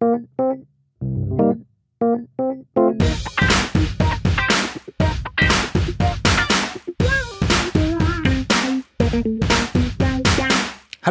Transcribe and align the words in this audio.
Hallo 0.00 0.08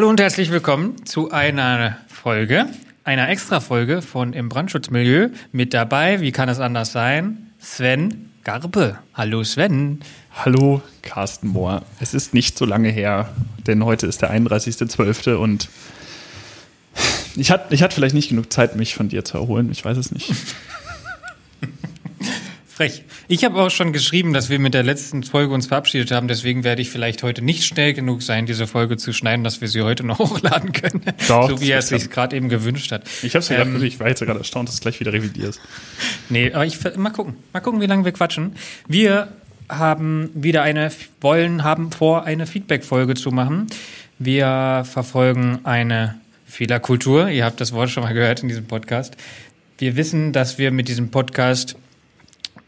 und 0.10 0.20
herzlich 0.20 0.49
willkommen 0.49 1.05
zu 1.05 1.29
einer 1.29 1.97
Folge, 2.07 2.65
einer 3.04 3.29
Extra-Folge 3.29 4.02
von 4.02 4.33
Im 4.33 4.49
Brandschutzmilieu. 4.49 5.29
Mit 5.51 5.76
dabei, 5.76 6.19
wie 6.21 6.31
kann 6.31 6.49
es 6.49 6.60
anders 6.60 6.92
sein, 6.92 7.51
Sven 7.60 8.31
Garbe. 8.44 8.97
Hallo 9.13 9.44
Sven. 9.44 9.99
Hallo 10.31 10.81
Carsten 11.03 11.49
Mohr. 11.49 11.83
Es 11.99 12.15
ist 12.15 12.33
nicht 12.33 12.58
so 12.58 12.65
lange 12.65 12.90
her, 12.90 13.35
denn 13.67 13.85
heute 13.85 14.08
ist 14.08 14.24
der 14.24 14.33
31.12. 14.33 15.35
und 15.35 15.69
ich 17.40 17.52
hatte 17.52 17.73
ich 17.73 17.81
vielleicht 17.94 18.16
nicht 18.16 18.30
genug 18.30 18.52
Zeit, 18.52 18.76
mich 18.76 18.95
von 18.95 19.09
dir 19.09 19.23
zu 19.26 19.38
erholen. 19.38 19.71
Ich 19.71 19.84
weiß 19.84 19.98
es 19.98 20.11
nicht. 20.11 20.31
Frech. 22.79 23.03
Ich 23.27 23.43
habe 23.43 23.62
auch 23.62 23.71
schon 23.71 23.91
geschrieben, 23.91 24.31
dass 24.31 24.49
wir 24.49 24.57
mit 24.57 24.73
der 24.73 24.84
letzten 24.84 25.23
Folge 25.23 25.53
uns 25.53 25.67
verabschiedet 25.67 26.12
haben. 26.12 26.29
Deswegen 26.29 26.63
werde 26.63 26.81
ich 26.81 26.89
vielleicht 26.89 27.23
heute 27.23 27.41
nicht 27.41 27.65
schnell 27.65 27.93
genug 27.93 28.21
sein, 28.21 28.45
diese 28.45 28.67
Folge 28.67 28.95
zu 28.95 29.12
schneiden, 29.12 29.43
dass 29.43 29.59
wir 29.59 29.67
sie 29.67 29.81
heute 29.81 30.05
noch 30.05 30.20
hochladen 30.20 30.71
können. 30.71 31.02
Doch, 31.27 31.49
so 31.49 31.59
wie 31.59 31.71
er 31.71 31.79
es 31.79 31.89
sich 31.89 32.09
gerade 32.09 32.38
eben 32.38 32.48
gewünscht 32.48 32.93
hat. 32.93 33.03
Ich 33.21 33.35
habe 33.35 33.40
es 33.40 33.49
ähm, 33.49 33.84
ich 33.84 33.99
war 33.99 34.07
jetzt 34.07 34.21
gerade 34.21 34.40
erstaunt, 34.40 34.70
dass 34.70 34.77
du 34.77 34.81
gleich 34.81 34.99
wieder 34.99 35.12
revidierst. 35.12 35.59
Nee, 36.29 36.53
aber 36.53 36.65
ich 36.65 36.79
mal 36.95 37.09
gucken. 37.09 37.35
Mal 37.51 37.59
gucken, 37.59 37.81
wie 37.81 37.85
lange 37.85 38.05
wir 38.05 38.12
quatschen. 38.12 38.55
Wir 38.87 39.27
haben 39.67 40.29
wieder 40.34 40.62
eine, 40.62 40.90
wollen, 41.20 41.63
haben 41.63 41.91
vor, 41.91 42.23
eine 42.23 42.48
Feedback-Folge 42.48 43.15
zu 43.15 43.31
machen. 43.31 43.67
Wir 44.20 44.85
verfolgen 44.90 45.59
eine 45.63 46.15
Fehlerkultur. 46.49 47.30
Ihr 47.30 47.45
habt 47.45 47.62
das 47.62 47.71
Wort 47.71 47.89
schon 47.89 48.03
mal 48.03 48.13
gehört 48.13 48.41
in 48.41 48.49
diesem 48.49 48.66
Podcast. 48.66 49.16
Wir 49.77 49.95
wissen, 49.95 50.34
dass 50.34 50.57
wir 50.57 50.71
mit 50.71 50.88
diesem 50.88 51.09
Podcast 51.09 51.77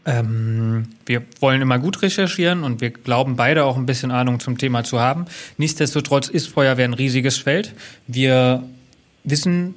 ähm, 0.04 0.88
wir 1.06 1.22
wollen 1.40 1.62
immer 1.62 1.78
gut 1.78 2.02
recherchieren 2.02 2.64
und 2.64 2.80
wir 2.80 2.90
glauben 2.90 3.36
beide 3.36 3.64
auch 3.64 3.76
ein 3.76 3.86
bisschen 3.86 4.10
Ahnung 4.10 4.40
zum 4.40 4.58
Thema 4.58 4.82
zu 4.82 5.00
haben. 5.00 5.26
Nichtsdestotrotz 5.58 6.28
ist 6.28 6.48
Feuerwehr 6.48 6.86
ein 6.86 6.94
riesiges 6.94 7.38
Feld. 7.38 7.72
Wir 8.06 8.64
wissen 9.24 9.74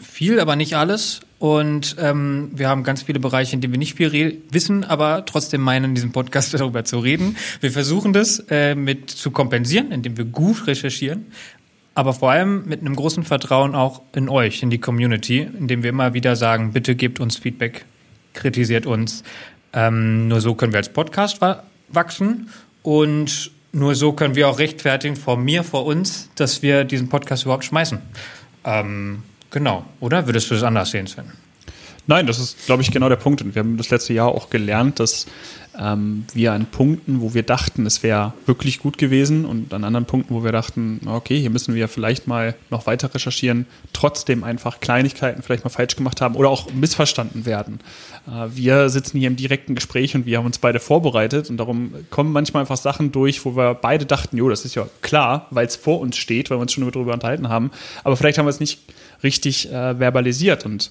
viel, 0.00 0.40
aber 0.40 0.56
nicht 0.56 0.76
alles. 0.76 1.20
Und 1.38 1.96
ähm, 1.98 2.50
wir 2.52 2.68
haben 2.68 2.84
ganz 2.84 3.02
viele 3.02 3.18
Bereiche, 3.18 3.54
in 3.54 3.62
denen 3.62 3.72
wir 3.72 3.78
nicht 3.78 3.96
viel 3.96 4.42
wissen, 4.50 4.84
aber 4.84 5.24
trotzdem 5.24 5.62
meinen, 5.62 5.86
in 5.86 5.94
diesem 5.94 6.12
Podcast 6.12 6.52
darüber 6.58 6.84
zu 6.84 6.98
reden. 6.98 7.36
Wir 7.60 7.70
versuchen 7.70 8.12
das 8.12 8.44
äh, 8.50 8.74
mit 8.74 9.08
zu 9.08 9.30
kompensieren, 9.30 9.90
indem 9.90 10.18
wir 10.18 10.26
gut 10.26 10.66
recherchieren, 10.66 11.28
aber 12.00 12.14
vor 12.14 12.30
allem 12.30 12.64
mit 12.64 12.80
einem 12.80 12.96
großen 12.96 13.24
Vertrauen 13.24 13.74
auch 13.74 14.00
in 14.14 14.30
euch, 14.30 14.62
in 14.62 14.70
die 14.70 14.78
Community, 14.78 15.40
indem 15.40 15.82
wir 15.82 15.90
immer 15.90 16.14
wieder 16.14 16.34
sagen, 16.34 16.72
bitte 16.72 16.94
gebt 16.94 17.20
uns 17.20 17.36
Feedback, 17.36 17.84
kritisiert 18.32 18.86
uns. 18.86 19.22
Ähm, 19.74 20.26
nur 20.26 20.40
so 20.40 20.54
können 20.54 20.72
wir 20.72 20.78
als 20.78 20.88
Podcast 20.88 21.40
wachsen 21.88 22.48
und 22.82 23.50
nur 23.72 23.94
so 23.94 24.14
können 24.14 24.34
wir 24.34 24.48
auch 24.48 24.58
rechtfertigen 24.58 25.14
vor 25.14 25.36
mir, 25.36 25.62
vor 25.62 25.84
uns, 25.84 26.30
dass 26.36 26.62
wir 26.62 26.84
diesen 26.84 27.10
Podcast 27.10 27.42
überhaupt 27.42 27.66
schmeißen. 27.66 27.98
Ähm, 28.64 29.22
genau, 29.50 29.84
oder? 30.00 30.26
Würdest 30.26 30.50
du 30.50 30.54
das 30.54 30.62
anders 30.62 30.92
sehen, 30.92 31.06
Sven? 31.06 31.30
Nein, 32.10 32.26
das 32.26 32.40
ist, 32.40 32.66
glaube 32.66 32.82
ich, 32.82 32.90
genau 32.90 33.08
der 33.08 33.14
Punkt. 33.14 33.40
Und 33.40 33.54
wir 33.54 33.60
haben 33.60 33.76
das 33.76 33.90
letzte 33.90 34.12
Jahr 34.12 34.34
auch 34.34 34.50
gelernt, 34.50 34.98
dass 34.98 35.26
ähm, 35.78 36.24
wir 36.34 36.52
an 36.52 36.66
Punkten, 36.66 37.20
wo 37.20 37.34
wir 37.34 37.44
dachten, 37.44 37.86
es 37.86 38.02
wäre 38.02 38.34
wirklich 38.46 38.80
gut 38.80 38.98
gewesen 38.98 39.44
und 39.44 39.72
an 39.72 39.84
anderen 39.84 40.06
Punkten, 40.06 40.34
wo 40.34 40.42
wir 40.42 40.50
dachten, 40.50 41.02
okay, 41.06 41.38
hier 41.38 41.50
müssen 41.50 41.72
wir 41.76 41.86
vielleicht 41.86 42.26
mal 42.26 42.56
noch 42.68 42.88
weiter 42.88 43.14
recherchieren, 43.14 43.64
trotzdem 43.92 44.42
einfach 44.42 44.80
Kleinigkeiten 44.80 45.42
vielleicht 45.44 45.62
mal 45.62 45.70
falsch 45.70 45.94
gemacht 45.94 46.20
haben 46.20 46.34
oder 46.34 46.48
auch 46.48 46.72
missverstanden 46.72 47.46
werden. 47.46 47.78
Äh, 48.26 48.48
wir 48.56 48.88
sitzen 48.88 49.16
hier 49.16 49.28
im 49.28 49.36
direkten 49.36 49.76
Gespräch 49.76 50.16
und 50.16 50.26
wir 50.26 50.38
haben 50.38 50.46
uns 50.46 50.58
beide 50.58 50.80
vorbereitet 50.80 51.48
und 51.48 51.58
darum 51.58 51.94
kommen 52.10 52.32
manchmal 52.32 52.62
einfach 52.62 52.76
Sachen 52.76 53.12
durch, 53.12 53.44
wo 53.44 53.54
wir 53.54 53.74
beide 53.74 54.04
dachten, 54.04 54.36
jo, 54.36 54.48
das 54.48 54.64
ist 54.64 54.74
ja 54.74 54.88
klar, 55.00 55.46
weil 55.52 55.66
es 55.68 55.76
vor 55.76 56.00
uns 56.00 56.16
steht, 56.16 56.50
weil 56.50 56.58
wir 56.58 56.62
uns 56.62 56.72
schon 56.72 56.90
darüber 56.90 57.12
unterhalten 57.12 57.48
haben, 57.48 57.70
aber 58.02 58.16
vielleicht 58.16 58.38
haben 58.38 58.46
wir 58.46 58.50
es 58.50 58.58
nicht 58.58 58.80
richtig 59.22 59.70
äh, 59.70 59.94
verbalisiert 59.94 60.66
und 60.66 60.90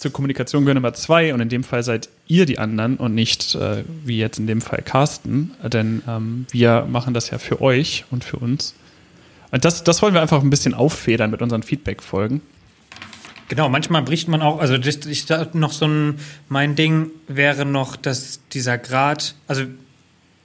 zur 0.00 0.12
Kommunikation 0.12 0.64
gehören 0.64 0.78
immer 0.78 0.94
zwei 0.94 1.34
und 1.34 1.40
in 1.40 1.50
dem 1.50 1.62
Fall 1.62 1.82
seid 1.82 2.08
ihr 2.26 2.46
die 2.46 2.58
anderen 2.58 2.96
und 2.96 3.14
nicht 3.14 3.54
äh, 3.54 3.84
wie 4.04 4.18
jetzt 4.18 4.38
in 4.38 4.46
dem 4.46 4.62
Fall 4.62 4.80
Carsten, 4.82 5.52
denn 5.62 6.02
ähm, 6.08 6.46
wir 6.50 6.86
machen 6.90 7.12
das 7.12 7.28
ja 7.30 7.38
für 7.38 7.60
euch 7.60 8.06
und 8.10 8.24
für 8.24 8.38
uns. 8.38 8.74
Und 9.50 9.64
das, 9.64 9.84
das 9.84 10.00
wollen 10.00 10.14
wir 10.14 10.22
einfach 10.22 10.42
ein 10.42 10.48
bisschen 10.48 10.72
auffedern 10.72 11.30
mit 11.30 11.42
unseren 11.42 11.62
Feedback-Folgen. 11.62 12.40
Genau, 13.48 13.68
manchmal 13.68 14.02
bricht 14.02 14.28
man 14.28 14.40
auch, 14.42 14.60
also 14.60 14.78
das, 14.78 15.04
ich 15.06 15.26
noch 15.52 15.72
so 15.72 15.86
ein, 15.86 16.14
mein 16.48 16.76
Ding 16.76 17.10
wäre 17.28 17.66
noch, 17.66 17.96
dass 17.96 18.40
dieser 18.52 18.78
Grad, 18.78 19.34
also 19.48 19.64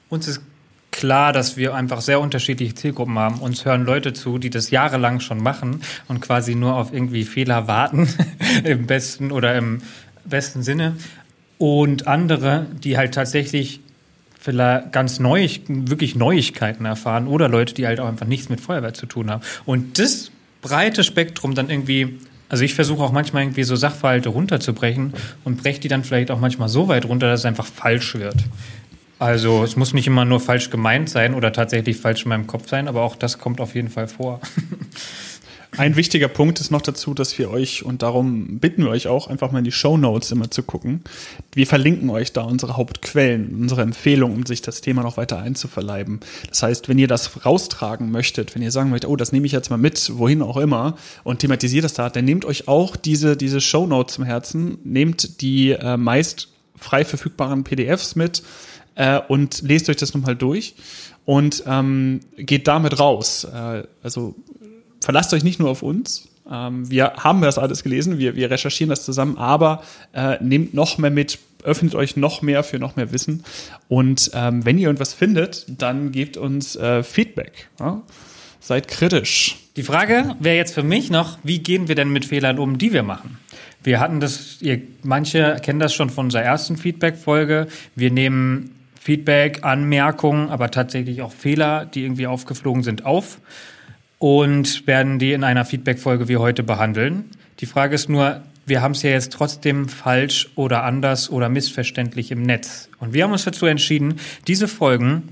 uns 0.09 0.27
ist 0.27 0.41
klar, 0.95 1.33
dass 1.33 1.57
wir 1.57 1.75
einfach 1.75 1.99
sehr 1.99 2.21
unterschiedliche 2.21 2.73
Zielgruppen 2.73 3.19
haben. 3.19 3.39
Uns 3.39 3.65
hören 3.65 3.85
Leute 3.85 4.13
zu, 4.13 4.37
die 4.37 4.49
das 4.49 4.71
jahrelang 4.71 5.19
schon 5.19 5.43
machen 5.43 5.81
und 6.07 6.21
quasi 6.21 6.55
nur 6.55 6.75
auf 6.75 6.93
irgendwie 6.93 7.25
Fehler 7.25 7.67
warten, 7.67 8.07
im 8.63 8.87
besten 8.87 9.31
oder 9.31 9.55
im 9.55 9.81
besten 10.23 10.63
Sinne. 10.63 10.95
Und 11.57 12.07
andere, 12.07 12.65
die 12.81 12.97
halt 12.97 13.13
tatsächlich 13.13 13.81
vielleicht 14.39 14.93
ganz 14.93 15.19
neu, 15.19 15.47
wirklich 15.67 16.15
Neuigkeiten 16.15 16.85
erfahren 16.85 17.27
oder 17.27 17.49
Leute, 17.49 17.73
die 17.73 17.87
halt 17.87 17.99
auch 17.99 18.07
einfach 18.07 18.27
nichts 18.27 18.47
mit 18.47 18.61
Feuerwehr 18.61 18.93
zu 18.93 19.05
tun 19.05 19.29
haben. 19.29 19.43
Und 19.65 19.99
das 19.99 20.31
breite 20.61 21.03
Spektrum 21.03 21.55
dann 21.55 21.69
irgendwie 21.69 22.19
also 22.47 22.63
ich 22.63 22.75
versuche 22.75 23.03
auch 23.03 23.11
manchmal 23.11 23.43
irgendwie 23.43 23.63
so 23.63 23.75
Sachverhalte 23.75 24.29
runterzubrechen 24.29 25.13
und 25.43 25.57
breche 25.57 25.79
die 25.79 25.87
dann 25.87 26.03
vielleicht 26.03 26.29
auch 26.29 26.39
manchmal 26.39 26.69
so 26.69 26.87
weit 26.87 27.05
runter, 27.05 27.27
dass 27.27 27.41
es 27.41 27.45
einfach 27.45 27.65
falsch 27.65 28.15
wird. 28.15 28.35
Also 29.17 29.63
es 29.63 29.75
muss 29.75 29.93
nicht 29.93 30.07
immer 30.07 30.25
nur 30.25 30.39
falsch 30.39 30.69
gemeint 30.69 31.09
sein 31.09 31.33
oder 31.33 31.53
tatsächlich 31.53 31.97
falsch 31.97 32.23
in 32.23 32.29
meinem 32.29 32.47
Kopf 32.47 32.67
sein, 32.69 32.87
aber 32.87 33.01
auch 33.01 33.15
das 33.15 33.37
kommt 33.37 33.61
auf 33.61 33.75
jeden 33.75 33.89
Fall 33.89 34.07
vor. 34.07 34.41
Ein 35.77 35.97
wichtiger 35.97 36.29
Punkt 36.29 36.61
ist 36.61 36.71
noch 36.71 36.81
dazu, 36.81 37.13
dass 37.13 37.37
wir 37.37 37.49
euch, 37.49 37.83
und 37.83 38.01
darum 38.01 38.59
bitten 38.59 38.83
wir 38.83 38.91
euch 38.91 39.07
auch, 39.07 39.27
einfach 39.27 39.51
mal 39.51 39.59
in 39.59 39.65
die 39.65 39.73
Show 39.73 39.97
Notes 39.97 40.31
immer 40.31 40.49
zu 40.49 40.63
gucken. 40.63 41.01
Wir 41.53 41.67
verlinken 41.67 42.09
euch 42.09 42.31
da 42.31 42.43
unsere 42.43 42.77
Hauptquellen, 42.77 43.53
unsere 43.59 43.81
Empfehlungen, 43.81 44.37
um 44.37 44.45
sich 44.45 44.61
das 44.61 44.79
Thema 44.79 45.03
noch 45.03 45.17
weiter 45.17 45.39
einzuverleiben. 45.39 46.21
Das 46.47 46.63
heißt, 46.63 46.87
wenn 46.87 46.97
ihr 46.97 47.09
das 47.09 47.45
raustragen 47.45 48.09
möchtet, 48.09 48.55
wenn 48.55 48.61
ihr 48.61 48.71
sagen 48.71 48.89
möchtet, 48.89 49.09
oh, 49.09 49.17
das 49.17 49.33
nehme 49.33 49.47
ich 49.47 49.51
jetzt 49.51 49.69
mal 49.69 49.77
mit, 49.77 50.17
wohin 50.17 50.41
auch 50.41 50.57
immer, 50.57 50.95
und 51.25 51.39
thematisiert 51.39 51.83
das 51.83 51.93
da, 51.93 52.09
dann 52.09 52.23
nehmt 52.23 52.45
euch 52.45 52.69
auch 52.69 52.95
diese, 52.95 53.35
diese 53.35 53.59
Show 53.59 53.85
Notes 53.85 54.15
zum 54.15 54.23
Herzen, 54.23 54.77
nehmt 54.85 55.41
die 55.41 55.71
äh, 55.71 55.97
meist 55.97 56.49
frei 56.77 57.03
verfügbaren 57.03 57.65
PDFs 57.65 58.15
mit, 58.15 58.43
äh, 58.95 59.19
und 59.27 59.61
lest 59.61 59.89
euch 59.89 59.97
das 59.97 60.13
nochmal 60.13 60.35
durch 60.35 60.75
und 61.25 61.63
ähm, 61.67 62.21
geht 62.37 62.67
damit 62.67 62.99
raus. 62.99 63.45
Äh, 63.45 63.83
also 64.03 64.35
verlasst 65.01 65.33
euch 65.33 65.43
nicht 65.43 65.59
nur 65.59 65.69
auf 65.69 65.83
uns. 65.83 66.27
Ähm, 66.49 66.89
wir 66.89 67.13
haben 67.17 67.41
das 67.41 67.57
alles 67.57 67.83
gelesen, 67.83 68.17
wir, 68.17 68.35
wir 68.35 68.49
recherchieren 68.51 68.89
das 68.89 69.03
zusammen, 69.03 69.37
aber 69.37 69.83
äh, 70.13 70.37
nehmt 70.43 70.73
noch 70.73 70.97
mehr 70.97 71.11
mit, 71.11 71.39
öffnet 71.63 71.95
euch 71.95 72.15
noch 72.15 72.41
mehr 72.41 72.63
für 72.63 72.79
noch 72.79 72.95
mehr 72.95 73.11
Wissen. 73.11 73.43
Und 73.87 74.31
ähm, 74.33 74.63
wenn 74.65 74.77
ihr 74.77 74.87
irgendwas 74.87 75.13
findet, 75.13 75.65
dann 75.67 76.11
gebt 76.11 76.37
uns 76.37 76.75
äh, 76.75 77.03
Feedback. 77.03 77.69
Ja? 77.79 78.03
Seid 78.59 78.87
kritisch. 78.87 79.57
Die 79.75 79.83
Frage 79.83 80.35
wäre 80.39 80.55
jetzt 80.55 80.73
für 80.73 80.83
mich 80.83 81.09
noch, 81.09 81.37
wie 81.43 81.59
gehen 81.59 81.87
wir 81.87 81.95
denn 81.95 82.09
mit 82.09 82.25
Fehlern 82.25 82.59
um, 82.59 82.77
die 82.77 82.93
wir 82.93 83.03
machen? 83.03 83.37
Wir 83.83 83.99
hatten 83.99 84.19
das, 84.19 84.61
ihr, 84.61 84.81
manche 85.03 85.57
kennen 85.61 85.79
das 85.79 85.93
schon 85.93 86.09
von 86.09 86.25
unserer 86.25 86.41
ersten 86.41 86.77
Feedback-Folge. 86.77 87.67
Wir 87.95 88.09
nehmen 88.09 88.71
Feedback, 89.05 89.59
Anmerkungen, 89.61 90.49
aber 90.49 90.71
tatsächlich 90.71 91.21
auch 91.21 91.31
Fehler, 91.31 91.85
die 91.85 92.01
irgendwie 92.01 92.25
aufgeflogen 92.25 92.81
sind, 92.81 93.05
auf 93.05 93.39
und 94.17 94.87
werden 94.87 95.19
die 95.19 95.33
in 95.33 95.43
einer 95.43 95.63
Feedback-Folge 95.63 96.27
wie 96.27 96.37
heute 96.37 96.63
behandeln. 96.63 97.25
Die 97.59 97.67
Frage 97.67 97.93
ist 97.93 98.09
nur, 98.09 98.41
wir 98.65 98.81
haben 98.81 98.93
es 98.93 99.03
ja 99.03 99.11
jetzt 99.11 99.31
trotzdem 99.31 99.89
falsch 99.89 100.49
oder 100.55 100.83
anders 100.83 101.29
oder 101.29 101.49
missverständlich 101.49 102.31
im 102.31 102.41
Netz. 102.41 102.89
Und 102.97 103.13
wir 103.13 103.25
haben 103.25 103.31
uns 103.31 103.43
dazu 103.43 103.67
entschieden, 103.67 104.15
diese 104.47 104.67
Folgen 104.67 105.29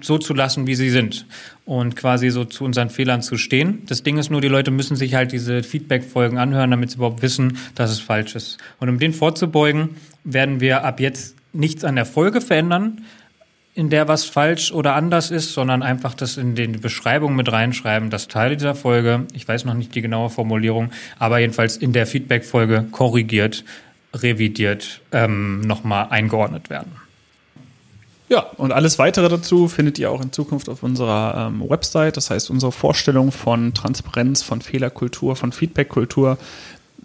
so 0.00 0.18
zu 0.18 0.34
lassen, 0.34 0.66
wie 0.66 0.74
sie 0.74 0.90
sind 0.90 1.26
und 1.66 1.94
quasi 1.94 2.30
so 2.30 2.44
zu 2.44 2.64
unseren 2.64 2.90
Fehlern 2.90 3.22
zu 3.22 3.36
stehen. 3.36 3.84
Das 3.86 4.02
Ding 4.02 4.18
ist 4.18 4.32
nur, 4.32 4.40
die 4.40 4.48
Leute 4.48 4.72
müssen 4.72 4.96
sich 4.96 5.14
halt 5.14 5.30
diese 5.30 5.62
Feedback-Folgen 5.62 6.38
anhören, 6.38 6.72
damit 6.72 6.90
sie 6.90 6.96
überhaupt 6.96 7.22
wissen, 7.22 7.56
dass 7.76 7.92
es 7.92 8.00
falsch 8.00 8.34
ist. 8.34 8.58
Und 8.80 8.88
um 8.88 8.98
den 8.98 9.12
vorzubeugen, 9.12 9.90
werden 10.24 10.58
wir 10.58 10.82
ab 10.82 10.98
jetzt 10.98 11.36
nichts 11.54 11.84
an 11.84 11.96
der 11.96 12.06
Folge 12.06 12.40
verändern, 12.40 13.02
in 13.74 13.90
der 13.90 14.06
was 14.06 14.24
falsch 14.24 14.72
oder 14.72 14.94
anders 14.94 15.30
ist, 15.30 15.52
sondern 15.52 15.82
einfach 15.82 16.14
das 16.14 16.36
in 16.36 16.54
die 16.54 16.66
Beschreibung 16.68 17.34
mit 17.34 17.50
reinschreiben, 17.50 18.08
dass 18.08 18.28
Teile 18.28 18.56
dieser 18.56 18.74
Folge, 18.74 19.26
ich 19.32 19.46
weiß 19.46 19.64
noch 19.64 19.74
nicht 19.74 19.94
die 19.94 20.02
genaue 20.02 20.30
Formulierung, 20.30 20.90
aber 21.18 21.38
jedenfalls 21.38 21.76
in 21.76 21.92
der 21.92 22.06
Feedback-Folge 22.06 22.86
korrigiert, 22.92 23.64
revidiert, 24.14 25.00
ähm, 25.10 25.60
nochmal 25.62 26.06
eingeordnet 26.10 26.70
werden. 26.70 26.92
Ja, 28.28 28.40
und 28.56 28.72
alles 28.72 28.98
weitere 28.98 29.28
dazu 29.28 29.68
findet 29.68 29.98
ihr 29.98 30.10
auch 30.10 30.22
in 30.22 30.32
Zukunft 30.32 30.68
auf 30.68 30.82
unserer 30.82 31.48
ähm, 31.48 31.68
Website. 31.68 32.16
Das 32.16 32.30
heißt, 32.30 32.48
unsere 32.50 32.72
Vorstellung 32.72 33.32
von 33.32 33.74
Transparenz, 33.74 34.42
von 34.42 34.62
Fehlerkultur, 34.62 35.36
von 35.36 35.52
Feedbackkultur 35.52 36.38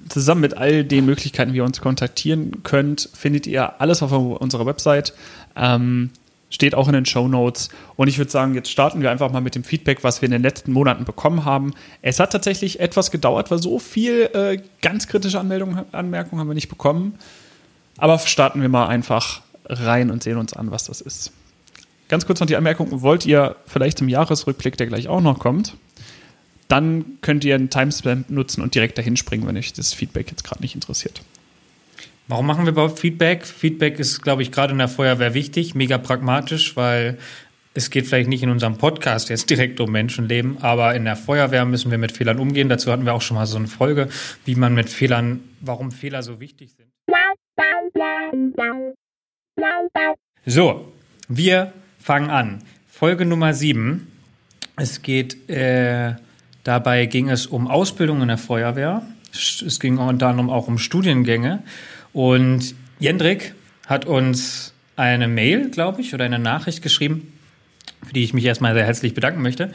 zusammen 0.09 0.41
mit 0.41 0.57
all 0.57 0.83
den 0.83 1.05
Möglichkeiten, 1.05 1.53
wie 1.53 1.57
ihr 1.57 1.63
uns 1.63 1.81
kontaktieren 1.81 2.63
könnt, 2.63 3.09
findet 3.13 3.47
ihr 3.47 3.79
alles 3.81 4.01
auf 4.03 4.11
unserer 4.11 4.65
Website. 4.65 5.13
Ähm, 5.55 6.11
steht 6.49 6.75
auch 6.75 6.87
in 6.87 6.93
den 6.93 7.05
Show 7.05 7.27
Notes. 7.27 7.69
Und 7.95 8.07
ich 8.07 8.17
würde 8.17 8.31
sagen, 8.31 8.55
jetzt 8.55 8.71
starten 8.71 9.01
wir 9.01 9.11
einfach 9.11 9.31
mal 9.31 9.41
mit 9.41 9.55
dem 9.55 9.63
Feedback, 9.63 10.03
was 10.03 10.21
wir 10.21 10.25
in 10.27 10.31
den 10.31 10.41
letzten 10.41 10.71
Monaten 10.71 11.05
bekommen 11.05 11.45
haben. 11.45 11.73
Es 12.01 12.19
hat 12.19 12.31
tatsächlich 12.31 12.79
etwas 12.79 13.11
gedauert, 13.11 13.51
weil 13.51 13.59
so 13.59 13.79
viel 13.79 14.29
äh, 14.33 14.61
ganz 14.81 15.07
kritische 15.07 15.39
Anmeldungen, 15.39 15.85
Anmerkungen 15.91 16.39
haben 16.39 16.47
wir 16.47 16.55
nicht 16.55 16.69
bekommen. 16.69 17.15
Aber 17.97 18.17
starten 18.19 18.61
wir 18.61 18.69
mal 18.69 18.87
einfach 18.87 19.41
rein 19.65 20.09
und 20.09 20.23
sehen 20.23 20.37
uns 20.37 20.53
an, 20.53 20.71
was 20.71 20.85
das 20.85 21.01
ist. 21.01 21.31
Ganz 22.07 22.25
kurz 22.25 22.39
noch 22.39 22.47
die 22.47 22.55
Anmerkung, 22.55 23.01
wollt 23.01 23.25
ihr 23.25 23.55
vielleicht 23.67 24.01
im 24.01 24.09
Jahresrückblick, 24.09 24.77
der 24.77 24.87
gleich 24.87 25.07
auch 25.07 25.21
noch 25.21 25.37
kommt, 25.37 25.75
dann 26.69 27.17
könnt 27.21 27.43
ihr 27.43 27.55
einen 27.55 27.69
Timestamp 27.69 28.29
nutzen 28.29 28.61
und 28.61 28.75
direkt 28.75 28.97
dahin 28.97 29.17
springen, 29.17 29.45
wenn 29.47 29.57
euch 29.57 29.73
das 29.73 29.93
Feedback 29.93 30.29
jetzt 30.29 30.43
gerade 30.43 30.61
nicht 30.61 30.75
interessiert. 30.75 31.21
Warum 32.27 32.45
machen 32.45 32.65
wir 32.65 32.71
überhaupt 32.71 32.99
Feedback? 32.99 33.45
Feedback 33.45 33.99
ist, 33.99 34.21
glaube 34.21 34.43
ich, 34.43 34.51
gerade 34.51 34.71
in 34.71 34.77
der 34.77 34.87
Feuerwehr 34.87 35.33
wichtig, 35.33 35.73
mega 35.73 35.97
pragmatisch, 35.97 36.77
weil 36.77 37.17
es 37.73 37.89
geht 37.89 38.05
vielleicht 38.05 38.29
nicht 38.29 38.43
in 38.43 38.49
unserem 38.49 38.77
Podcast 38.77 39.29
jetzt 39.29 39.49
direkt 39.49 39.79
um 39.79 39.91
Menschenleben, 39.91 40.59
aber 40.61 40.95
in 40.95 41.05
der 41.05 41.15
Feuerwehr 41.15 41.65
müssen 41.65 41.89
wir 41.89 41.97
mit 41.97 42.11
Fehlern 42.11 42.37
umgehen. 42.37 42.69
Dazu 42.69 42.91
hatten 42.91 43.05
wir 43.05 43.15
auch 43.15 43.21
schon 43.21 43.35
mal 43.35 43.47
so 43.47 43.57
eine 43.57 43.67
Folge, 43.67 44.09
wie 44.45 44.53
man 44.55 44.75
mit 44.75 44.89
Fehlern, 44.89 45.43
warum 45.61 45.91
Fehler 45.91 46.21
so 46.21 46.39
wichtig 46.39 46.71
sind. 46.77 46.89
So, 50.45 50.93
wir 51.27 51.73
fangen 51.99 52.29
an. 52.29 52.63
Folge 52.87 53.25
Nummer 53.25 53.53
7. 53.53 54.07
Es 54.75 55.01
geht, 55.01 55.49
äh, 55.49 56.13
dabei 56.63 57.05
ging 57.05 57.29
es 57.29 57.45
um 57.47 57.67
Ausbildung 57.67 58.21
in 58.21 58.27
der 58.27 58.37
Feuerwehr. 58.37 59.03
Es 59.31 59.79
ging 59.79 59.97
unter 59.97 60.27
anderem 60.27 60.49
auch 60.49 60.67
um 60.67 60.77
Studiengänge. 60.77 61.63
Und 62.13 62.75
Jendrik 62.99 63.53
hat 63.85 64.05
uns 64.05 64.73
eine 64.95 65.27
Mail, 65.27 65.69
glaube 65.69 66.01
ich, 66.01 66.13
oder 66.13 66.25
eine 66.25 66.39
Nachricht 66.39 66.81
geschrieben, 66.81 67.33
für 68.05 68.13
die 68.13 68.23
ich 68.23 68.33
mich 68.33 68.45
erstmal 68.45 68.73
sehr 68.73 68.85
herzlich 68.85 69.13
bedanken 69.13 69.41
möchte. 69.41 69.71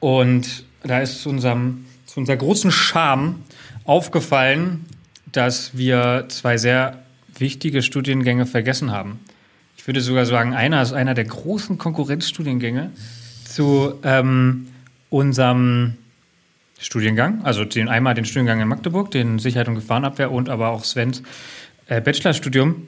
Und 0.00 0.64
da 0.82 1.00
ist 1.00 1.22
zu 1.22 1.30
unserem, 1.30 1.86
zu 2.06 2.20
unserer 2.20 2.36
großen 2.36 2.70
Scham 2.70 3.42
aufgefallen, 3.84 4.84
dass 5.32 5.76
wir 5.76 6.26
zwei 6.28 6.56
sehr 6.56 7.02
wichtige 7.36 7.82
Studiengänge 7.82 8.46
vergessen 8.46 8.92
haben. 8.92 9.20
Ich 9.76 9.86
würde 9.86 10.00
sogar 10.00 10.26
sagen, 10.26 10.54
einer 10.54 10.82
ist 10.82 10.92
einer 10.92 11.14
der 11.14 11.24
großen 11.24 11.78
Konkurrenzstudiengänge 11.78 12.90
zu 13.44 13.94
ähm, 14.02 14.68
unserem 15.08 15.94
Studiengang, 16.78 17.44
also 17.44 17.64
den 17.64 17.88
einmal 17.88 18.14
den 18.14 18.24
Studiengang 18.24 18.60
in 18.60 18.68
Magdeburg, 18.68 19.10
den 19.10 19.38
Sicherheit 19.38 19.68
und 19.68 19.74
Gefahrenabwehr 19.74 20.30
und 20.30 20.48
aber 20.48 20.68
auch 20.68 20.84
Svens 20.84 21.22
äh, 21.86 22.00
Bachelorstudium 22.00 22.86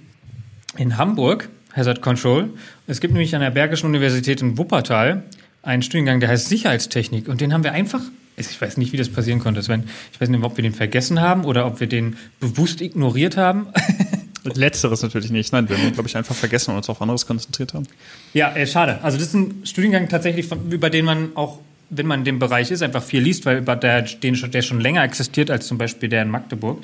in 0.76 0.96
Hamburg, 0.96 1.48
Hazard 1.72 2.00
Control. 2.00 2.50
Es 2.86 3.00
gibt 3.00 3.12
nämlich 3.12 3.34
an 3.34 3.40
der 3.40 3.50
Bergischen 3.50 3.86
Universität 3.86 4.42
in 4.42 4.58
Wuppertal 4.58 5.24
einen 5.62 5.82
Studiengang, 5.82 6.20
der 6.20 6.28
heißt 6.28 6.48
Sicherheitstechnik. 6.48 7.28
Und 7.28 7.40
den 7.40 7.52
haben 7.52 7.64
wir 7.64 7.72
einfach, 7.72 8.00
ich 8.36 8.60
weiß 8.60 8.76
nicht, 8.76 8.92
wie 8.92 8.96
das 8.96 9.08
passieren 9.08 9.40
konnte, 9.40 9.62
Sven. 9.62 9.84
Ich 10.12 10.20
weiß 10.20 10.28
nicht, 10.28 10.42
ob 10.42 10.56
wir 10.56 10.62
den 10.62 10.72
vergessen 10.72 11.20
haben 11.20 11.44
oder 11.44 11.66
ob 11.66 11.80
wir 11.80 11.86
den 11.86 12.16
bewusst 12.38 12.80
ignoriert 12.80 13.36
haben. 13.36 13.66
Letzteres 14.44 15.02
natürlich 15.02 15.30
nicht. 15.30 15.52
Nein, 15.52 15.68
wir 15.68 15.76
haben, 15.76 15.92
glaube 15.92 16.08
ich, 16.08 16.16
einfach 16.16 16.34
vergessen 16.34 16.70
und 16.70 16.78
uns 16.78 16.88
auf 16.88 17.02
anderes 17.02 17.26
konzentriert 17.26 17.74
haben. 17.74 17.86
Ja, 18.32 18.54
äh, 18.54 18.66
schade. 18.66 18.98
Also 19.02 19.18
das 19.18 19.28
ist 19.28 19.34
ein 19.34 19.62
Studiengang 19.64 20.08
tatsächlich, 20.08 20.46
von, 20.46 20.70
über 20.70 20.88
den 20.88 21.04
man 21.04 21.36
auch, 21.36 21.58
wenn 21.90 22.06
man 22.06 22.20
in 22.20 22.24
dem 22.24 22.38
Bereich 22.38 22.70
ist, 22.70 22.82
einfach 22.82 23.02
viel 23.02 23.20
liest, 23.20 23.44
weil 23.46 23.58
über 23.58 23.76
der, 23.76 24.02
den, 24.02 24.34
der 24.50 24.62
schon 24.62 24.80
länger 24.80 25.02
existiert 25.04 25.50
als 25.50 25.66
zum 25.66 25.76
Beispiel 25.76 26.08
der 26.08 26.22
in 26.22 26.30
Magdeburg. 26.30 26.82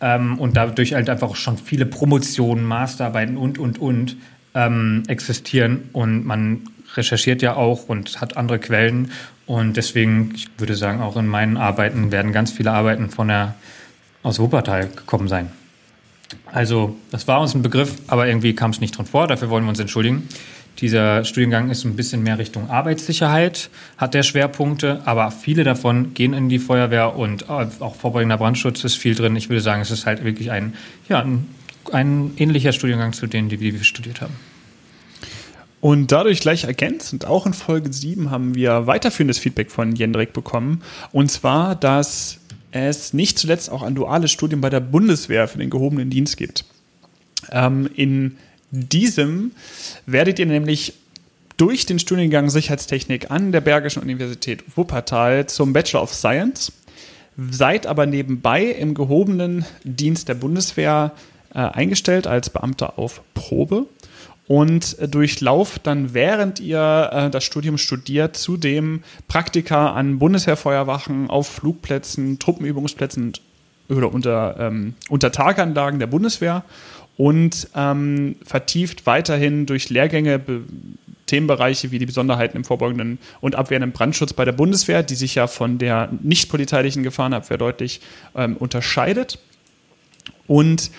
Ähm, 0.00 0.38
und 0.38 0.56
dadurch 0.56 0.94
halt 0.94 1.08
einfach 1.08 1.34
schon 1.36 1.56
viele 1.58 1.86
Promotionen, 1.86 2.64
Masterarbeiten 2.64 3.36
und, 3.36 3.58
und, 3.58 3.80
und 3.80 4.16
ähm, 4.54 5.04
existieren. 5.08 5.88
Und 5.92 6.26
man 6.26 6.68
recherchiert 6.94 7.40
ja 7.40 7.56
auch 7.56 7.88
und 7.88 8.20
hat 8.20 8.36
andere 8.36 8.58
Quellen. 8.58 9.10
Und 9.46 9.76
deswegen, 9.76 10.32
ich 10.34 10.48
würde 10.58 10.76
sagen, 10.76 11.00
auch 11.00 11.16
in 11.16 11.26
meinen 11.26 11.56
Arbeiten 11.56 12.12
werden 12.12 12.32
ganz 12.32 12.52
viele 12.52 12.72
Arbeiten 12.72 13.10
von 13.10 13.28
der, 13.28 13.54
aus 14.22 14.38
Wuppertal 14.38 14.88
gekommen 14.88 15.28
sein. 15.28 15.50
Also, 16.46 16.96
das 17.10 17.26
war 17.28 17.40
uns 17.40 17.54
ein 17.54 17.62
Begriff, 17.62 17.96
aber 18.06 18.26
irgendwie 18.26 18.54
kam 18.54 18.70
es 18.70 18.80
nicht 18.80 18.96
drin 18.96 19.06
vor. 19.06 19.26
Dafür 19.26 19.50
wollen 19.50 19.64
wir 19.64 19.70
uns 19.70 19.80
entschuldigen. 19.80 20.28
Dieser 20.78 21.24
Studiengang 21.24 21.70
ist 21.70 21.84
ein 21.84 21.96
bisschen 21.96 22.22
mehr 22.22 22.38
Richtung 22.38 22.70
Arbeitssicherheit, 22.70 23.70
hat 23.98 24.14
der 24.14 24.22
Schwerpunkte, 24.22 25.02
aber 25.04 25.30
viele 25.30 25.64
davon 25.64 26.14
gehen 26.14 26.32
in 26.32 26.48
die 26.48 26.58
Feuerwehr 26.58 27.14
und 27.14 27.48
auch 27.48 27.94
vorbeugender 27.94 28.38
Brandschutz 28.38 28.82
ist 28.82 28.96
viel 28.96 29.14
drin. 29.14 29.36
Ich 29.36 29.48
würde 29.48 29.60
sagen, 29.60 29.82
es 29.82 29.90
ist 29.90 30.06
halt 30.06 30.24
wirklich 30.24 30.50
ein, 30.50 30.74
ja, 31.08 31.20
ein, 31.20 31.46
ein 31.92 32.32
ähnlicher 32.36 32.72
Studiengang 32.72 33.12
zu 33.12 33.26
denen, 33.26 33.48
die 33.48 33.60
wir 33.60 33.84
studiert 33.84 34.20
haben. 34.20 34.34
Und 35.82 36.12
dadurch 36.12 36.38
gleich 36.38 36.62
ergänzend, 36.62 37.26
auch 37.26 37.44
in 37.44 37.54
Folge 37.54 37.92
7 37.92 38.30
haben 38.30 38.54
wir 38.54 38.86
weiterführendes 38.86 39.40
Feedback 39.40 39.70
von 39.70 39.96
Jendrik 39.96 40.32
bekommen. 40.32 40.82
Und 41.10 41.28
zwar, 41.28 41.74
dass 41.74 42.38
es 42.70 43.12
nicht 43.12 43.36
zuletzt 43.38 43.68
auch 43.68 43.82
ein 43.82 43.96
duales 43.96 44.30
Studium 44.30 44.60
bei 44.60 44.70
der 44.70 44.78
Bundeswehr 44.78 45.48
für 45.48 45.58
den 45.58 45.70
gehobenen 45.70 46.08
Dienst 46.08 46.36
gibt. 46.36 46.64
Ähm, 47.50 47.90
in 47.96 48.36
diesem 48.72 49.52
werdet 50.06 50.38
ihr 50.38 50.46
nämlich 50.46 50.94
durch 51.58 51.84
den 51.84 51.98
Studiengang 51.98 52.48
Sicherheitstechnik 52.48 53.30
an 53.30 53.52
der 53.52 53.60
Bergischen 53.60 54.02
Universität 54.02 54.64
Wuppertal 54.76 55.46
zum 55.46 55.72
Bachelor 55.72 56.02
of 56.02 56.14
Science, 56.14 56.72
seid 57.36 57.86
aber 57.86 58.06
nebenbei 58.06 58.64
im 58.64 58.94
gehobenen 58.94 59.66
Dienst 59.84 60.28
der 60.28 60.34
Bundeswehr 60.34 61.12
äh, 61.54 61.58
eingestellt 61.58 62.26
als 62.26 62.50
Beamter 62.50 62.98
auf 62.98 63.20
Probe. 63.34 63.86
Und 64.48 64.98
äh, 64.98 65.06
durchlauft 65.06 65.86
dann, 65.86 66.14
während 66.14 66.58
ihr 66.58 67.10
äh, 67.12 67.30
das 67.30 67.44
Studium 67.44 67.78
studiert, 67.78 68.36
zudem 68.36 69.04
Praktika 69.28 69.92
an 69.92 70.18
Bundeswehrfeuerwachen, 70.18 71.30
auf 71.30 71.46
Flugplätzen, 71.46 72.38
Truppenübungsplätzen 72.38 73.34
oder 73.88 74.12
unter, 74.12 74.56
ähm, 74.58 74.94
unter 75.08 75.30
Taganlagen 75.30 76.00
der 76.00 76.06
Bundeswehr 76.06 76.64
und 77.16 77.68
ähm, 77.74 78.36
vertieft 78.44 79.06
weiterhin 79.06 79.66
durch 79.66 79.90
Lehrgänge 79.90 80.40
Themenbereiche 81.26 81.90
wie 81.90 81.98
die 81.98 82.06
Besonderheiten 82.06 82.58
im 82.58 82.64
vorbeugenden 82.64 83.18
und 83.40 83.54
abwehrenden 83.54 83.92
Brandschutz 83.92 84.34
bei 84.34 84.44
der 84.44 84.52
Bundeswehr, 84.52 85.02
die 85.02 85.14
sich 85.14 85.34
ja 85.34 85.46
von 85.46 85.78
der 85.78 86.10
nicht 86.22 86.50
polizeilichen 86.50 87.02
Gefahrenabwehr 87.02 87.56
deutlich 87.56 88.00
ähm, 88.34 88.56
unterscheidet. 88.58 89.38
Und 90.46 90.90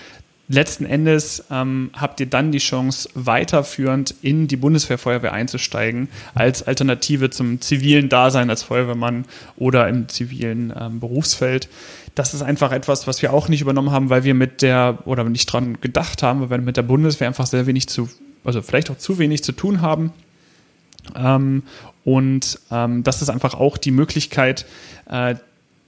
letzten 0.48 0.84
Endes 0.84 1.44
ähm, 1.50 1.90
habt 1.94 2.20
ihr 2.20 2.26
dann 2.26 2.52
die 2.52 2.58
Chance, 2.58 3.08
weiterführend 3.14 4.14
in 4.22 4.46
die 4.46 4.56
Bundeswehrfeuerwehr 4.56 5.32
einzusteigen, 5.32 6.08
als 6.34 6.62
Alternative 6.62 7.30
zum 7.30 7.60
zivilen 7.60 8.08
Dasein 8.08 8.50
als 8.50 8.62
Feuerwehrmann 8.62 9.24
oder 9.56 9.88
im 9.88 10.08
zivilen 10.08 10.72
ähm, 10.78 11.00
Berufsfeld 11.00 11.68
das 12.14 12.32
ist 12.32 12.42
einfach 12.42 12.72
etwas, 12.72 13.06
was 13.06 13.22
wir 13.22 13.32
auch 13.32 13.48
nicht 13.48 13.60
übernommen 13.60 13.90
haben, 13.90 14.08
weil 14.08 14.24
wir 14.24 14.34
mit 14.34 14.62
der, 14.62 14.98
oder 15.04 15.24
nicht 15.24 15.46
dran 15.46 15.80
gedacht 15.80 16.22
haben, 16.22 16.40
weil 16.42 16.50
wir 16.50 16.58
mit 16.58 16.76
der 16.76 16.82
Bundeswehr 16.82 17.26
einfach 17.26 17.46
sehr 17.46 17.66
wenig 17.66 17.88
zu, 17.88 18.08
also 18.44 18.62
vielleicht 18.62 18.90
auch 18.90 18.98
zu 18.98 19.18
wenig 19.18 19.42
zu 19.42 19.52
tun 19.52 19.80
haben. 19.80 20.12
Ähm, 21.16 21.64
und 22.04 22.60
ähm, 22.70 23.02
das 23.02 23.20
ist 23.20 23.30
einfach 23.30 23.54
auch 23.54 23.78
die 23.78 23.90
Möglichkeit, 23.90 24.64
äh, 25.08 25.34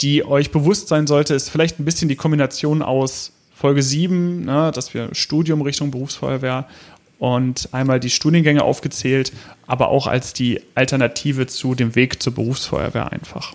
die 0.01 0.25
euch 0.25 0.51
bewusst 0.51 0.89
sein 0.89 1.07
sollte, 1.07 1.35
ist 1.35 1.49
vielleicht 1.49 1.79
ein 1.79 1.85
bisschen 1.85 2.09
die 2.09 2.17
Kombination 2.17 2.83
aus 2.83 3.33
Folge 3.57 3.83
7, 3.83 4.45
ne, 4.45 4.71
dass 4.75 4.93
wir 4.93 5.09
Studium 5.13 5.63
Richtung 5.63 5.91
Berufsfeuerwehr 5.91 6.67
und 7.19 7.71
einmal 7.73 7.99
die 7.99 8.11
Studiengänge 8.11 8.63
aufgezählt, 8.63 9.33
aber 9.67 9.89
auch 9.89 10.07
als 10.07 10.35
die 10.35 10.61
Alternative 10.75 11.47
zu 11.47 11.75
dem 11.75 11.95
Weg 11.95 12.23
zur 12.23 12.35
Berufsfeuerwehr 12.35 13.11
einfach. 13.11 13.55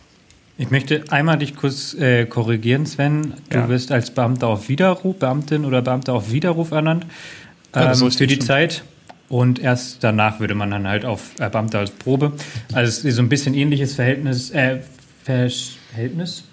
Ich 0.58 0.72
möchte 0.72 1.04
einmal 1.10 1.38
dich 1.38 1.56
kurz 1.56 1.94
äh, 1.94 2.26
korrigieren, 2.26 2.88
Sven. 2.88 3.34
Du 3.50 3.58
ja. 3.58 3.70
wirst 3.70 3.92
als 3.92 4.12
Beamter 4.12 4.48
auf 4.48 4.70
Widerruf, 4.70 5.18
Beamtin 5.18 5.66
oder 5.66 5.84
Beamter 5.84 6.14
auf 6.14 6.32
Widerruf 6.32 6.72
ernannt 6.72 7.06
ähm, 7.76 7.82
ja, 7.84 7.94
für 7.94 8.28
die 8.28 8.40
Zeit. 8.40 8.84
Und 9.30 9.60
erst 9.60 10.04
danach 10.04 10.40
würde 10.40 10.56
man 10.56 10.72
dann 10.72 10.88
halt 10.88 11.06
auf 11.06 11.40
äh, 11.40 11.48
Beamter 11.50 11.80
als 11.80 11.92
Probe. 11.92 12.34
Also 12.74 12.90
es 12.90 13.06
ist 13.06 13.16
so 13.16 13.22
ein 13.22 13.30
bisschen 13.30 13.54
ähnliches 13.54 13.94
Verhältnis, 13.94 14.50
äh, 14.50 14.80
Verhältnis 15.24 16.44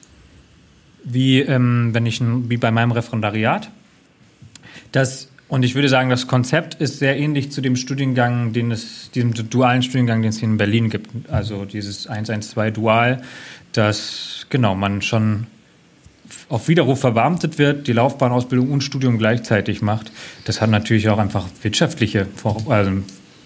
wie 1.05 1.40
ähm, 1.40 1.90
wenn 1.93 2.07
ich 2.07 2.21
wie 2.21 2.57
bei 2.57 2.71
meinem 2.71 2.93
Referendariat. 2.93 3.71
Das 4.93 5.28
und 5.49 5.64
ich 5.64 5.75
würde 5.75 5.88
sagen, 5.88 6.11
das 6.11 6.26
Konzept 6.26 6.75
ist 6.75 6.99
sehr 6.99 7.19
ähnlich 7.19 7.50
zu 7.50 7.62
dem 7.62 7.75
Studiengang, 7.75 8.52
den 8.52 8.71
es, 8.71 9.11
diesem 9.11 9.33
dualen 9.33 9.83
Studiengang, 9.83 10.21
den 10.21 10.28
es 10.28 10.38
hier 10.38 10.49
in 10.49 10.59
Berlin 10.59 10.90
gibt. 10.90 11.31
Also 11.31 11.64
dieses 11.64 12.07
112 12.07 12.75
Dual, 12.75 13.23
dass 13.73 14.47
genau 14.50 14.75
man 14.75 15.00
schon 15.00 15.47
auf 16.50 16.69
Widerruf 16.69 17.00
verbeamtet 17.00 17.59
wird, 17.59 17.87
die 17.87 17.93
Laufbahnausbildung 17.95 18.71
und 18.71 18.83
Studium 18.83 19.17
gleichzeitig 19.17 19.81
macht. 19.81 20.12
Das 20.45 20.61
hat 20.61 20.69
natürlich 20.69 21.09
auch 21.09 21.19
einfach 21.19 21.47
wirtschaftliche 21.62 22.26
also 22.69 22.90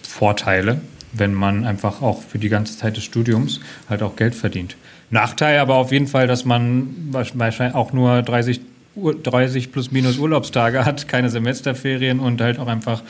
Vorteile, 0.01 0.81
wenn 1.13 1.33
man 1.33 1.65
einfach 1.65 2.01
auch 2.01 2.21
für 2.21 2.39
die 2.39 2.49
ganze 2.49 2.77
Zeit 2.77 2.97
des 2.97 3.03
Studiums 3.03 3.59
halt 3.89 4.03
auch 4.03 4.15
Geld 4.15 4.35
verdient. 4.35 4.75
Nachteil 5.09 5.59
aber 5.59 5.75
auf 5.75 5.91
jeden 5.91 6.07
Fall, 6.07 6.27
dass 6.27 6.43
man 6.43 6.95
wahrscheinlich 7.11 7.75
auch 7.75 7.93
nur 7.93 8.21
30 8.21 8.61
30 8.95 9.71
plus 9.71 9.91
minus 9.91 10.17
Urlaubstage 10.17 10.85
hat, 10.85 11.07
keine 11.07 11.29
Semesterferien 11.29 12.19
und 12.19 12.41
halt 12.41 12.59
auch 12.59 12.67
einfach, 12.67 13.01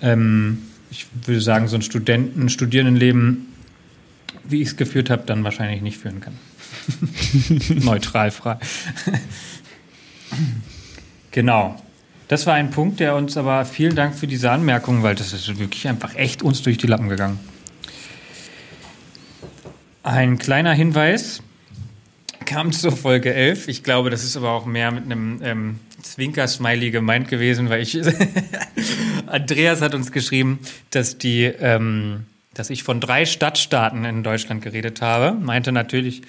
ähm, 0.00 0.62
ich 0.90 1.06
würde 1.26 1.40
sagen, 1.40 1.68
so 1.68 1.76
ein 1.76 1.82
Studenten, 1.82 2.48
Studierendenleben, 2.48 3.46
wie 4.44 4.62
ich 4.62 4.68
es 4.68 4.76
geführt 4.76 5.10
habe, 5.10 5.24
dann 5.26 5.44
wahrscheinlich 5.44 5.82
nicht 5.82 5.98
führen 5.98 6.20
kann. 6.20 6.34
Neutral 7.84 8.30
frei. 8.30 8.58
genau. 11.32 11.82
Das 12.28 12.46
war 12.46 12.54
ein 12.54 12.70
Punkt, 12.70 12.98
der 12.98 13.14
uns 13.14 13.36
aber 13.36 13.64
vielen 13.64 13.94
Dank 13.94 14.14
für 14.14 14.26
diese 14.26 14.50
Anmerkung, 14.50 15.04
weil 15.04 15.14
das 15.14 15.32
ist 15.32 15.58
wirklich 15.58 15.86
einfach 15.86 16.16
echt 16.16 16.42
uns 16.42 16.62
durch 16.62 16.76
die 16.76 16.88
Lappen 16.88 17.08
gegangen. 17.08 17.38
Ein 20.02 20.38
kleiner 20.38 20.72
Hinweis 20.72 21.42
kam 22.44 22.72
zur 22.72 22.92
Folge 22.92 23.32
11. 23.32 23.68
Ich 23.68 23.84
glaube, 23.84 24.10
das 24.10 24.24
ist 24.24 24.36
aber 24.36 24.50
auch 24.50 24.66
mehr 24.66 24.90
mit 24.90 25.04
einem 25.04 25.40
ähm, 25.42 25.80
Zwinker-Smiley 26.02 26.90
gemeint 26.90 27.28
gewesen, 27.28 27.70
weil 27.70 27.82
ich 27.82 27.98
Andreas 29.26 29.80
hat 29.80 29.94
uns 29.94 30.10
geschrieben, 30.10 30.58
dass 30.90 31.18
die, 31.18 31.44
ähm, 31.44 32.24
dass 32.54 32.70
ich 32.70 32.82
von 32.82 33.00
drei 33.00 33.24
Stadtstaaten 33.24 34.04
in 34.04 34.24
Deutschland 34.24 34.62
geredet 34.62 35.00
habe. 35.00 35.32
Meinte 35.32 35.70
natürlich, 35.70 36.22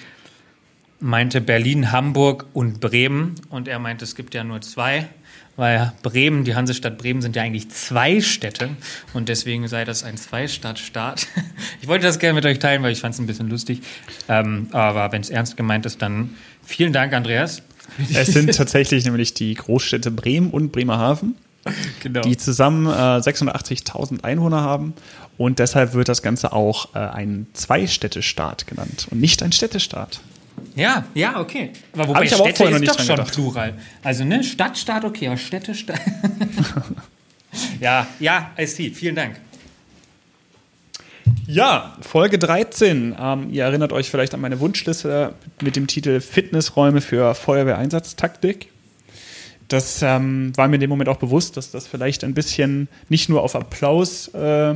meinte 0.99 1.41
Berlin, 1.41 1.91
Hamburg 1.91 2.45
und 2.53 2.79
Bremen. 2.81 3.35
Und 3.49 3.67
er 3.67 3.79
meinte, 3.79 4.05
es 4.05 4.15
gibt 4.15 4.33
ja 4.35 4.43
nur 4.43 4.61
zwei 4.61 5.07
weil 5.57 5.91
Bremen, 6.03 6.45
die 6.45 6.55
Hansestadt 6.55 6.97
Bremen 6.97 7.21
sind 7.21 7.35
ja 7.35 7.41
eigentlich 7.41 7.69
zwei 7.69 8.21
Städte 8.21 8.69
und 9.13 9.27
deswegen 9.27 9.67
sei 9.67 9.83
das 9.83 10.03
ein 10.03 10.15
Zwei-Stadt-Staat. 10.15 11.27
Ich 11.81 11.87
wollte 11.87 12.05
das 12.05 12.19
gerne 12.19 12.35
mit 12.35 12.45
euch 12.45 12.59
teilen, 12.59 12.83
weil 12.83 12.91
ich 12.91 12.99
fand 12.99 13.13
es 13.13 13.19
ein 13.19 13.27
bisschen 13.27 13.49
lustig. 13.49 13.81
Ähm, 14.27 14.67
aber 14.71 15.11
wenn 15.11 15.21
es 15.21 15.29
ernst 15.29 15.57
gemeint 15.57 15.85
ist, 15.85 16.01
dann 16.01 16.35
vielen 16.63 16.93
Dank, 16.93 17.13
Andreas. 17.13 17.61
Es 18.13 18.27
sind 18.27 18.53
tatsächlich 18.55 19.05
nämlich 19.05 19.33
die 19.33 19.53
Großstädte 19.53 20.11
Bremen 20.11 20.51
und 20.51 20.71
Bremerhaven, 20.71 21.35
genau. 22.01 22.21
die 22.21 22.37
zusammen 22.37 22.87
äh, 22.87 22.89
680.000 22.89 24.23
Einwohner 24.23 24.61
haben 24.61 24.93
und 25.37 25.59
deshalb 25.59 25.93
wird 25.93 26.09
das 26.09 26.21
Ganze 26.21 26.51
auch 26.53 26.93
äh, 26.95 26.99
ein 26.99 27.47
Zwei-Städte-Staat 27.53 28.67
genannt 28.67 29.07
und 29.09 29.19
nicht 29.19 29.41
ein 29.43 29.51
Städtestaat. 29.51 30.19
Ja, 30.77 31.05
ja, 31.15 31.39
okay. 31.39 31.71
Aber 31.93 32.09
wobei 32.09 32.23
ich 32.23 32.33
aber 32.35 32.43
Städte 32.45 32.63
auch 32.65 32.79
ist 32.79 32.87
doch 32.87 32.99
schon 32.99 33.15
gedacht. 33.15 33.33
Plural. 33.33 33.73
Also, 34.03 34.23
ne, 34.23 34.43
Stadt, 34.43 34.77
Staat, 34.77 35.05
okay, 35.05 35.27
aber 35.27 35.37
Städte, 35.37 35.73
Stadt. 35.73 35.99
ja, 37.79 38.07
ja, 38.19 38.51
I 38.59 38.67
see. 38.67 38.91
Vielen 38.91 39.15
Dank. 39.15 39.37
Ja, 41.47 41.97
Folge 42.01 42.37
13. 42.37 43.15
Ähm, 43.19 43.49
ihr 43.51 43.63
erinnert 43.63 43.91
euch 43.91 44.11
vielleicht 44.11 44.35
an 44.35 44.41
meine 44.41 44.59
Wunschliste 44.59 45.33
mit 45.61 45.75
dem 45.75 45.87
Titel 45.87 46.21
Fitnessräume 46.21 47.01
für 47.01 47.33
Feuerwehreinsatztaktik. 47.33 48.69
Das 49.67 50.01
ähm, 50.03 50.55
war 50.55 50.67
mir 50.67 50.75
in 50.75 50.81
dem 50.81 50.89
Moment 50.91 51.09
auch 51.09 51.17
bewusst, 51.17 51.57
dass 51.57 51.71
das 51.71 51.87
vielleicht 51.87 52.23
ein 52.23 52.35
bisschen 52.35 52.87
nicht 53.09 53.29
nur 53.29 53.41
auf 53.41 53.55
Applaus 53.55 54.27
äh, 54.29 54.75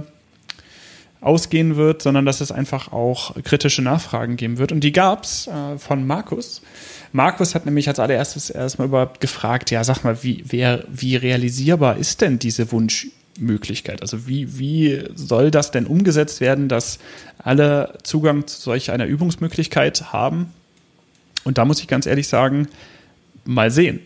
ausgehen 1.21 1.75
wird, 1.75 2.01
sondern 2.01 2.25
dass 2.25 2.41
es 2.41 2.51
einfach 2.51 2.91
auch 2.91 3.35
kritische 3.43 3.83
Nachfragen 3.83 4.35
geben 4.37 4.57
wird. 4.57 4.71
Und 4.71 4.83
die 4.83 4.91
gab's 4.91 5.47
äh, 5.47 5.77
von 5.77 6.05
Markus. 6.05 6.61
Markus 7.13 7.53
hat 7.53 7.65
nämlich 7.65 7.87
als 7.87 7.99
allererstes 7.99 8.49
erstmal 8.49 8.87
überhaupt 8.87 9.21
gefragt, 9.21 9.69
ja, 9.69 9.83
sag 9.83 10.03
mal, 10.03 10.23
wie, 10.23 10.43
wer, 10.47 10.83
wie 10.89 11.15
realisierbar 11.15 11.97
ist 11.97 12.21
denn 12.21 12.39
diese 12.39 12.71
Wunschmöglichkeit? 12.71 14.01
Also 14.01 14.27
wie, 14.27 14.57
wie 14.57 15.03
soll 15.13 15.51
das 15.51 15.69
denn 15.69 15.85
umgesetzt 15.85 16.41
werden, 16.41 16.67
dass 16.67 16.97
alle 17.37 17.97
Zugang 18.01 18.47
zu 18.47 18.59
solch 18.59 18.89
einer 18.89 19.05
Übungsmöglichkeit 19.05 20.11
haben? 20.11 20.51
Und 21.43 21.59
da 21.59 21.65
muss 21.65 21.81
ich 21.81 21.87
ganz 21.87 22.07
ehrlich 22.07 22.27
sagen, 22.27 22.67
mal 23.45 23.69
sehen. 23.69 23.99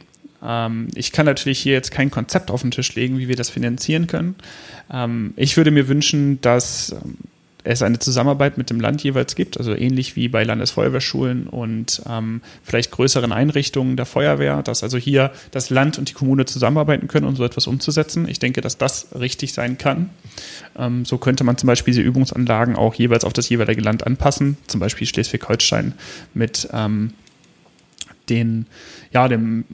Ähm, 0.45 0.87
ich 0.95 1.11
kann 1.11 1.25
natürlich 1.25 1.59
hier 1.59 1.73
jetzt 1.73 1.91
kein 1.91 2.11
Konzept 2.11 2.51
auf 2.51 2.61
den 2.61 2.71
Tisch 2.71 2.93
legen, 2.95 3.17
wie 3.17 3.27
wir 3.27 3.35
das 3.35 3.49
finanzieren 3.49 4.07
können. 4.07 4.35
Ähm, 4.91 5.33
ich 5.35 5.57
würde 5.57 5.71
mir 5.71 5.87
wünschen, 5.87 6.39
dass 6.41 6.91
ähm, 6.91 7.17
es 7.65 7.81
eine 7.81 7.99
Zusammenarbeit 7.99 8.57
mit 8.57 8.69
dem 8.69 8.79
Land 8.79 9.03
jeweils 9.03 9.35
gibt, 9.35 9.57
also 9.57 9.75
ähnlich 9.75 10.15
wie 10.15 10.27
bei 10.27 10.43
Landesfeuerwehrschulen 10.43 11.47
und 11.47 12.01
ähm, 12.07 12.41
vielleicht 12.63 12.91
größeren 12.91 13.31
Einrichtungen 13.31 13.97
der 13.97 14.05
Feuerwehr, 14.05 14.61
dass 14.61 14.83
also 14.83 14.97
hier 14.97 15.31
das 15.51 15.71
Land 15.71 15.97
und 15.97 16.09
die 16.09 16.13
Kommune 16.13 16.45
zusammenarbeiten 16.45 17.07
können, 17.07 17.25
um 17.25 17.35
so 17.35 17.43
etwas 17.43 17.65
umzusetzen. 17.65 18.27
Ich 18.27 18.39
denke, 18.39 18.61
dass 18.61 18.77
das 18.77 19.07
richtig 19.19 19.53
sein 19.53 19.77
kann. 19.79 20.11
Ähm, 20.77 21.05
so 21.05 21.17
könnte 21.17 21.43
man 21.43 21.57
zum 21.57 21.67
Beispiel 21.67 21.93
diese 21.93 22.03
Übungsanlagen 22.03 22.75
auch 22.75 22.93
jeweils 22.93 23.25
auf 23.25 23.33
das 23.33 23.49
jeweilige 23.49 23.81
Land 23.81 24.05
anpassen, 24.05 24.57
zum 24.67 24.79
Beispiel 24.79 25.07
Schleswig-Holstein 25.07 25.95
mit 26.35 26.69
ähm, 26.71 27.13
den, 28.29 28.67
ja, 29.11 29.27
dem 29.27 29.65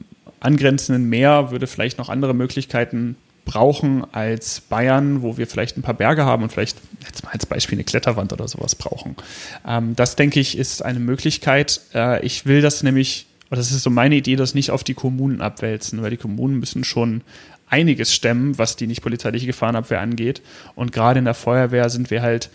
angrenzenden 0.42 1.08
Meer 1.08 1.50
würde 1.50 1.66
vielleicht 1.66 1.98
noch 1.98 2.08
andere 2.08 2.34
Möglichkeiten 2.34 3.16
brauchen 3.44 4.04
als 4.12 4.60
Bayern, 4.60 5.22
wo 5.22 5.36
wir 5.36 5.46
vielleicht 5.46 5.76
ein 5.76 5.82
paar 5.82 5.94
Berge 5.94 6.24
haben 6.24 6.42
und 6.42 6.52
vielleicht 6.52 6.78
jetzt 7.04 7.24
mal 7.24 7.30
als 7.32 7.46
Beispiel 7.46 7.76
eine 7.76 7.84
Kletterwand 7.84 8.32
oder 8.32 8.46
sowas 8.46 8.74
brauchen. 8.74 9.16
Ähm, 9.66 9.96
das 9.96 10.16
denke 10.16 10.40
ich 10.40 10.56
ist 10.56 10.84
eine 10.84 11.00
Möglichkeit. 11.00 11.80
Äh, 11.94 12.24
ich 12.24 12.46
will 12.46 12.60
das 12.60 12.82
nämlich, 12.82 13.26
oder 13.50 13.58
das 13.58 13.72
ist 13.72 13.82
so 13.82 13.90
meine 13.90 14.14
Idee, 14.14 14.36
das 14.36 14.54
nicht 14.54 14.70
auf 14.70 14.84
die 14.84 14.94
Kommunen 14.94 15.40
abwälzen, 15.40 16.02
weil 16.02 16.10
die 16.10 16.16
Kommunen 16.16 16.60
müssen 16.60 16.84
schon 16.84 17.22
einiges 17.68 18.14
stemmen, 18.14 18.58
was 18.58 18.76
die 18.76 18.86
nicht 18.86 19.02
polizeiliche 19.02 19.46
Gefahrenabwehr 19.46 20.00
angeht. 20.00 20.42
Und 20.74 20.92
gerade 20.92 21.18
in 21.18 21.24
der 21.24 21.34
Feuerwehr 21.34 21.90
sind 21.90 22.10
wir 22.10 22.22
halt 22.22 22.50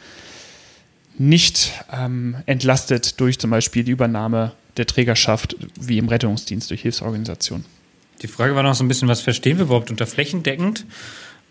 nicht 1.18 1.74
ähm, 1.92 2.38
entlastet 2.46 3.20
durch 3.20 3.40
zum 3.40 3.50
Beispiel 3.50 3.84
die 3.84 3.92
Übernahme 3.92 4.54
der 4.78 4.86
Trägerschaft 4.86 5.56
wie 5.80 5.98
im 5.98 6.08
Rettungsdienst 6.08 6.70
durch 6.70 6.84
Hilfsorganisationen. 6.84 7.66
Die 8.22 8.28
Frage 8.28 8.56
war 8.56 8.64
noch 8.64 8.76
so 8.76 8.84
ein 8.84 8.88
bisschen, 8.88 9.08
was 9.08 9.22
verstehen 9.22 9.58
wir 9.58 9.66
überhaupt 9.66 9.90
unter 9.90 10.08
flächendeckend? 10.08 10.86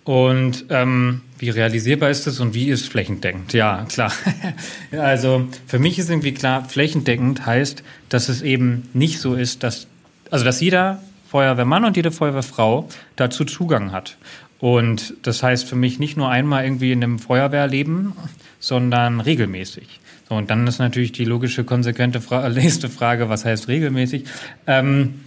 Und 0.05 0.67
ähm, 0.71 1.23
wie 1.39 1.51
realisierbar 1.51 2.11
ist 2.11 2.29
das 2.29 2.39
und 2.39 2.55
wie 2.55 2.69
ist 2.69 2.89
flächendeckend? 2.89 3.53
Ja, 3.53 3.87
klar. 3.89 4.13
also 4.93 5.49
für 5.67 5.81
mich 5.81 5.99
ist 5.99 6.11
irgendwie 6.11 6.33
klar, 6.33 6.65
flächendeckend 6.65 7.45
heißt, 7.45 7.83
dass 8.09 8.29
es 8.29 8.43
eben 8.43 8.89
nicht 8.95 9.19
so 9.19 9.35
ist, 9.35 9.65
dass, 9.65 9.89
also 10.31 10.45
dass 10.45 10.61
jeder 10.61 11.03
Feuerwehrmann 11.29 11.85
und 11.85 11.97
jede 11.97 12.13
Feuerwehrfrau 12.13 12.89
dazu 13.17 13.45
Zugang 13.45 13.91
hat. 13.91 14.17
Und 14.61 15.15
das 15.23 15.43
heißt 15.43 15.69
für 15.69 15.77
mich 15.77 15.99
nicht 15.99 16.17
nur 16.17 16.31
einmal 16.31 16.65
irgendwie 16.65 16.93
in 16.93 17.03
einem 17.03 17.19
Feuerwehrleben, 17.19 18.13
sondern 18.61 19.21
regelmäßig. 19.21 20.01
So, 20.29 20.35
und 20.35 20.51
dann 20.51 20.67
ist 20.67 20.79
natürlich 20.79 21.13
die 21.13 21.25
logische, 21.25 21.65
konsequente 21.65 22.21
Fra 22.21 22.49
nächste 22.49 22.89
Frage, 22.89 23.29
was 23.29 23.45
heißt 23.45 23.69
regelmäßig? 23.69 24.25
Ähm, 24.67 25.21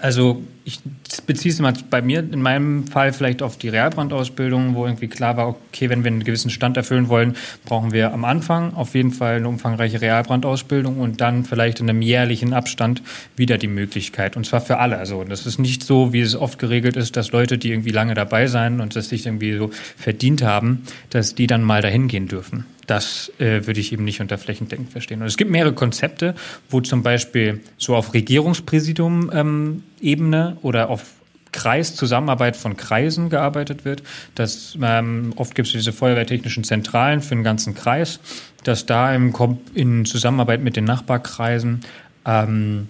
also 0.00 0.42
ich 0.64 0.80
beziehe 1.26 1.52
es 1.52 1.58
mal 1.58 1.74
bei 1.90 2.00
mir 2.00 2.20
in 2.20 2.40
meinem 2.40 2.86
Fall 2.86 3.12
vielleicht 3.12 3.42
auf 3.42 3.56
die 3.56 3.68
Realbrandausbildung, 3.68 4.74
wo 4.74 4.86
irgendwie 4.86 5.08
klar 5.08 5.36
war, 5.36 5.48
okay, 5.48 5.90
wenn 5.90 6.04
wir 6.04 6.10
einen 6.10 6.22
gewissen 6.22 6.50
Stand 6.50 6.76
erfüllen 6.76 7.08
wollen, 7.08 7.36
brauchen 7.64 7.92
wir 7.92 8.12
am 8.12 8.24
Anfang 8.24 8.74
auf 8.74 8.94
jeden 8.94 9.10
Fall 9.10 9.36
eine 9.36 9.48
umfangreiche 9.48 10.00
Realbrandausbildung 10.00 10.98
und 10.98 11.20
dann 11.20 11.44
vielleicht 11.44 11.80
in 11.80 11.90
einem 11.90 12.02
jährlichen 12.02 12.52
Abstand 12.52 13.02
wieder 13.36 13.58
die 13.58 13.66
Möglichkeit. 13.66 14.36
Und 14.36 14.46
zwar 14.46 14.60
für 14.60 14.78
alle. 14.78 14.98
Also 14.98 15.24
das 15.24 15.46
ist 15.46 15.58
nicht 15.58 15.82
so, 15.82 16.12
wie 16.12 16.20
es 16.20 16.36
oft 16.36 16.58
geregelt 16.58 16.96
ist, 16.96 17.16
dass 17.16 17.32
Leute, 17.32 17.58
die 17.58 17.70
irgendwie 17.70 17.90
lange 17.90 18.14
dabei 18.14 18.46
sein 18.46 18.80
und 18.80 18.94
das 18.94 19.08
sich 19.08 19.26
irgendwie 19.26 19.56
so 19.56 19.70
verdient 19.96 20.42
haben, 20.42 20.82
dass 21.10 21.34
die 21.34 21.48
dann 21.48 21.62
mal 21.62 21.82
dahin 21.82 22.06
gehen 22.06 22.28
dürfen. 22.28 22.64
Das 22.90 23.32
äh, 23.38 23.66
würde 23.68 23.78
ich 23.78 23.92
eben 23.92 24.02
nicht 24.02 24.20
unter 24.20 24.36
flächendeckend 24.36 24.90
verstehen. 24.90 25.20
Und 25.20 25.28
es 25.28 25.36
gibt 25.36 25.52
mehrere 25.52 25.72
Konzepte, 25.72 26.34
wo 26.70 26.80
zum 26.80 27.04
Beispiel 27.04 27.60
so 27.78 27.94
auf 27.94 28.14
Regierungspräsidium-Ebene 28.14 30.48
ähm, 30.50 30.58
oder 30.62 30.90
auf 30.90 31.04
Kreiszusammenarbeit 31.52 32.56
von 32.56 32.76
Kreisen 32.76 33.30
gearbeitet 33.30 33.84
wird. 33.84 34.02
Das, 34.34 34.76
ähm, 34.82 35.32
oft 35.36 35.54
gibt 35.54 35.68
es 35.68 35.72
diese 35.72 35.92
feuerwehrtechnischen 35.92 36.64
Zentralen 36.64 37.22
für 37.22 37.36
den 37.36 37.44
ganzen 37.44 37.76
Kreis, 37.76 38.18
dass 38.64 38.86
da 38.86 39.14
im, 39.14 39.32
in 39.72 40.04
Zusammenarbeit 40.04 40.60
mit 40.60 40.74
den 40.74 40.82
Nachbarkreisen 40.82 41.82
ähm, 42.26 42.88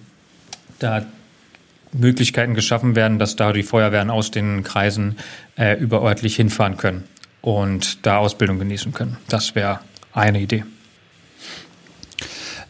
da 0.79 1.05
Möglichkeiten 1.93 2.55
geschaffen 2.55 2.95
werden, 2.95 3.19
dass 3.19 3.35
da 3.35 3.53
die 3.53 3.61
Feuerwehren 3.61 4.09
aus 4.09 4.31
den 4.31 4.63
Kreisen 4.63 5.17
äh, 5.59 5.79
überörtlich 5.79 6.37
hinfahren 6.37 6.77
können 6.77 7.03
und 7.41 8.03
da 8.03 8.17
Ausbildung 8.17 8.57
genießen 8.57 8.93
können. 8.93 9.17
Das 9.27 9.53
wäre 9.53 9.81
eine 10.13 10.41
Idee. 10.41 10.63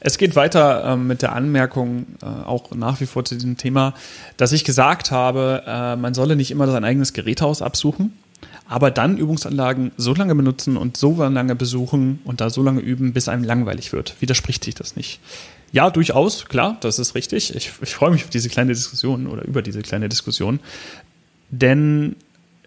Es 0.03 0.17
geht 0.17 0.35
weiter 0.35 0.83
äh, 0.83 0.95
mit 0.95 1.21
der 1.21 1.33
Anmerkung, 1.33 2.07
äh, 2.23 2.25
auch 2.25 2.71
nach 2.71 2.99
wie 3.01 3.05
vor 3.05 3.23
zu 3.23 3.35
diesem 3.35 3.57
Thema, 3.57 3.93
dass 4.35 4.51
ich 4.51 4.65
gesagt 4.65 5.11
habe, 5.11 5.63
äh, 5.67 5.95
man 5.95 6.15
solle 6.15 6.35
nicht 6.35 6.49
immer 6.49 6.65
sein 6.67 6.83
eigenes 6.83 7.13
Geräthaus 7.13 7.61
absuchen, 7.61 8.11
aber 8.67 8.89
dann 8.89 9.17
Übungsanlagen 9.17 9.91
so 9.97 10.15
lange 10.15 10.33
benutzen 10.33 10.75
und 10.75 10.97
so 10.97 11.23
lange 11.23 11.55
besuchen 11.55 12.19
und 12.23 12.41
da 12.41 12.49
so 12.49 12.63
lange 12.63 12.79
üben, 12.79 13.13
bis 13.13 13.27
einem 13.27 13.43
langweilig 13.43 13.93
wird. 13.93 14.15
Widerspricht 14.19 14.63
sich 14.63 14.73
das 14.73 14.95
nicht? 14.95 15.19
Ja, 15.71 15.91
durchaus, 15.91 16.45
klar, 16.45 16.77
das 16.81 16.97
ist 16.97 17.13
richtig. 17.13 17.55
Ich, 17.55 17.71
ich 17.81 17.93
freue 17.93 18.09
mich 18.09 18.23
auf 18.23 18.31
diese 18.31 18.49
kleine 18.49 18.73
Diskussion 18.73 19.27
oder 19.27 19.45
über 19.45 19.61
diese 19.61 19.83
kleine 19.83 20.09
Diskussion. 20.09 20.59
Denn 21.51 22.15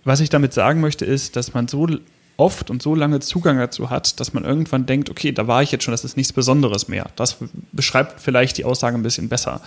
was 0.05 0.21
ich 0.21 0.31
damit 0.31 0.53
sagen 0.53 0.81
möchte, 0.81 1.05
ist, 1.05 1.35
dass 1.35 1.53
man 1.53 1.67
so 1.67 1.89
oft 2.37 2.71
und 2.71 2.83
so 2.83 2.95
lange 2.95 3.21
Zugang 3.21 3.59
dazu 3.59 3.91
hat, 3.91 4.19
dass 4.21 4.33
man 4.33 4.45
irgendwann 4.45 4.87
denkt, 4.87 5.11
okay, 5.11 5.33
da 5.33 5.47
war 5.47 5.63
ich 5.63 5.73
jetzt 5.73 5.85
schon, 5.85 5.93
das 5.93 6.05
ist 6.05 6.17
nichts 6.17 6.33
Besonderes 6.33 6.89
mehr. 6.89 7.07
Das 7.17 7.37
beschreibt 7.73 8.21
vielleicht 8.21 8.59
die 8.59 8.65
Aussage 8.65 8.97
ein 8.97 9.03
bisschen 9.03 9.29
besser. 9.29 9.61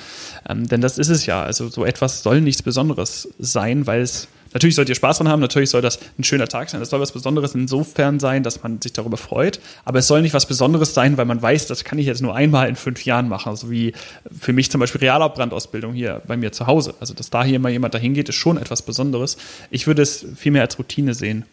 Ähm, 0.48 0.68
denn 0.68 0.82
das 0.82 0.98
ist 0.98 1.10
es 1.10 1.26
ja. 1.26 1.44
Also 1.44 1.70
so 1.70 1.86
etwas 1.86 2.24
soll 2.24 2.42
nichts 2.42 2.62
Besonderes 2.62 3.30
sein, 3.40 3.88
weil 3.88 4.02
es 4.02 4.28
Natürlich 4.54 4.76
sollt 4.76 4.90
ihr 4.90 4.96
Spaß 4.96 5.18
dran 5.18 5.28
haben, 5.28 5.40
natürlich 5.40 5.70
soll 5.70 5.82
das 5.82 6.00
ein 6.18 6.24
schöner 6.24 6.48
Tag 6.48 6.70
sein. 6.70 6.80
Das 6.80 6.90
soll 6.90 7.02
was 7.02 7.12
Besonderes 7.12 7.54
insofern 7.54 8.20
sein, 8.20 8.44
dass 8.44 8.64
man 8.64 8.82
sich 8.82 8.94
darüber 8.94 9.18
freut. 9.18 9.60
Aber 9.86 10.00
es 10.00 10.08
soll 10.08 10.22
nicht 10.22 10.34
was 10.34 10.46
Besonderes 10.46 10.94
sein, 10.94 11.18
weil 11.18 11.26
man 11.26 11.42
weiß, 11.42 11.68
das 11.68 11.84
kann 11.84 12.00
ich 12.00 12.06
jetzt 12.06 12.22
nur 12.22 12.36
einmal 12.36 12.70
in 12.70 12.76
fünf 12.76 13.06
Jahren 13.06 13.28
machen. 13.30 13.50
Also 13.50 13.70
wie 13.70 13.94
für 14.32 14.54
mich 14.54 14.72
zum 14.72 14.80
Beispiel 14.80 15.00
Realabrandausbildung 15.00 15.94
hier 15.94 16.22
bei 16.26 16.38
mir 16.38 16.52
zu 16.52 16.68
Hause. 16.68 16.96
Also 17.00 17.14
dass 17.14 17.30
da 17.30 17.44
hier 17.44 17.60
mal 17.60 17.72
jemand 17.72 17.94
dahin 17.94 18.14
geht, 18.14 18.30
ist 18.30 18.36
schon 18.36 18.58
etwas 18.58 18.82
Besonderes. 18.82 19.38
Ich 19.70 19.86
würde 19.86 20.02
es 20.02 20.26
viel 20.36 20.52
mehr 20.52 20.62
als 20.64 20.80
Routine 20.80 21.14
sehen 21.14 21.46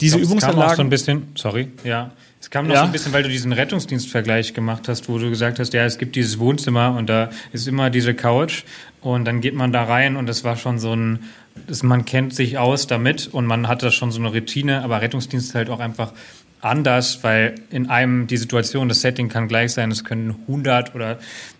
diese 0.00 0.16
glaub, 0.16 0.26
Übungsanlagen. 0.26 0.62
Kam 0.62 0.70
auch 0.70 0.76
so 0.76 0.82
ein 0.82 0.90
bisschen, 0.90 1.28
sorry, 1.34 1.68
ja. 1.84 2.12
Es 2.40 2.50
kam 2.50 2.68
noch 2.68 2.74
ja. 2.74 2.80
so 2.80 2.86
ein 2.86 2.92
bisschen, 2.92 3.12
weil 3.12 3.24
du 3.24 3.28
diesen 3.28 3.52
Rettungsdienstvergleich 3.52 4.54
gemacht 4.54 4.88
hast, 4.88 5.08
wo 5.08 5.18
du 5.18 5.28
gesagt 5.28 5.58
hast, 5.58 5.74
ja, 5.74 5.84
es 5.84 5.98
gibt 5.98 6.14
dieses 6.14 6.38
Wohnzimmer 6.38 6.94
und 6.96 7.08
da 7.08 7.30
ist 7.52 7.66
immer 7.66 7.90
diese 7.90 8.14
Couch 8.14 8.62
und 9.00 9.24
dann 9.24 9.40
geht 9.40 9.54
man 9.54 9.72
da 9.72 9.84
rein 9.84 10.16
und 10.16 10.26
das 10.26 10.44
war 10.44 10.56
schon 10.56 10.78
so 10.78 10.94
ein, 10.94 11.24
das, 11.66 11.82
man 11.82 12.04
kennt 12.04 12.34
sich 12.34 12.56
aus 12.56 12.86
damit 12.86 13.28
und 13.32 13.44
man 13.46 13.66
hat 13.66 13.82
da 13.82 13.90
schon 13.90 14.12
so 14.12 14.20
eine 14.20 14.28
Routine, 14.28 14.82
aber 14.82 15.00
Rettungsdienst 15.02 15.54
halt 15.54 15.68
auch 15.68 15.80
einfach 15.80 16.12
anders, 16.60 17.22
weil 17.22 17.54
in 17.70 17.88
einem 17.88 18.26
die 18.26 18.36
Situation, 18.36 18.88
das 18.88 19.00
Setting 19.00 19.28
kann 19.28 19.48
gleich 19.48 19.72
sein, 19.72 19.90
es 19.90 20.04
können 20.04 20.36
100 20.48 20.94
oder 20.94 21.18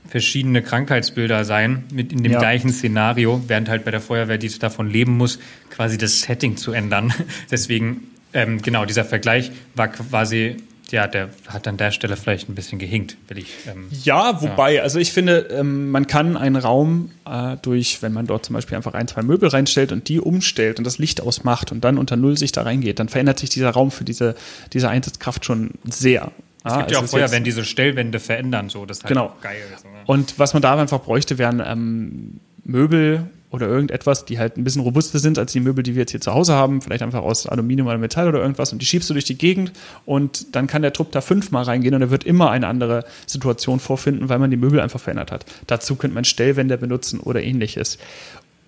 verschiedene 0.08 0.62
Krankheitsbilder 0.62 1.44
sein 1.44 1.84
mit 1.92 2.12
in 2.12 2.22
dem 2.22 2.32
ja. 2.32 2.38
gleichen 2.38 2.72
Szenario, 2.72 3.42
während 3.46 3.68
halt 3.68 3.84
bei 3.84 3.90
der 3.90 4.00
Feuerwehr, 4.00 4.38
die 4.38 4.48
davon 4.58 4.90
leben 4.90 5.16
muss, 5.16 5.38
quasi 5.70 5.98
das 5.98 6.22
Setting 6.22 6.56
zu 6.56 6.72
ändern. 6.72 7.12
Deswegen 7.50 8.08
ähm, 8.32 8.62
genau, 8.62 8.84
dieser 8.84 9.04
Vergleich 9.04 9.50
war 9.74 9.88
quasi 9.88 10.56
ja, 10.90 11.06
der 11.06 11.28
hat 11.46 11.68
an 11.68 11.76
der 11.76 11.90
Stelle 11.90 12.16
vielleicht 12.16 12.48
ein 12.48 12.54
bisschen 12.54 12.78
gehinkt, 12.78 13.16
will 13.28 13.38
ich. 13.38 13.48
Ähm, 13.66 13.88
ja, 13.90 14.40
wobei, 14.40 14.76
ja. 14.76 14.82
also 14.82 14.98
ich 14.98 15.12
finde, 15.12 15.48
ähm, 15.50 15.90
man 15.90 16.06
kann 16.06 16.36
einen 16.36 16.56
Raum 16.56 17.10
äh, 17.26 17.56
durch, 17.60 18.00
wenn 18.00 18.12
man 18.12 18.26
dort 18.26 18.46
zum 18.46 18.54
Beispiel 18.54 18.76
einfach 18.76 18.94
ein, 18.94 19.06
zwei 19.06 19.22
Möbel 19.22 19.48
reinstellt 19.48 19.92
und 19.92 20.08
die 20.08 20.20
umstellt 20.20 20.78
und 20.78 20.84
das 20.84 20.98
Licht 20.98 21.20
ausmacht 21.20 21.72
und 21.72 21.84
dann 21.84 21.98
unter 21.98 22.16
Null 22.16 22.38
sich 22.38 22.52
da 22.52 22.62
reingeht, 22.62 22.98
dann 22.98 23.08
verändert 23.08 23.38
sich 23.38 23.50
dieser 23.50 23.70
Raum 23.70 23.90
für 23.90 24.04
diese, 24.04 24.34
diese 24.72 24.88
Einsatzkraft 24.88 25.44
schon 25.44 25.72
sehr. 25.84 26.32
Es 26.64 26.74
gibt 26.74 26.88
ah, 26.88 26.92
ja 26.92 26.98
auch 27.00 27.06
vorher, 27.06 27.30
wenn 27.30 27.44
diese 27.44 27.64
Stellwände 27.64 28.18
verändern, 28.18 28.68
so, 28.68 28.84
das 28.84 28.98
ist 28.98 29.04
halt 29.04 29.08
genau. 29.10 29.36
geil. 29.42 29.62
So, 29.80 29.88
ne? 29.88 29.94
Und 30.06 30.38
was 30.38 30.54
man 30.54 30.62
da 30.62 30.76
einfach 30.76 31.00
bräuchte, 31.00 31.38
wären 31.38 31.62
ähm, 31.64 32.40
Möbel 32.64 33.30
oder 33.50 33.66
irgendetwas, 33.66 34.24
die 34.24 34.38
halt 34.38 34.56
ein 34.56 34.64
bisschen 34.64 34.82
robuster 34.82 35.18
sind 35.18 35.38
als 35.38 35.52
die 35.52 35.60
Möbel, 35.60 35.82
die 35.82 35.94
wir 35.94 36.00
jetzt 36.00 36.10
hier 36.10 36.20
zu 36.20 36.34
Hause 36.34 36.54
haben, 36.54 36.82
vielleicht 36.82 37.02
einfach 37.02 37.22
aus 37.22 37.46
Aluminium 37.46 37.86
oder 37.86 37.98
Metall 37.98 38.28
oder 38.28 38.40
irgendwas 38.40 38.72
und 38.72 38.82
die 38.82 38.86
schiebst 38.86 39.08
du 39.08 39.14
durch 39.14 39.24
die 39.24 39.38
Gegend 39.38 39.72
und 40.04 40.54
dann 40.54 40.66
kann 40.66 40.82
der 40.82 40.92
Trupp 40.92 41.12
da 41.12 41.20
fünfmal 41.20 41.64
reingehen 41.64 41.94
und 41.94 42.02
er 42.02 42.10
wird 42.10 42.24
immer 42.24 42.50
eine 42.50 42.66
andere 42.66 43.04
Situation 43.26 43.80
vorfinden, 43.80 44.28
weil 44.28 44.38
man 44.38 44.50
die 44.50 44.58
Möbel 44.58 44.80
einfach 44.80 45.00
verändert 45.00 45.32
hat. 45.32 45.46
Dazu 45.66 45.96
könnte 45.96 46.14
man 46.14 46.24
Stellwände 46.24 46.76
benutzen 46.76 47.20
oder 47.20 47.42
ähnliches. 47.42 47.98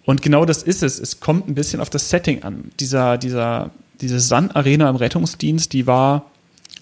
Und 0.05 0.23
genau 0.23 0.45
das 0.47 0.63
ist 0.63 0.83
es. 0.83 0.99
Es 0.99 1.21
kommt 1.21 1.49
ein 1.49 1.55
bisschen 1.55 1.81
auf 1.81 1.91
das 1.91 2.09
Setting 2.09 2.43
an. 2.43 2.71
Dieser, 2.81 3.19
dieser, 3.19 3.71
diese 4.01 4.19
Sun-Arena 4.19 4.89
im 4.89 4.97
Rettungsdienst, 4.97 5.73
die 5.75 5.87
war 5.87 6.25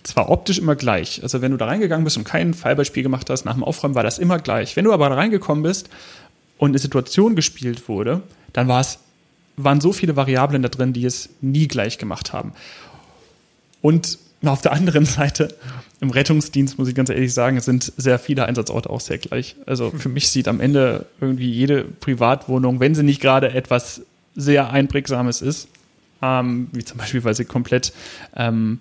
zwar 0.05 0.31
optisch 0.31 0.59
immer 0.59 0.77
gleich. 0.77 1.23
Also 1.23 1.43
wenn 1.43 1.51
du 1.51 1.59
da 1.59 1.67
reingegangen 1.67 2.05
bist 2.05 2.17
und 2.17 2.25
kein 2.25 2.55
Fallbeispiel 2.55 3.03
gemacht 3.03 3.29
hast, 3.29 3.45
nach 3.45 3.55
dem 3.55 3.65
Aufräumen 3.65 3.95
war 3.95 4.05
das 4.05 4.19
immer 4.19 4.39
gleich. 4.39 4.77
Wenn 4.77 4.85
du 4.85 4.93
aber 4.93 5.09
da 5.09 5.17
reingekommen 5.17 5.63
bist 5.63 5.91
und 6.59 6.71
eine 6.71 6.79
Situation 6.79 7.37
gespielt 7.37 7.89
wurde, 7.89 8.23
dann 8.53 8.69
war 8.69 8.81
es, 8.81 8.99
waren 9.57 9.81
so 9.81 9.93
viele 9.93 10.17
Variablen 10.17 10.63
da 10.63 10.69
drin, 10.69 10.93
die 10.93 11.05
es 11.05 11.31
nie 11.41 11.69
gleich 11.69 11.99
gemacht 11.99 12.33
haben. 12.33 12.53
Und 13.81 14.19
auf 14.45 14.61
der 14.61 14.73
anderen 14.73 15.05
Seite, 15.07 15.55
im 16.01 16.11
Rettungsdienst, 16.11 16.79
muss 16.79 16.89
ich 16.89 16.95
ganz 16.95 17.11
ehrlich 17.11 17.35
sagen, 17.35 17.61
sind 17.61 17.93
sehr 17.97 18.19
viele 18.19 18.45
Einsatzorte 18.45 18.89
auch 18.89 19.01
sehr 19.01 19.19
gleich. 19.19 19.57
Also 19.67 19.91
für 19.91 20.09
mich 20.09 20.29
sieht 20.29 20.47
am 20.47 20.61
Ende 20.61 21.07
irgendwie 21.21 21.51
jede 21.51 21.83
Privatwohnung, 21.83 22.79
wenn 22.79 22.95
sie 22.95 23.03
nicht 23.03 23.21
gerade 23.21 23.53
etwas 23.53 24.03
sehr 24.37 24.71
Einprägsames 24.71 25.43
ist, 25.43 25.69
ähm, 26.23 26.69
wie 26.73 26.85
zum 26.85 26.99
Beispiel, 26.99 27.25
weil 27.25 27.35
sie 27.35 27.45
komplett 27.45 27.93
ähm, 28.37 28.79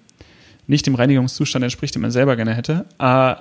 nicht 0.68 0.86
dem 0.86 0.96
Reinigungszustand 0.96 1.64
entspricht, 1.64 1.96
den 1.96 2.04
man 2.04 2.12
selber 2.12 2.36
gerne 2.36 2.54
hätte, 2.54 2.86
äh, 3.00 3.36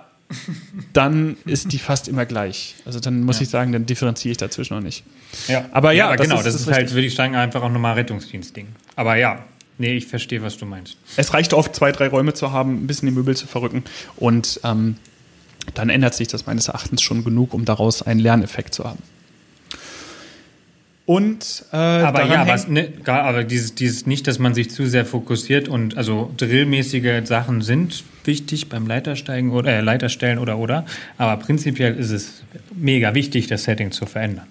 dann 0.93 1.37
ist 1.45 1.73
die 1.73 1.79
fast 1.79 2.09
immer 2.09 2.27
gleich. 2.27 2.75
Also 2.85 3.01
dann 3.01 3.23
muss 3.23 3.37
ja. 3.37 3.43
ich 3.43 3.49
sagen, 3.49 3.73
dann 3.73 3.87
differenziere 3.87 4.33
ich 4.33 4.39
dazwischen 4.39 4.75
noch 4.75 4.83
nicht. 4.83 5.05
Ja, 5.49 5.67
aber 5.73 5.93
ja, 5.93 6.11
ja 6.11 6.17
genau, 6.17 6.39
ist, 6.39 6.47
das, 6.47 6.55
ist, 6.55 6.71
halt, 6.71 6.93
würde 6.93 7.07
ich 7.07 7.15
sagen, 7.15 7.37
einfach 7.37 7.63
auch 7.63 7.71
nochmal 7.71 7.95
Rettungsdienstding. 7.95 8.69
Aber 8.97 9.17
ja, 9.17 9.45
nee, 9.79 9.97
ich 9.97 10.07
verstehe, 10.07 10.43
was 10.43 10.57
du 10.57 10.67
meinst. 10.67 10.97
Es 11.17 11.33
reicht 11.33 11.55
oft, 11.55 11.75
zwei, 11.75 11.93
drei 11.93 12.09
Räume 12.09 12.35
zu 12.35 12.53
haben, 12.53 12.85
ein 12.85 12.87
bisschen 12.87 13.09
die 13.09 13.15
Möbel 13.15 13.37
zu 13.37 13.47
verrücken 13.47 13.85
und 14.17 14.61
ähm, 14.65 14.97
dann 15.75 15.89
ändert 15.89 16.15
sich 16.15 16.29
das 16.29 16.47
meines 16.47 16.69
Erachtens 16.69 17.03
schon 17.03 17.25
genug, 17.25 17.55
um 17.55 17.65
daraus 17.65 18.03
einen 18.03 18.21
Lerneffekt 18.21 18.75
zu 18.75 18.85
haben. 18.85 19.03
Und 21.07 21.65
äh, 21.73 21.77
aber 21.77 22.25
ja, 22.27 22.49
was, 22.49 22.67
ne, 22.67 22.93
aber 23.05 23.45
dieses, 23.45 23.77
dieses 23.77 24.07
nicht, 24.07 24.27
dass 24.27 24.41
man 24.41 24.55
sich 24.55 24.71
zu 24.71 24.87
sehr 24.87 25.07
fokussiert 25.07 25.69
und 25.69 25.97
also 25.97 26.33
drillmäßige 26.37 27.25
Sachen 27.25 27.63
sind 27.63 28.03
wichtig 28.25 28.69
beim 28.69 28.89
Leitersteigen 28.89 29.53
oder 29.53 29.73
äh, 29.73 29.81
Leiterstellen 29.81 30.41
oder 30.41 30.59
oder. 30.59 30.85
Aber 31.17 31.41
prinzipiell 31.41 31.95
ist 31.95 32.11
es 32.11 32.43
mega 32.75 33.15
wichtig, 33.15 33.47
das 33.47 33.63
Setting 33.63 33.93
zu 33.93 34.05
verändern. 34.05 34.49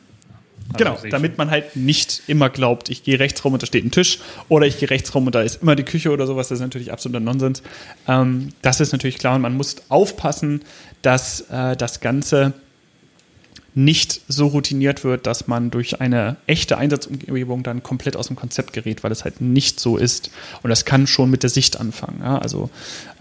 Also 0.74 0.86
genau, 0.86 0.98
damit 1.12 1.38
man 1.38 1.52
halt 1.52 1.76
nicht 1.76 2.24
immer 2.28 2.50
glaubt, 2.50 2.90
ich 2.90 3.04
gehe 3.04 3.20
rechts 3.20 3.44
rum 3.44 3.54
und 3.54 3.62
da 3.62 3.68
steht 3.68 3.86
ein 3.86 3.92
Tisch 3.92 4.20
oder 4.50 4.66
ich 4.66 4.80
gehe 4.80 4.90
rechts 4.90 5.14
rum 5.14 5.26
und 5.26 5.36
da 5.36 5.42
ist 5.42 5.62
immer 5.62 5.76
die 5.76 5.84
Küche 5.84 6.10
oder 6.10 6.26
sowas, 6.26 6.48
das 6.48 6.60
ist 6.60 6.64
natürlich 6.64 6.92
absoluter 6.92 7.20
Nonsens. 7.20 7.64
Ähm, 8.08 8.50
das 8.62 8.80
ist 8.80 8.94
natürlich 8.94 9.18
klar 9.18 9.36
und 9.36 9.42
man 9.42 9.56
muss 9.56 9.76
aufpassen, 9.90 10.62
dass 11.02 11.42
äh, 11.52 11.76
das 11.76 12.00
Ganze 12.00 12.54
nicht 13.76 14.22
so 14.30 14.48
routiniert 14.48 15.04
wird, 15.04 15.28
dass 15.28 15.48
man 15.48 15.70
durch 15.70 16.00
eine 16.00 16.38
echte 16.48 16.78
Einsatzumgebung 16.78 17.62
dann 17.62 17.84
komplett 17.84 18.16
aus 18.16 18.28
dem 18.28 18.38
Konzept 18.38 18.72
gerät, 18.72 19.04
weil 19.04 19.12
es 19.12 19.26
halt 19.26 19.42
nicht 19.42 19.82
so 19.82 19.98
ist. 19.98 20.32
Und 20.64 20.70
das 20.70 20.86
kann 20.86 21.08
schon 21.08 21.30
mit 21.30 21.44
der 21.44 21.50
Sicht 21.50 21.78
anfangen. 21.78 22.22
Ja? 22.22 22.38
Also, 22.38 22.70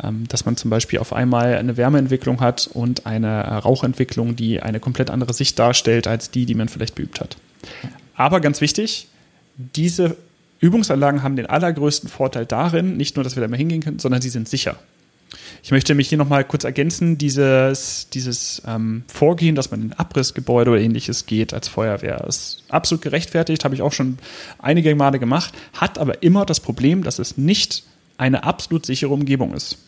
ähm, 0.03 0.27
dass 0.29 0.45
man 0.45 0.57
zum 0.57 0.71
Beispiel 0.71 1.01
auf 1.01 1.13
einmal 1.13 1.57
eine 1.57 1.77
Wärmeentwicklung 1.77 2.41
hat 2.41 2.71
und 2.73 3.05
eine 3.05 3.43
Rauchentwicklung, 3.43 4.37
die 4.37 4.63
eine 4.63 4.79
komplett 4.79 5.11
andere 5.11 5.35
Sicht 5.35 5.59
darstellt 5.59 6.07
als 6.07 6.31
die, 6.31 6.47
die 6.47 6.55
man 6.55 6.69
vielleicht 6.69 6.95
beübt 6.95 7.21
hat. 7.21 7.37
Aber 8.15 8.41
ganz 8.41 8.61
wichtig, 8.61 9.09
diese 9.57 10.17
Übungsanlagen 10.61 11.25
haben 11.25 11.35
den 11.35 11.47
allergrößten 11.47 12.09
Vorteil 12.09 12.47
darin, 12.47 12.97
nicht 12.97 13.17
nur, 13.17 13.25
dass 13.25 13.35
wir 13.35 13.41
da 13.43 13.49
mal 13.49 13.57
hingehen 13.57 13.83
können, 13.83 13.99
sondern 13.99 14.23
sie 14.23 14.31
sind 14.31 14.49
sicher. 14.49 14.77
Ich 15.63 15.71
möchte 15.71 15.95
mich 15.95 16.09
hier 16.09 16.19
nochmal 16.19 16.45
kurz 16.45 16.65
ergänzen, 16.65 17.19
dieses, 17.19 18.09
dieses 18.11 18.63
ähm, 18.67 19.05
Vorgehen, 19.07 19.55
dass 19.55 19.71
man 19.71 19.83
in 19.83 19.93
Abrissgebäude 19.93 20.71
oder 20.71 20.81
ähnliches 20.81 21.27
geht 21.27 21.55
als 21.55 21.69
Feuerwehr, 21.69 22.25
ist 22.27 22.65
absolut 22.69 23.03
gerechtfertigt, 23.03 23.65
habe 23.65 23.75
ich 23.75 23.83
auch 23.83 23.93
schon 23.93 24.19
einige 24.59 24.95
Male 24.95 25.19
gemacht, 25.19 25.55
hat 25.75 25.99
aber 25.99 26.23
immer 26.23 26.45
das 26.47 26.61
Problem, 26.61 27.03
dass 27.03 27.19
es 27.19 27.37
nicht 27.37 27.85
eine 28.19 28.45
absolut 28.45 28.87
sichere 28.87 29.13
Umgebung 29.13 29.55
ist. 29.55 29.79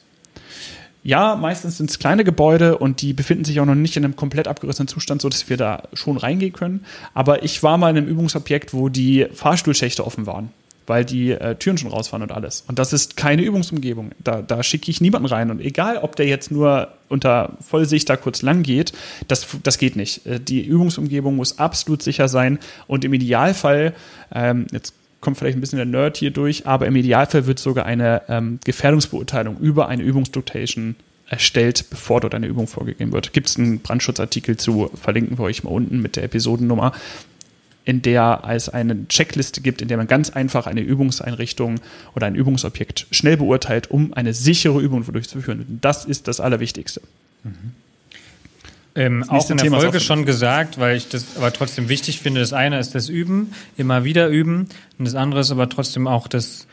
Ja, 1.02 1.36
meistens 1.36 1.76
sind 1.76 1.88
es 1.88 2.00
kleine 2.00 2.24
Gebäude 2.24 2.78
und 2.78 3.00
die 3.00 3.12
befinden 3.12 3.44
sich 3.44 3.60
auch 3.60 3.64
noch 3.64 3.76
nicht 3.76 3.96
in 3.96 4.04
einem 4.04 4.16
komplett 4.16 4.48
abgerissenen 4.48 4.88
Zustand, 4.88 5.22
sodass 5.22 5.48
wir 5.48 5.56
da 5.56 5.84
schon 5.92 6.16
reingehen 6.16 6.52
können. 6.52 6.84
Aber 7.14 7.44
ich 7.44 7.62
war 7.62 7.78
mal 7.78 7.90
in 7.90 7.98
einem 7.98 8.08
Übungsobjekt, 8.08 8.74
wo 8.74 8.88
die 8.88 9.26
Fahrstuhlschächte 9.32 10.04
offen 10.04 10.26
waren 10.26 10.50
weil 10.86 11.04
die 11.04 11.32
äh, 11.32 11.56
Türen 11.56 11.78
schon 11.78 11.90
rausfahren 11.90 12.22
und 12.22 12.32
alles. 12.32 12.64
Und 12.68 12.78
das 12.78 12.92
ist 12.92 13.16
keine 13.16 13.42
Übungsumgebung. 13.42 14.10
Da, 14.22 14.42
da 14.42 14.62
schicke 14.62 14.90
ich 14.90 15.00
niemanden 15.00 15.26
rein. 15.26 15.50
Und 15.50 15.60
egal, 15.60 15.98
ob 15.98 16.16
der 16.16 16.26
jetzt 16.26 16.50
nur 16.50 16.88
unter 17.08 17.56
Vollsicht 17.60 18.08
da 18.08 18.16
kurz 18.16 18.42
lang 18.42 18.62
geht, 18.62 18.92
das, 19.28 19.46
das 19.62 19.78
geht 19.78 19.96
nicht. 19.96 20.26
Äh, 20.26 20.40
die 20.40 20.64
Übungsumgebung 20.64 21.36
muss 21.36 21.58
absolut 21.58 22.02
sicher 22.02 22.28
sein. 22.28 22.58
Und 22.86 23.04
im 23.04 23.12
Idealfall, 23.12 23.94
ähm, 24.34 24.66
jetzt 24.72 24.94
kommt 25.20 25.38
vielleicht 25.38 25.56
ein 25.56 25.60
bisschen 25.60 25.78
der 25.78 25.86
Nerd 25.86 26.16
hier 26.16 26.30
durch, 26.30 26.66
aber 26.66 26.86
im 26.86 26.94
Idealfall 26.94 27.46
wird 27.46 27.58
sogar 27.58 27.86
eine 27.86 28.22
ähm, 28.28 28.60
Gefährdungsbeurteilung 28.64 29.58
über 29.58 29.88
eine 29.88 30.02
Übungsdictation 30.02 30.94
erstellt, 31.28 31.86
bevor 31.90 32.20
dort 32.20 32.34
eine 32.34 32.46
Übung 32.46 32.68
vorgegeben 32.68 33.12
wird. 33.12 33.32
Gibt 33.32 33.48
es 33.48 33.56
einen 33.56 33.80
Brandschutzartikel 33.80 34.56
zu, 34.56 34.90
verlinken 34.94 35.38
wir 35.38 35.44
euch 35.44 35.64
mal 35.64 35.70
unten 35.70 36.00
mit 36.00 36.14
der 36.14 36.22
Episodennummer 36.22 36.92
in 37.86 38.02
der 38.02 38.42
es 38.48 38.68
eine 38.68 39.06
Checkliste 39.08 39.62
gibt, 39.62 39.80
in 39.80 39.88
der 39.88 39.96
man 39.96 40.08
ganz 40.08 40.30
einfach 40.30 40.66
eine 40.66 40.80
Übungseinrichtung 40.80 41.76
oder 42.14 42.26
ein 42.26 42.34
Übungsobjekt 42.34 43.06
schnell 43.12 43.36
beurteilt, 43.38 43.90
um 43.90 44.12
eine 44.12 44.34
sichere 44.34 44.80
Übung 44.80 45.04
durchzuführen. 45.10 45.78
Das 45.80 46.04
ist 46.04 46.28
das 46.28 46.40
Allerwichtigste. 46.40 47.00
Mhm. 47.44 47.72
Ähm, 48.96 49.24
auch 49.28 49.48
in 49.50 49.56
der 49.56 49.64
Thema 49.64 49.80
Folge 49.80 50.00
schon 50.00 50.24
gesagt, 50.24 50.78
weil 50.78 50.96
ich 50.96 51.08
das 51.08 51.36
aber 51.36 51.52
trotzdem 51.52 51.88
wichtig 51.88 52.20
finde. 52.20 52.40
Das 52.40 52.52
eine 52.52 52.80
ist 52.80 52.94
das 52.94 53.08
Üben, 53.08 53.52
immer 53.76 54.04
wieder 54.04 54.28
üben. 54.28 54.68
Und 54.98 55.04
das 55.04 55.14
andere 55.14 55.42
ist 55.42 55.52
aber 55.52 55.68
trotzdem 55.68 56.08
auch 56.08 56.26
das 56.26 56.66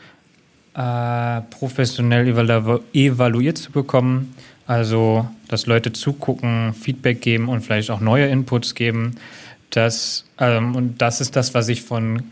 äh, 0.74 1.40
professionell 1.50 2.26
evalu 2.26 2.80
evaluiert 2.92 3.58
zu 3.58 3.70
bekommen. 3.70 4.34
Also, 4.66 5.28
dass 5.46 5.66
Leute 5.66 5.92
zugucken, 5.92 6.74
Feedback 6.74 7.20
geben 7.20 7.48
und 7.48 7.60
vielleicht 7.60 7.90
auch 7.90 8.00
neue 8.00 8.26
Inputs 8.26 8.74
geben. 8.74 9.16
Das, 9.76 10.24
ähm, 10.38 10.76
und 10.76 11.02
das 11.02 11.20
ist 11.20 11.36
das, 11.36 11.54
was 11.54 11.68
ich 11.68 11.82
von 11.82 12.22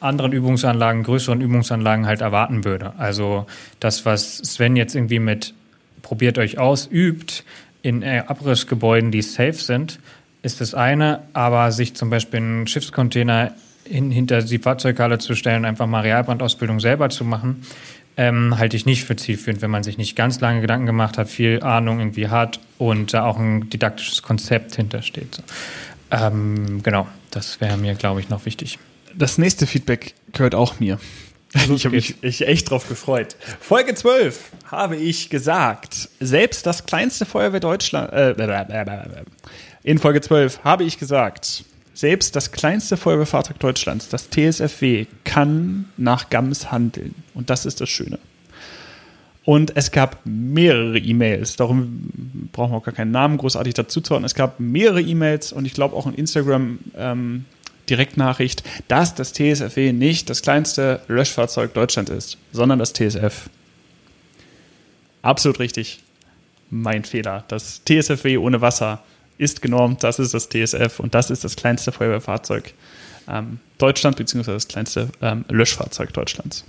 anderen 0.00 0.32
Übungsanlagen, 0.32 1.02
größeren 1.02 1.40
Übungsanlagen 1.40 2.06
halt 2.06 2.20
erwarten 2.20 2.64
würde. 2.64 2.92
Also 2.98 3.46
das, 3.80 4.04
was 4.04 4.38
Sven 4.38 4.76
jetzt 4.76 4.94
irgendwie 4.94 5.18
mit 5.18 5.54
probiert 6.02 6.38
euch 6.38 6.58
aus, 6.58 6.88
übt 6.90 7.42
in 7.82 8.02
äh, 8.02 8.22
Abrissgebäuden, 8.26 9.10
die 9.10 9.22
safe 9.22 9.54
sind, 9.54 9.98
ist 10.42 10.60
das 10.60 10.74
eine, 10.74 11.20
aber 11.32 11.72
sich 11.72 11.94
zum 11.94 12.10
Beispiel 12.10 12.40
einen 12.40 12.66
Schiffscontainer 12.66 13.52
hin, 13.84 14.10
hinter 14.10 14.42
die 14.42 14.58
Fahrzeughalle 14.58 15.18
zu 15.18 15.34
stellen, 15.34 15.64
einfach 15.64 15.86
mal 15.86 16.00
Realbrandausbildung 16.00 16.80
selber 16.80 17.10
zu 17.10 17.24
machen, 17.24 17.64
ähm, 18.16 18.58
halte 18.58 18.76
ich 18.76 18.86
nicht 18.86 19.04
für 19.04 19.16
zielführend, 19.16 19.62
wenn 19.62 19.70
man 19.70 19.84
sich 19.84 19.96
nicht 19.96 20.16
ganz 20.16 20.40
lange 20.40 20.60
Gedanken 20.60 20.86
gemacht 20.86 21.18
hat, 21.18 21.28
viel 21.28 21.62
Ahnung 21.62 22.00
irgendwie 22.00 22.28
hat 22.28 22.60
und 22.76 23.14
da 23.14 23.24
auch 23.24 23.38
ein 23.38 23.70
didaktisches 23.70 24.22
Konzept 24.22 24.74
hintersteht. 24.76 25.36
So. 25.36 25.42
Ähm, 26.10 26.82
genau, 26.82 27.06
das 27.30 27.60
wäre 27.60 27.76
mir, 27.76 27.94
glaube 27.94 28.20
ich, 28.20 28.28
noch 28.28 28.46
wichtig. 28.46 28.78
Das 29.14 29.38
nächste 29.38 29.66
Feedback 29.66 30.14
gehört 30.32 30.54
auch 30.54 30.80
mir. 30.80 30.98
Also 31.54 31.74
ich 31.74 31.84
habe 31.86 31.96
mich 31.96 32.22
ich 32.22 32.46
echt 32.46 32.70
drauf 32.70 32.88
gefreut. 32.88 33.36
Folge 33.60 33.94
12 33.94 34.50
habe 34.70 34.96
ich 34.96 35.30
gesagt, 35.30 36.08
selbst 36.20 36.66
das 36.66 36.84
kleinste 36.84 37.24
Feuerwehr 37.24 37.60
Deutschland, 37.60 38.12
äh, 38.12 39.24
in 39.82 39.98
Folge 39.98 40.20
12 40.20 40.62
habe 40.64 40.84
ich 40.84 40.98
gesagt, 40.98 41.64
selbst 41.94 42.36
das 42.36 42.52
kleinste 42.52 42.96
Feuerwehrfahrzeug 42.96 43.58
Deutschlands, 43.58 44.08
das 44.08 44.28
TSFW, 44.30 45.06
kann 45.24 45.86
nach 45.96 46.30
GAMS 46.30 46.70
handeln. 46.70 47.14
Und 47.34 47.50
das 47.50 47.66
ist 47.66 47.80
das 47.80 47.88
Schöne. 47.88 48.18
Und 49.48 49.74
es 49.78 49.92
gab 49.92 50.20
mehrere 50.26 50.98
E-Mails, 50.98 51.56
darum 51.56 52.10
brauchen 52.52 52.72
wir 52.72 52.76
auch 52.76 52.84
gar 52.84 52.92
keinen 52.92 53.12
Namen 53.12 53.38
großartig 53.38 53.72
dazu 53.72 54.02
zu. 54.02 54.14
Es 54.16 54.34
gab 54.34 54.60
mehrere 54.60 55.00
E-Mails 55.00 55.54
und 55.54 55.64
ich 55.64 55.72
glaube 55.72 55.96
auch 55.96 56.06
in 56.06 56.12
Instagram 56.12 56.78
ähm, 56.94 57.46
Direktnachricht, 57.88 58.62
dass 58.88 59.14
das 59.14 59.32
TSFW 59.32 59.94
nicht 59.94 60.28
das 60.28 60.42
kleinste 60.42 61.00
Löschfahrzeug 61.08 61.72
Deutschland 61.72 62.10
ist, 62.10 62.36
sondern 62.52 62.78
das 62.78 62.92
TSF. 62.92 63.48
Absolut 65.22 65.60
richtig. 65.60 66.02
Mein 66.68 67.04
Fehler. 67.04 67.44
Das 67.48 67.80
TSFW 67.86 68.36
ohne 68.36 68.60
Wasser 68.60 69.02
ist 69.38 69.62
genormt, 69.62 70.04
das 70.04 70.18
ist 70.18 70.34
das 70.34 70.50
TSF 70.50 71.00
und 71.00 71.14
das 71.14 71.30
ist 71.30 71.42
das 71.42 71.56
kleinste 71.56 71.90
Feuerwehrfahrzeug 71.90 72.74
ähm, 73.26 73.60
Deutschland, 73.78 74.18
beziehungsweise 74.18 74.56
das 74.56 74.68
kleinste 74.68 75.08
ähm, 75.22 75.46
Löschfahrzeug 75.48 76.12
Deutschlands. 76.12 76.66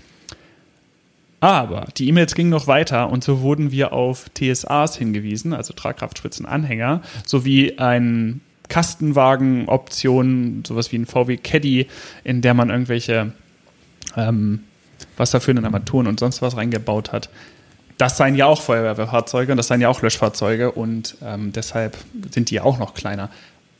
Aber 1.41 1.87
die 1.97 2.07
E-Mails 2.09 2.35
gingen 2.35 2.49
noch 2.49 2.67
weiter 2.67 3.09
und 3.09 3.23
so 3.23 3.41
wurden 3.41 3.71
wir 3.71 3.93
auf 3.93 4.29
TSAs 4.33 4.97
hingewiesen, 4.97 5.53
also 5.53 5.73
Tragkraftspitzenanhänger, 5.73 7.01
sowie 7.25 7.77
ein 7.77 8.41
Kastenwagen-Option, 8.67 10.63
sowas 10.65 10.91
wie 10.91 10.97
ein 10.97 11.05
VW 11.05 11.37
Caddy, 11.37 11.87
in 12.23 12.41
der 12.41 12.53
man 12.53 12.69
irgendwelche 12.69 13.31
ähm, 14.15 14.63
wasserführenden 15.17 15.65
Armaturen 15.65 16.07
und 16.07 16.19
sonst 16.19 16.41
was 16.41 16.57
reingebaut 16.57 17.11
hat. 17.11 17.29
Das 17.97 18.17
seien 18.17 18.35
ja 18.35 18.45
auch 18.45 18.61
Feuerwehrfahrzeuge 18.61 19.51
und 19.51 19.57
das 19.57 19.67
seien 19.67 19.81
ja 19.81 19.89
auch 19.89 20.01
Löschfahrzeuge 20.01 20.71
und 20.71 21.17
ähm, 21.21 21.51
deshalb 21.51 21.97
sind 22.31 22.49
die 22.49 22.55
ja 22.55 22.63
auch 22.63 22.79
noch 22.79 22.93
kleiner. 22.93 23.29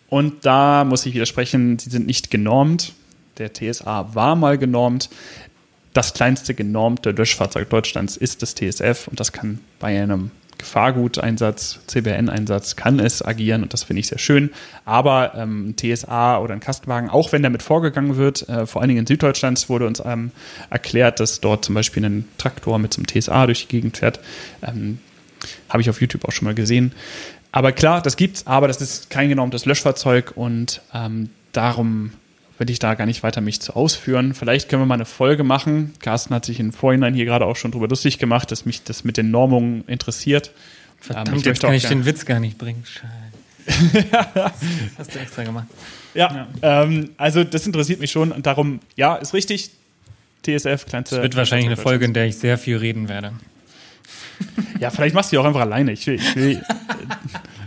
Und 0.09 0.45
da 0.45 0.83
muss 0.83 1.05
ich 1.05 1.13
widersprechen, 1.13 1.77
sie 1.77 1.89
sind 1.89 2.07
nicht 2.07 2.31
genormt. 2.31 2.93
Der 3.37 3.53
TSA 3.53 4.13
war 4.13 4.35
mal 4.35 4.57
genormt. 4.57 5.09
Das 5.93 6.13
kleinste 6.13 6.53
genormte 6.53 7.11
Löschfahrzeug 7.11 7.69
Deutschlands 7.69 8.17
ist 8.17 8.41
das 8.41 8.55
TSF 8.55 9.07
und 9.07 9.19
das 9.19 9.31
kann 9.31 9.59
bei 9.79 9.99
einem 9.99 10.31
Gefahrguteinsatz, 10.59 11.79
CBN-Einsatz 11.87 12.75
kann 12.75 12.99
es 12.99 13.25
agieren 13.25 13.63
und 13.63 13.73
das 13.73 13.83
finde 13.83 14.01
ich 14.01 14.07
sehr 14.07 14.19
schön. 14.19 14.51
Aber 14.85 15.33
ähm, 15.35 15.73
TSA 15.75 16.37
oder 16.39 16.53
ein 16.53 16.59
Kastenwagen, 16.59 17.09
auch 17.09 17.31
wenn 17.31 17.41
damit 17.41 17.63
vorgegangen 17.63 18.17
wird, 18.17 18.47
äh, 18.49 18.67
vor 18.67 18.81
allen 18.81 18.89
Dingen 18.89 18.99
in 18.99 19.07
Süddeutschland 19.07 19.67
wurde 19.69 19.87
uns 19.87 20.03
ähm, 20.05 20.31
erklärt, 20.69 21.19
dass 21.19 21.39
dort 21.39 21.65
zum 21.65 21.75
Beispiel 21.75 22.05
ein 22.05 22.25
Traktor 22.37 22.77
mit 22.77 22.93
so 22.93 23.01
einem 23.01 23.07
TSA 23.07 23.47
durch 23.47 23.67
die 23.67 23.67
Gegend 23.69 23.97
fährt. 23.97 24.19
Ähm, 24.61 24.99
Habe 25.69 25.81
ich 25.81 25.89
auf 25.89 26.01
YouTube 26.01 26.25
auch 26.25 26.33
schon 26.33 26.45
mal 26.45 26.55
gesehen. 26.55 26.91
Aber 27.51 27.71
klar, 27.71 28.01
das 28.01 28.15
gibt's, 28.15 28.45
aber 28.45 28.67
das 28.67 28.81
ist 28.81 29.09
kein 29.09 29.29
genormtes 29.29 29.65
Löschfahrzeug 29.65 30.33
und 30.35 30.81
ähm, 30.93 31.29
darum 31.53 32.11
will 32.59 32.69
ich 32.69 32.79
da 32.79 32.93
gar 32.93 33.05
nicht 33.05 33.23
weiter 33.23 33.41
mich 33.41 33.61
zu 33.61 33.75
ausführen. 33.75 34.33
Vielleicht 34.33 34.69
können 34.69 34.81
wir 34.81 34.85
mal 34.85 34.95
eine 34.95 35.05
Folge 35.05 35.43
machen. 35.43 35.93
Carsten 35.99 36.35
hat 36.35 36.45
sich 36.45 36.59
im 36.59 36.73
Vorhinein 36.73 37.13
hier 37.13 37.25
gerade 37.25 37.45
auch 37.45 37.55
schon 37.55 37.71
drüber 37.71 37.87
lustig 37.87 38.19
gemacht, 38.19 38.51
dass 38.51 38.65
mich 38.65 38.83
das 38.83 39.03
mit 39.03 39.17
den 39.17 39.31
Normungen 39.31 39.85
interessiert. 39.87 40.51
Verdammt, 40.99 41.29
ähm, 41.29 41.35
ich 41.37 41.45
jetzt 41.45 41.61
kann 41.61 41.73
ich 41.73 41.87
den 41.87 42.05
Witz 42.05 42.25
gar 42.25 42.39
nicht 42.39 42.57
bringen. 42.57 42.83
Scheiße. 42.85 43.09
Hast 44.97 45.15
du 45.15 45.19
extra 45.19 45.43
gemacht. 45.43 45.67
Ja, 46.13 46.47
ja. 46.61 46.83
Ähm, 46.83 47.11
also 47.17 47.43
das 47.43 47.65
interessiert 47.65 47.99
mich 47.99 48.11
schon 48.11 48.31
und 48.31 48.45
darum, 48.45 48.79
ja, 48.95 49.15
ist 49.15 49.33
richtig. 49.33 49.71
TSF, 50.43 50.85
kleinste. 50.85 51.17
Es 51.17 51.21
wird 51.21 51.35
wahrscheinlich 51.35 51.67
eine 51.67 51.77
Folge, 51.77 52.05
in 52.05 52.13
der 52.13 52.25
ich 52.25 52.37
sehr 52.37 52.57
viel 52.57 52.77
reden 52.77 53.09
werde. 53.09 53.33
Ja, 54.79 54.89
vielleicht 54.89 55.13
machst 55.13 55.31
du 55.31 55.35
die 55.35 55.37
auch 55.39 55.45
einfach 55.45 55.61
alleine. 55.61 55.91
Ich 55.91 56.07
will, 56.07 56.15
ich 56.15 56.35
will, 56.35 56.63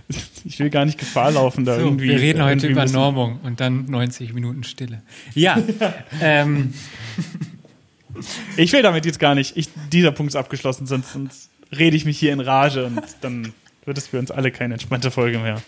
ich 0.53 0.59
will 0.59 0.69
gar 0.69 0.85
nicht 0.85 0.99
Gefahr 0.99 1.31
laufen, 1.31 1.65
da 1.65 1.77
so, 1.77 1.81
irgendwie. 1.81 2.09
Wir 2.09 2.21
reden 2.21 2.43
heute 2.43 2.67
über 2.67 2.85
Normung 2.85 3.41
und 3.43 3.61
dann 3.61 3.87
90 3.87 4.35
Minuten 4.35 4.65
Stille. 4.65 5.01
Ja. 5.35 5.57
ähm. 6.21 6.75
Ich 8.59 8.71
will 8.75 8.83
damit 8.83 9.07
jetzt 9.07 9.19
gar 9.19 9.35
nicht. 9.35 9.57
Ich, 9.57 9.71
dieser 9.91 10.13
Punkt 10.13 10.33
ist 10.33 10.37
abgeschlossen, 10.37 10.87
sonst, 10.87 11.15
sonst 11.15 11.49
rede 11.75 11.97
ich 11.97 12.05
mich 12.05 12.19
hier 12.19 12.35
in 12.35 12.41
Rage 12.41 12.85
und 12.85 13.01
dann 13.23 13.55
wird 13.87 13.97
es 13.97 14.09
für 14.09 14.19
uns 14.19 14.31
alle 14.31 14.51
keine 14.51 14.75
entspannte 14.75 15.11
Folge 15.11 15.39
mehr. 15.39 15.63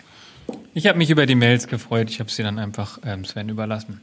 Ich 0.75 0.87
habe 0.87 0.99
mich 0.99 1.09
über 1.09 1.25
die 1.25 1.35
Mails 1.35 1.66
gefreut. 1.66 2.11
Ich 2.11 2.20
habe 2.20 2.31
sie 2.31 2.42
dann 2.42 2.59
einfach 2.59 2.99
ähm, 3.07 3.25
Sven 3.25 3.49
überlassen. 3.49 4.03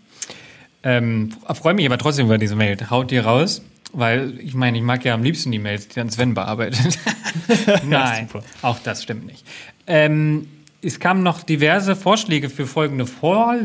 Ähm, 0.81 1.29
freue 1.53 1.75
mich 1.75 1.85
aber 1.85 1.99
trotzdem 1.99 2.25
über 2.25 2.39
diese 2.39 2.55
Mail. 2.55 2.75
Haut 2.89 3.11
die 3.11 3.19
raus. 3.19 3.61
Weil 3.93 4.39
ich 4.39 4.53
meine, 4.53 4.77
ich 4.77 4.83
mag 4.83 5.03
ja 5.03 5.13
am 5.13 5.21
liebsten 5.21 5.51
die 5.51 5.59
Mails, 5.59 5.89
die 5.89 5.95
dann 5.95 6.09
Sven 6.09 6.33
bearbeitet. 6.33 6.97
Nein, 7.83 8.29
ja, 8.33 8.41
auch 8.61 8.79
das 8.79 9.03
stimmt 9.03 9.25
nicht. 9.25 9.45
Ähm, 9.85 10.47
es 10.81 10.99
kamen 10.99 11.23
noch 11.23 11.43
diverse 11.43 11.95
Vorschläge 11.95 12.49
für 12.49 12.65
folgende 12.65 13.05
Vor 13.05 13.55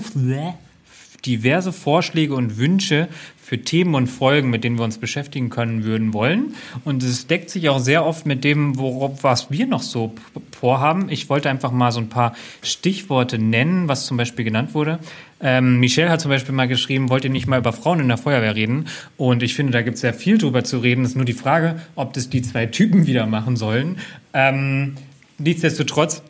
diverse 1.26 1.72
Vorschläge 1.72 2.35
und 2.35 2.57
Wünsche 2.57 3.09
für 3.42 3.61
Themen 3.61 3.94
und 3.94 4.07
Folgen, 4.07 4.50
mit 4.50 4.64
denen 4.64 4.79
wir 4.79 4.85
uns 4.85 4.98
beschäftigen 4.98 5.50
können 5.50 5.85
würden 5.85 6.12
wollen. 6.12 6.55
Und 6.85 7.02
es 7.02 7.26
deckt 7.26 7.50
sich 7.50 7.68
auch 7.68 7.79
sehr 7.79 8.05
oft 8.05 8.26
mit 8.26 8.44
dem, 8.44 8.79
worauf 8.79 9.22
was 9.22 9.50
wir 9.50 9.66
noch 9.66 9.83
so 9.83 10.14
vorhaben. 10.59 11.09
Ich 11.11 11.29
wollte 11.29 11.50
einfach 11.50 11.70
mal 11.70 11.92
so 11.92 12.00
ein 12.00 12.09
paar 12.09 12.35
Stichworte 12.62 13.38
nennen, 13.38 13.88
was 13.88 14.07
zum 14.07 14.16
Beispiel 14.16 14.44
genannt 14.44 14.74
wurde. 14.74 14.98
Ähm, 15.40 15.79
Michelle 15.81 16.11
hat 16.11 16.20
zum 16.20 16.31
Beispiel 16.31 16.55
mal 16.55 16.66
geschrieben, 16.66 17.11
wollt 17.11 17.24
ihr 17.24 17.31
nicht 17.31 17.46
mal 17.46 17.59
über 17.59 17.72
Frauen 17.72 18.00
in 18.00 18.09
der 18.09 18.18
Feuerwehr 18.18 18.55
reden? 18.55 18.87
Und 19.16 19.42
ich 19.42 19.55
finde, 19.55 19.72
da 19.72 19.83
gibt 19.83 19.96
es 19.96 20.00
sehr 20.00 20.14
viel 20.14 20.38
drüber 20.38 20.64
zu 20.64 20.79
reden. 20.79 21.05
Es 21.05 21.11
ist 21.11 21.16
nur 21.16 21.24
die 21.24 21.35
Frage, 21.35 21.81
ob 21.94 22.14
das 22.14 22.31
die 22.31 22.42
zwei 22.42 22.66
Typen 22.66 23.07
wieder 23.07 23.26
machen 23.26 23.57
sollen. 23.57 23.98
Ähm, 24.33 24.96
nichtsdestotrotz 25.38 26.22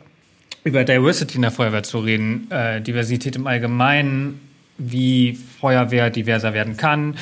über 0.67 0.83
Diversity 0.83 1.35
in 1.35 1.41
der 1.41 1.51
Feuerwehr 1.51 1.83
zu 1.83 1.99
reden, 1.99 2.51
äh, 2.51 2.81
Diversität 2.81 3.35
im 3.35 3.47
Allgemeinen, 3.47 4.39
wie 4.77 5.37
Feuerwehr 5.59 6.09
diverser 6.09 6.53
werden 6.53 6.77
kann, 6.77 7.15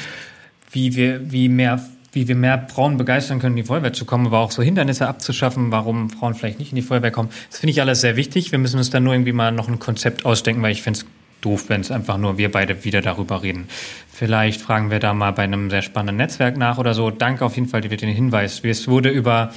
wie 0.71 0.95
wir, 0.95 1.31
wie 1.31 1.47
mehr 1.47 1.79
wie 2.12 2.29
wir 2.29 2.36
mehr 2.36 2.67
Frauen 2.69 2.95
begeistern 2.95 3.39
können, 3.39 3.58
in 3.58 3.63
die 3.63 3.67
Feuerwehr 3.67 3.91
zu 3.91 4.05
kommen, 4.05 4.27
aber 4.27 4.39
auch 4.39 4.51
so 4.51 4.63
Hindernisse 4.63 5.05
abzuschaffen, 5.05 5.71
warum 5.71 6.10
Frauen 6.10 6.34
vielleicht 6.34 6.60
nicht 6.60 6.71
in 6.71 6.77
die 6.77 6.81
Feuerwehr 6.81 7.12
kommen. 7.12 7.29
Das 7.49 7.60
finde 7.60 7.71
ich 7.71 7.81
alles 7.81 7.99
sehr 7.99 8.15
wichtig. 8.15 8.53
Wir 8.53 8.60
müssen 8.60 8.77
uns 8.77 8.89
dann 8.89 9.03
nur 9.03 9.13
irgendwie 9.13 9.34
mal 9.34 9.51
noch 9.51 9.67
ein 9.67 9.79
Konzept 9.79 10.25
ausdenken, 10.25 10.62
weil 10.62 10.71
ich 10.71 10.81
finde 10.81 10.99
es 10.99 11.05
doof, 11.41 11.65
wenn 11.67 11.81
es 11.81 11.91
einfach 11.91 12.17
nur 12.17 12.38
wir 12.38 12.49
beide 12.49 12.86
wieder 12.86 13.01
darüber 13.01 13.43
reden. 13.43 13.67
Vielleicht 14.12 14.62
fragen 14.62 14.91
wir 14.91 14.99
da 14.99 15.13
mal 15.13 15.31
bei 15.31 15.43
einem 15.43 15.69
sehr 15.69 15.81
spannenden 15.81 16.15
Netzwerk 16.15 16.55
nach 16.55 16.77
oder 16.77 16.93
so. 16.93 17.12
Danke 17.12 17.43
auf 17.43 17.55
jeden 17.55 17.67
Fall 17.67 17.84
für 17.84 17.97
den 17.97 18.10
Hinweis. 18.10 18.63
Es 18.63 18.88
wurde 18.88 19.10
über 19.10 19.51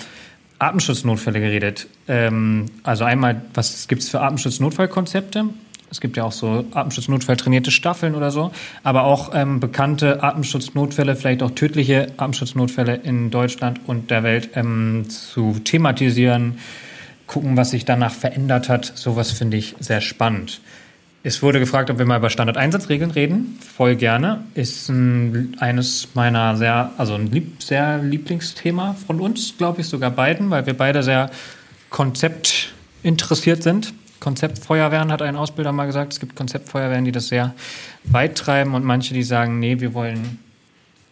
Atemschutznotfälle 0.59 1.41
geredet. 1.41 1.87
Ähm, 2.09 2.67
also 2.83 3.05
einmal, 3.05 3.43
was 3.55 3.89
gibt 3.89 4.03
es 4.03 4.09
für 4.09 4.21
Atemschutznotfallkonzepte? 4.21 5.45
Es 5.91 6.01
gibt 6.01 6.17
ja 6.17 6.25
auch 6.25 6.33
so 6.33 6.65
Atemschutznotfall-trainierte 6.73 7.71
Staffeln 7.71 8.15
oder 8.15 8.31
so, 8.31 8.51
aber 8.83 9.05
auch 9.05 9.31
ähm, 9.35 9.59
bekannte 9.59 10.23
Atemschutznotfälle, 10.23 11.17
vielleicht 11.17 11.43
auch 11.43 11.51
tödliche 11.53 12.09
Atemschutznotfälle 12.17 12.97
in 12.97 13.31
Deutschland 13.31 13.81
und 13.87 14.11
der 14.11 14.23
Welt 14.23 14.51
ähm, 14.55 15.09
zu 15.09 15.57
thematisieren, 15.65 16.59
gucken, 17.27 17.57
was 17.57 17.71
sich 17.71 17.85
danach 17.85 18.13
verändert 18.13 18.69
hat. 18.69 18.85
Sowas 18.85 19.31
finde 19.31 19.57
ich 19.57 19.77
sehr 19.81 20.01
spannend. 20.01 20.61
Es 21.29 21.43
wurde 21.43 21.61
gefragt, 21.61 21.91
ob 21.91 21.99
wir 21.99 22.07
mal 22.07 22.17
über 22.17 22.31
Standardeinsatzregeln 22.31 23.11
reden. 23.11 23.59
Voll 23.77 23.97
gerne. 23.97 24.45
Ist 24.55 24.89
ein, 24.89 25.55
eines 25.61 26.09
meiner 26.15 26.57
sehr, 26.57 26.93
also 26.97 27.17
ein 27.17 27.31
lieb, 27.31 27.63
sehr 27.63 27.99
Lieblingsthema 27.99 28.95
von 29.07 29.21
uns, 29.21 29.53
glaube 29.59 29.83
ich, 29.83 29.89
sogar 29.89 30.11
beiden, 30.11 30.49
weil 30.49 30.65
wir 30.65 30.73
beide 30.73 31.03
sehr 31.03 31.29
konzeptinteressiert 31.91 33.63
sind. 33.63 33.93
Konzeptfeuerwehren 34.21 35.13
hat 35.13 35.21
ein 35.21 35.37
Ausbilder 35.37 35.71
mal 35.71 35.85
gesagt. 35.85 36.15
Es 36.15 36.19
gibt 36.19 36.35
Konzeptfeuerwehren, 36.35 37.05
die 37.05 37.13
das 37.13 37.29
sehr 37.29 37.55
weit 38.05 38.39
treiben 38.39 38.75
und 38.75 38.87
manche, 38.87 39.13
die 39.13 39.23
sagen, 39.23 39.59
nee, 39.59 39.81
wir 39.81 39.93
wollen 39.93 40.39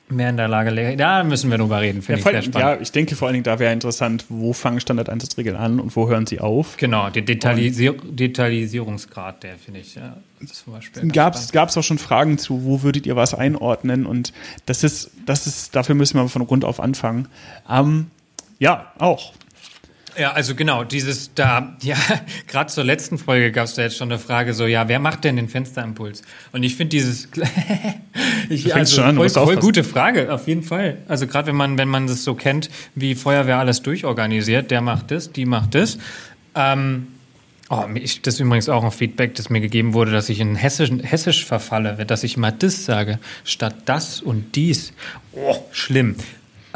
mehr 0.08 0.30
in 0.30 0.36
der 0.36 0.48
Lage 0.48 0.74
wäre. 0.74 0.96
Da 0.96 1.24
müssen 1.24 1.50
wir 1.50 1.58
drüber 1.58 1.80
reden, 1.80 2.02
finde 2.02 2.20
Ja, 2.20 2.26
ich 2.28 2.32
sehr 2.32 2.42
spannend. 2.42 2.78
ja, 2.78 2.80
ich 2.80 2.92
denke 2.92 3.16
vor 3.16 3.26
allen 3.28 3.34
Dingen, 3.34 3.44
da 3.44 3.58
wäre 3.58 3.72
interessant, 3.72 4.24
wo 4.28 4.52
fangen 4.52 4.80
Standardeinsatzregeln 4.80 5.56
an 5.56 5.80
und 5.80 5.96
wo 5.96 6.08
hören 6.08 6.26
sie 6.26 6.40
auf. 6.40 6.76
Genau, 6.76 7.10
der 7.10 7.22
Detailisier 7.22 7.94
Detailisierungsgrad, 7.94 9.42
der 9.42 9.56
finde 9.56 9.80
ich 9.80 9.94
ja, 9.96 10.16
zum 10.46 10.74
Beispiel. 10.74 11.08
Gab 11.08 11.34
es 11.34 11.76
auch 11.76 11.82
schon 11.82 11.98
Fragen 11.98 12.38
zu, 12.38 12.64
wo 12.64 12.82
würdet 12.82 13.06
ihr 13.06 13.16
was 13.16 13.34
einordnen? 13.34 14.06
Und 14.06 14.32
das 14.66 14.84
ist, 14.84 15.10
das 15.26 15.46
ist, 15.46 15.74
dafür 15.74 15.94
müssen 15.94 16.18
wir 16.18 16.28
von 16.28 16.46
Grund 16.46 16.64
auf 16.64 16.80
anfangen. 16.80 17.28
Ähm, 17.68 18.06
ja, 18.58 18.92
auch. 18.98 19.32
Ja, 20.18 20.32
also 20.32 20.54
genau, 20.54 20.84
dieses 20.84 21.34
da, 21.34 21.76
ja, 21.82 21.96
gerade 22.46 22.72
zur 22.72 22.84
letzten 22.84 23.18
Folge 23.18 23.52
gab 23.52 23.64
es 23.64 23.74
da 23.74 23.82
jetzt 23.82 23.96
schon 23.96 24.10
eine 24.10 24.18
Frage, 24.18 24.54
so, 24.54 24.66
ja, 24.66 24.88
wer 24.88 24.98
macht 24.98 25.24
denn 25.24 25.36
den 25.36 25.48
Fensterimpuls? 25.48 26.22
Und 26.52 26.62
ich 26.62 26.76
finde 26.76 26.90
dieses, 26.90 27.28
ich, 28.48 28.62
fängst 28.62 28.76
also, 28.76 28.96
schon 28.96 29.04
an, 29.04 29.16
du 29.16 29.28
voll, 29.28 29.44
voll 29.44 29.56
gute 29.56 29.84
Frage, 29.84 30.32
auf 30.32 30.48
jeden 30.48 30.62
Fall. 30.62 30.98
Also 31.08 31.26
gerade 31.26 31.48
wenn 31.48 31.56
man, 31.56 31.78
wenn 31.78 31.88
man 31.88 32.06
das 32.06 32.24
so 32.24 32.34
kennt, 32.34 32.70
wie 32.94 33.14
Feuerwehr 33.14 33.58
alles 33.58 33.82
durchorganisiert, 33.82 34.70
der 34.70 34.80
macht 34.80 35.10
das, 35.10 35.32
die 35.32 35.44
macht 35.44 35.74
das. 35.74 35.98
Ähm, 36.54 37.08
Oh, 37.68 37.84
ich, 37.94 38.22
das 38.22 38.34
ist 38.34 38.40
übrigens 38.40 38.68
auch 38.68 38.84
ein 38.84 38.92
Feedback, 38.92 39.34
das 39.34 39.50
mir 39.50 39.60
gegeben 39.60 39.92
wurde, 39.92 40.12
dass 40.12 40.28
ich 40.28 40.38
in 40.38 40.54
Hessisch, 40.54 40.90
Hessisch 41.02 41.44
verfalle, 41.44 42.04
dass 42.06 42.22
ich 42.22 42.36
mal 42.36 42.52
das 42.52 42.84
sage, 42.84 43.18
statt 43.42 43.74
das 43.86 44.20
und 44.20 44.54
dies. 44.54 44.92
Oh, 45.32 45.56
schlimm. 45.72 46.14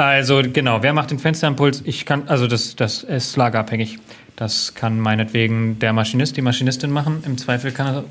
Also 0.01 0.41
genau, 0.43 0.83
wer 0.83 0.95
macht 0.95 1.11
den 1.11 1.19
Fensterimpuls? 1.19 1.83
Ich 1.85 2.07
kann, 2.07 2.27
also 2.27 2.47
das, 2.47 2.75
das 2.75 3.03
ist 3.03 3.37
lagerabhängig. 3.37 3.99
Das 4.35 4.75
kann 4.75 4.99
meinetwegen 4.99 5.79
der 5.79 5.93
Maschinist, 5.93 6.39
die 6.39 6.41
Maschistin 6.41 6.91
machen. 6.91 7.23
Im 7.27 7.37
Zweifel 7.37 7.71
kann 7.71 7.87
er 7.87 8.05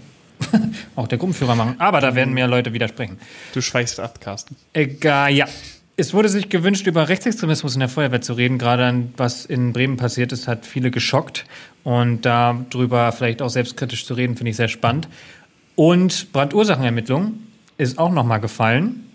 auch 0.95 1.07
der 1.07 1.17
Gruppenführer 1.17 1.55
machen. 1.55 1.77
Aber 1.79 1.99
da 1.99 2.13
werden 2.13 2.35
mir 2.35 2.45
Leute 2.45 2.73
widersprechen. 2.73 3.17
Du 3.55 3.61
schweichst 3.61 3.99
ab, 3.99 4.21
Carsten. 4.21 4.55
Egal, 4.73 5.31
ja. 5.31 5.47
Es 5.97 6.13
wurde 6.13 6.29
sich 6.29 6.49
gewünscht, 6.49 6.85
über 6.85 7.09
Rechtsextremismus 7.09 7.73
in 7.73 7.79
der 7.79 7.89
Feuerwehr 7.89 8.21
zu 8.21 8.33
reden. 8.33 8.59
Gerade 8.59 9.05
was 9.17 9.47
in 9.47 9.73
Bremen 9.73 9.97
passiert 9.97 10.31
ist, 10.31 10.47
hat 10.47 10.67
viele 10.67 10.91
geschockt. 10.91 11.45
Und 11.83 12.23
darüber 12.23 13.11
vielleicht 13.13 13.41
auch 13.41 13.49
selbstkritisch 13.49 14.05
zu 14.05 14.13
reden, 14.13 14.37
finde 14.37 14.51
ich 14.51 14.57
sehr 14.57 14.67
spannend. 14.67 15.07
Und 15.73 16.31
Brandursachenermittlung 16.33 17.39
ist 17.79 17.97
auch 17.97 18.11
nochmal 18.11 18.41
gefallen. 18.41 19.08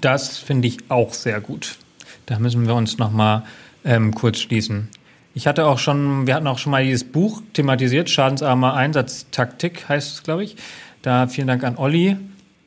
Das 0.00 0.38
finde 0.38 0.68
ich 0.68 0.78
auch 0.88 1.12
sehr 1.12 1.40
gut. 1.40 1.78
Da 2.26 2.38
müssen 2.38 2.66
wir 2.66 2.74
uns 2.74 2.98
nochmal 2.98 3.44
ähm, 3.84 4.14
kurz 4.14 4.38
schließen. 4.40 4.88
Ich 5.34 5.46
hatte 5.46 5.66
auch 5.66 5.78
schon, 5.78 6.26
wir 6.26 6.34
hatten 6.34 6.46
auch 6.46 6.58
schon 6.58 6.72
mal 6.72 6.84
dieses 6.84 7.04
Buch 7.04 7.42
thematisiert, 7.52 8.10
Schadensarmer 8.10 8.74
Einsatztaktik 8.74 9.88
heißt 9.88 10.14
es, 10.14 10.22
glaube 10.22 10.44
ich. 10.44 10.56
Da 11.02 11.28
vielen 11.28 11.46
Dank 11.46 11.64
an 11.64 11.76
Olli. 11.76 12.16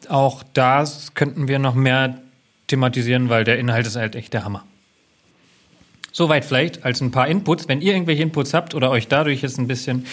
Auch 0.07 0.43
das 0.53 1.13
könnten 1.13 1.47
wir 1.47 1.59
noch 1.59 1.75
mehr 1.75 2.17
thematisieren, 2.67 3.29
weil 3.29 3.43
der 3.43 3.59
Inhalt 3.59 3.85
ist 3.85 3.97
halt 3.97 4.15
echt 4.15 4.33
der 4.33 4.45
Hammer. 4.45 4.63
Soweit 6.11 6.45
vielleicht 6.45 6.85
als 6.85 7.01
ein 7.01 7.11
paar 7.11 7.27
Inputs. 7.27 7.67
Wenn 7.67 7.81
ihr 7.81 7.93
irgendwelche 7.93 8.23
Inputs 8.23 8.53
habt 8.53 8.73
oder 8.73 8.89
euch 8.89 9.07
dadurch 9.07 9.41
jetzt 9.41 9.59
ein 9.59 9.67
bisschen 9.67 10.05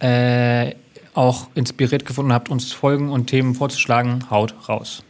äh, 0.00 0.74
auch 1.14 1.48
inspiriert 1.54 2.04
gefunden 2.04 2.32
habt, 2.32 2.50
uns 2.50 2.72
Folgen 2.72 3.10
und 3.10 3.26
Themen 3.26 3.54
vorzuschlagen, 3.54 4.30
haut 4.30 4.54
raus. 4.68 5.02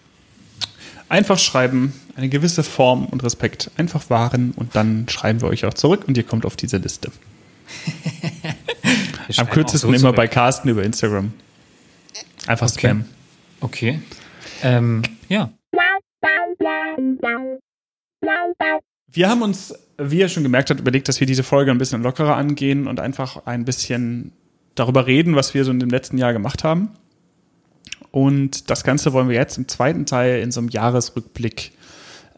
Einfach 1.09 1.38
schreiben, 1.38 1.92
eine 2.16 2.29
gewisse 2.29 2.62
Form 2.62 3.07
und 3.07 3.23
Respekt 3.23 3.71
einfach 3.77 4.11
wahren 4.11 4.53
und 4.57 4.75
dann 4.75 5.09
schreiben 5.09 5.40
wir 5.40 5.49
euch 5.49 5.64
auch 5.64 5.75
zurück 5.75 6.05
und 6.07 6.16
ihr 6.16 6.25
kommt 6.25 6.45
auf 6.45 6.57
diese 6.57 6.79
Liste. 6.79 7.12
Am 9.37 9.51
kürzesten 9.51 9.92
immer 9.95 10.12
bei 10.12 10.27
Carsten 10.29 10.69
über 10.69 10.83
Instagram. 10.83 11.33
Einfach 12.47 12.71
Okay. 12.71 12.79
Spam. 12.79 13.05
Okay. 13.61 14.01
Ähm, 14.62 15.03
ja. 15.29 15.51
Wir 19.12 19.29
haben 19.29 19.42
uns, 19.42 19.75
wie 19.99 20.19
ihr 20.19 20.29
schon 20.29 20.42
gemerkt 20.42 20.71
habt, 20.71 20.81
überlegt, 20.81 21.09
dass 21.09 21.21
wir 21.21 21.27
diese 21.27 21.42
Folge 21.42 21.71
ein 21.71 21.79
bisschen 21.79 22.03
lockerer 22.03 22.37
angehen 22.37 22.87
und 22.87 23.01
einfach 23.01 23.47
ein 23.47 23.64
bisschen 23.64 24.33
darüber 24.75 25.07
reden, 25.07 25.37
was 25.37 25.55
wir 25.55 25.64
so 25.64 25.71
in 25.71 25.81
dem 25.81 25.90
letzten 25.90 26.19
Jahr 26.19 26.33
gemacht 26.33 26.64
haben. 26.64 26.90
Und 28.17 28.71
das 28.71 28.83
Ganze 28.83 29.13
wollen 29.13 29.29
wir 29.29 29.37
jetzt 29.37 29.59
im 29.59 29.69
zweiten 29.69 30.07
Teil 30.07 30.41
in 30.41 30.51
so 30.51 30.61
einem 30.61 30.71
Jahresrückblick 30.71 31.73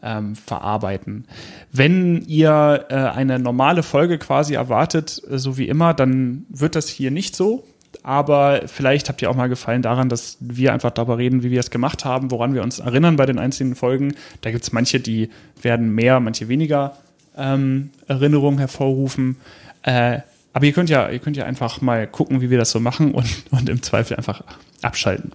ähm, 0.03 0.35
verarbeiten. 0.35 1.23
Wenn 1.71 2.21
ihr 2.27 2.87
äh, 2.89 2.95
eine 2.95 3.39
normale 3.39 3.81
Folge 3.81 4.17
quasi 4.17 4.55
erwartet, 4.55 5.21
äh, 5.31 5.37
so 5.37 5.57
wie 5.57 5.69
immer, 5.69 5.93
dann 5.93 6.45
wird 6.49 6.75
das 6.75 6.89
hier 6.89 7.11
nicht 7.11 7.33
so. 7.33 7.63
Aber 8.03 8.63
vielleicht 8.65 9.07
habt 9.07 9.21
ihr 9.21 9.29
auch 9.29 9.37
mal 9.37 9.47
gefallen 9.47 9.81
daran, 9.81 10.09
dass 10.09 10.35
wir 10.41 10.73
einfach 10.73 10.91
darüber 10.91 11.17
reden, 11.17 11.43
wie 11.43 11.49
wir 11.51 11.61
es 11.61 11.71
gemacht 11.71 12.03
haben, 12.03 12.29
woran 12.29 12.53
wir 12.53 12.61
uns 12.61 12.79
erinnern 12.79 13.15
bei 13.15 13.25
den 13.25 13.39
einzelnen 13.39 13.75
Folgen. 13.75 14.15
Da 14.41 14.51
gibt 14.51 14.65
es 14.65 14.73
manche, 14.73 14.99
die 14.99 15.29
werden 15.61 15.95
mehr, 15.95 16.19
manche 16.19 16.49
weniger 16.49 16.97
ähm, 17.37 17.91
Erinnerungen 18.05 18.59
hervorrufen. 18.59 19.37
Äh, 19.83 20.19
aber 20.51 20.65
ihr 20.65 20.73
könnt 20.73 20.89
ja, 20.89 21.07
ihr 21.07 21.19
könnt 21.19 21.37
ja 21.37 21.45
einfach 21.45 21.79
mal 21.79 22.05
gucken, 22.05 22.41
wie 22.41 22.49
wir 22.49 22.57
das 22.57 22.71
so 22.71 22.81
machen 22.81 23.13
und, 23.13 23.45
und 23.51 23.69
im 23.69 23.81
Zweifel 23.81 24.17
einfach 24.17 24.43
abschalten. 24.81 25.31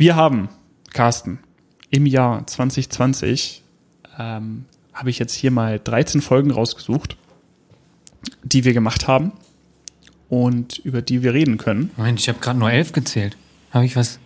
Wir 0.00 0.16
haben, 0.16 0.48
Carsten, 0.94 1.40
im 1.90 2.06
Jahr 2.06 2.46
2020 2.46 3.62
ähm, 4.18 4.64
habe 4.94 5.10
ich 5.10 5.18
jetzt 5.18 5.34
hier 5.34 5.50
mal 5.50 5.78
13 5.78 6.22
Folgen 6.22 6.50
rausgesucht, 6.50 7.18
die 8.42 8.64
wir 8.64 8.72
gemacht 8.72 9.06
haben 9.08 9.32
und 10.30 10.78
über 10.78 11.02
die 11.02 11.22
wir 11.22 11.34
reden 11.34 11.58
können. 11.58 11.90
Moment, 11.98 12.18
ich 12.18 12.30
habe 12.30 12.38
gerade 12.38 12.58
nur 12.58 12.70
elf 12.72 12.92
gezählt. 12.92 13.36
Habe 13.72 13.84
ich 13.84 13.94
was? 13.94 14.18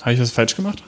Habe 0.00 0.12
ich 0.14 0.18
das 0.18 0.32
falsch 0.32 0.56
gemacht? 0.56 0.82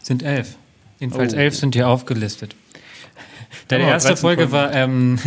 Sind 0.00 0.22
elf. 0.22 0.54
Jedenfalls 1.00 1.34
Oh. 1.34 1.38
elf 1.38 1.56
sind 1.56 1.74
hier 1.74 1.88
aufgelistet. 1.88 2.54
Deine 3.66 3.82
Aber 3.82 3.94
erste 3.94 4.10
13 4.10 4.20
Folge 4.22 4.48
Folgen. 4.48 4.52
war, 4.52 4.72
ähm, 4.72 5.18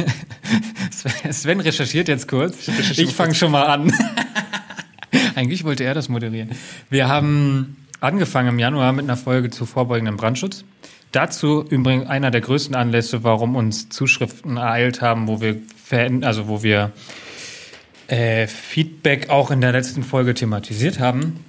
Sven- 0.92 1.34
Sven 1.34 1.60
recherchiert 1.60 2.08
jetzt 2.08 2.30
kurz. 2.30 2.70
Ich 2.98 3.13
fange 3.13 3.36
schon 3.36 3.52
mal 3.52 3.65
an. 3.65 3.92
Eigentlich 5.39 5.63
wollte 5.63 5.86
er 5.86 5.93
das 5.93 6.10
moderieren. 6.10 6.49
Wir 6.89 7.08
haben 7.08 7.78
angefangen 8.02 8.49
im 8.49 8.60
Januar 8.60 8.91
mit 8.91 9.06
einer 9.06 9.15
Folge 9.15 9.49
zu 9.49 9.65
vorbeugendem 9.65 10.17
Brandschutz. 10.17 10.65
Dazu 11.13 11.63
übrigens 11.69 12.10
einer 12.10 12.30
der 12.30 12.41
größten 12.41 12.75
Anlässe, 12.75 13.23
warum 13.23 13.56
uns 13.56 13.88
Zuschriften 13.88 14.58
ereilt 14.58 15.02
haben, 15.02 15.30
wo 15.30 15.39
wir, 15.39 15.62
also 16.23 16.49
wo 16.49 16.62
wir 16.62 16.91
äh, 18.10 18.47
Feedback 18.47 19.30
auch 19.30 19.49
in 19.49 19.62
der 19.62 19.71
letzten 19.71 20.04
Folge 20.04 20.34
thematisiert 20.34 20.99
haben. 20.99 21.39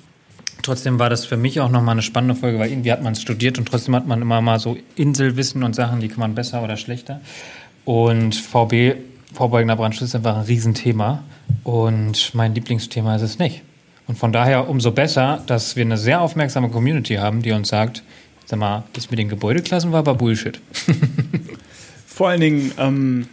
Trotzdem 0.63 1.01
war 1.01 1.11
das 1.11 1.25
für 1.25 1.37
mich 1.37 1.61
auch 1.61 1.69
nochmal 1.69 1.95
eine 1.95 2.03
spannende 2.03 2.37
Folge, 2.37 2.61
weil 2.61 2.71
irgendwie 2.71 2.93
hat 2.93 3.03
man 3.03 3.15
es 3.15 3.23
studiert 3.23 3.59
und 3.59 3.67
trotzdem 3.67 3.97
hat 3.97 4.07
man 4.07 4.23
immer 4.23 4.41
mal 4.41 4.61
so 4.61 4.79
Inselwissen 4.95 5.65
und 5.65 5.75
Sachen, 5.75 5.99
die 5.99 6.07
kann 6.07 6.21
man 6.21 6.37
besser 6.37 6.63
oder 6.63 6.77
schlechter. 6.77 7.23
Und 7.85 8.37
VB, 8.37 8.99
vorbeugender 9.35 9.75
Brandschutz, 9.75 10.11
ist 10.11 10.15
einfach 10.15 10.37
ein 10.37 10.45
Riesenthema. 10.45 11.25
Und 11.65 12.37
mein 12.37 12.55
Lieblingsthema 12.55 13.17
ist 13.17 13.23
es 13.23 13.41
nicht. 13.41 13.63
Und 14.11 14.17
von 14.17 14.33
daher 14.33 14.69
umso 14.69 14.91
besser, 14.91 15.41
dass 15.47 15.77
wir 15.77 15.85
eine 15.85 15.97
sehr 15.97 16.21
aufmerksame 16.21 16.69
Community 16.69 17.15
haben, 17.15 17.43
die 17.43 17.53
uns 17.53 17.69
sagt, 17.69 18.03
sag 18.45 18.59
mal, 18.59 18.83
das 18.93 19.09
mit 19.09 19.21
den 19.21 19.29
Gebäudeklassen 19.29 19.93
war 19.93 20.01
aber 20.01 20.17
Bullshit. 20.17 20.61
Vor 22.09 22.29
allen 22.29 22.41
Dingen 22.41 22.73
ähm, 22.77 23.29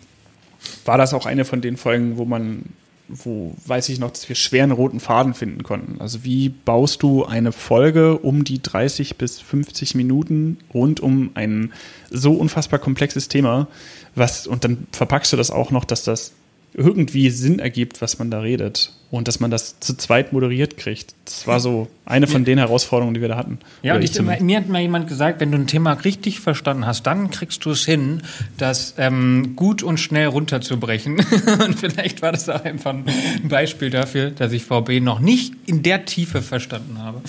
war 0.85 0.99
das 0.99 1.15
auch 1.15 1.25
eine 1.25 1.45
von 1.45 1.61
den 1.61 1.77
Folgen, 1.77 2.17
wo 2.17 2.25
man, 2.25 2.61
wo 3.07 3.55
weiß 3.65 3.89
ich 3.89 3.97
noch, 3.97 4.11
dass 4.11 4.29
wir 4.29 4.35
schwer 4.35 4.61
einen 4.61 4.71
roten 4.71 4.99
Faden 4.99 5.33
finden 5.33 5.63
konnten. 5.63 5.99
Also 5.99 6.23
wie 6.23 6.49
baust 6.49 7.01
du 7.01 7.25
eine 7.25 7.53
Folge 7.53 8.19
um 8.19 8.43
die 8.43 8.61
30 8.61 9.17
bis 9.17 9.41
50 9.41 9.95
Minuten 9.95 10.59
rund 10.75 10.99
um 10.99 11.31
ein 11.33 11.73
so 12.11 12.33
unfassbar 12.33 12.77
komplexes 12.77 13.29
Thema, 13.29 13.67
was 14.13 14.45
und 14.45 14.63
dann 14.63 14.85
verpackst 14.91 15.33
du 15.33 15.37
das 15.37 15.49
auch 15.49 15.71
noch, 15.71 15.85
dass 15.85 16.03
das 16.03 16.33
irgendwie 16.77 17.31
Sinn 17.31 17.57
ergibt, 17.57 18.01
was 18.03 18.19
man 18.19 18.29
da 18.29 18.39
redet 18.39 18.93
und 19.09 19.27
dass 19.27 19.39
man 19.39 19.49
das 19.49 19.79
zu 19.79 19.97
zweit 19.97 20.31
moderiert 20.31 20.77
kriegt. 20.77 21.15
Das 21.25 21.47
war 21.47 21.59
so 21.59 21.87
eine 22.05 22.27
von 22.27 22.45
den 22.45 22.59
Herausforderungen, 22.59 23.15
die 23.15 23.21
wir 23.21 23.29
da 23.29 23.35
hatten. 23.35 23.57
Ja, 23.81 23.93
Oder 23.93 24.01
und 24.01 24.31
ich, 24.31 24.41
mir 24.41 24.57
hat 24.57 24.69
mal 24.69 24.81
jemand 24.81 25.07
gesagt, 25.07 25.39
wenn 25.39 25.51
du 25.51 25.57
ein 25.57 25.65
Thema 25.65 25.93
richtig 25.93 26.39
verstanden 26.39 26.85
hast, 26.85 27.07
dann 27.07 27.31
kriegst 27.31 27.65
du 27.65 27.71
es 27.71 27.83
hin, 27.83 28.21
das 28.57 28.93
ähm, 28.99 29.55
gut 29.55 29.81
und 29.81 29.99
schnell 29.99 30.27
runterzubrechen. 30.27 31.15
und 31.65 31.79
vielleicht 31.79 32.21
war 32.21 32.31
das 32.31 32.47
auch 32.47 32.63
einfach 32.63 32.93
ein 32.93 33.05
Beispiel 33.49 33.89
dafür, 33.89 34.29
dass 34.29 34.51
ich 34.51 34.63
VB 34.63 34.99
noch 35.01 35.19
nicht 35.19 35.55
in 35.65 35.81
der 35.81 36.05
Tiefe 36.05 36.43
verstanden 36.43 36.99
habe. 36.99 37.21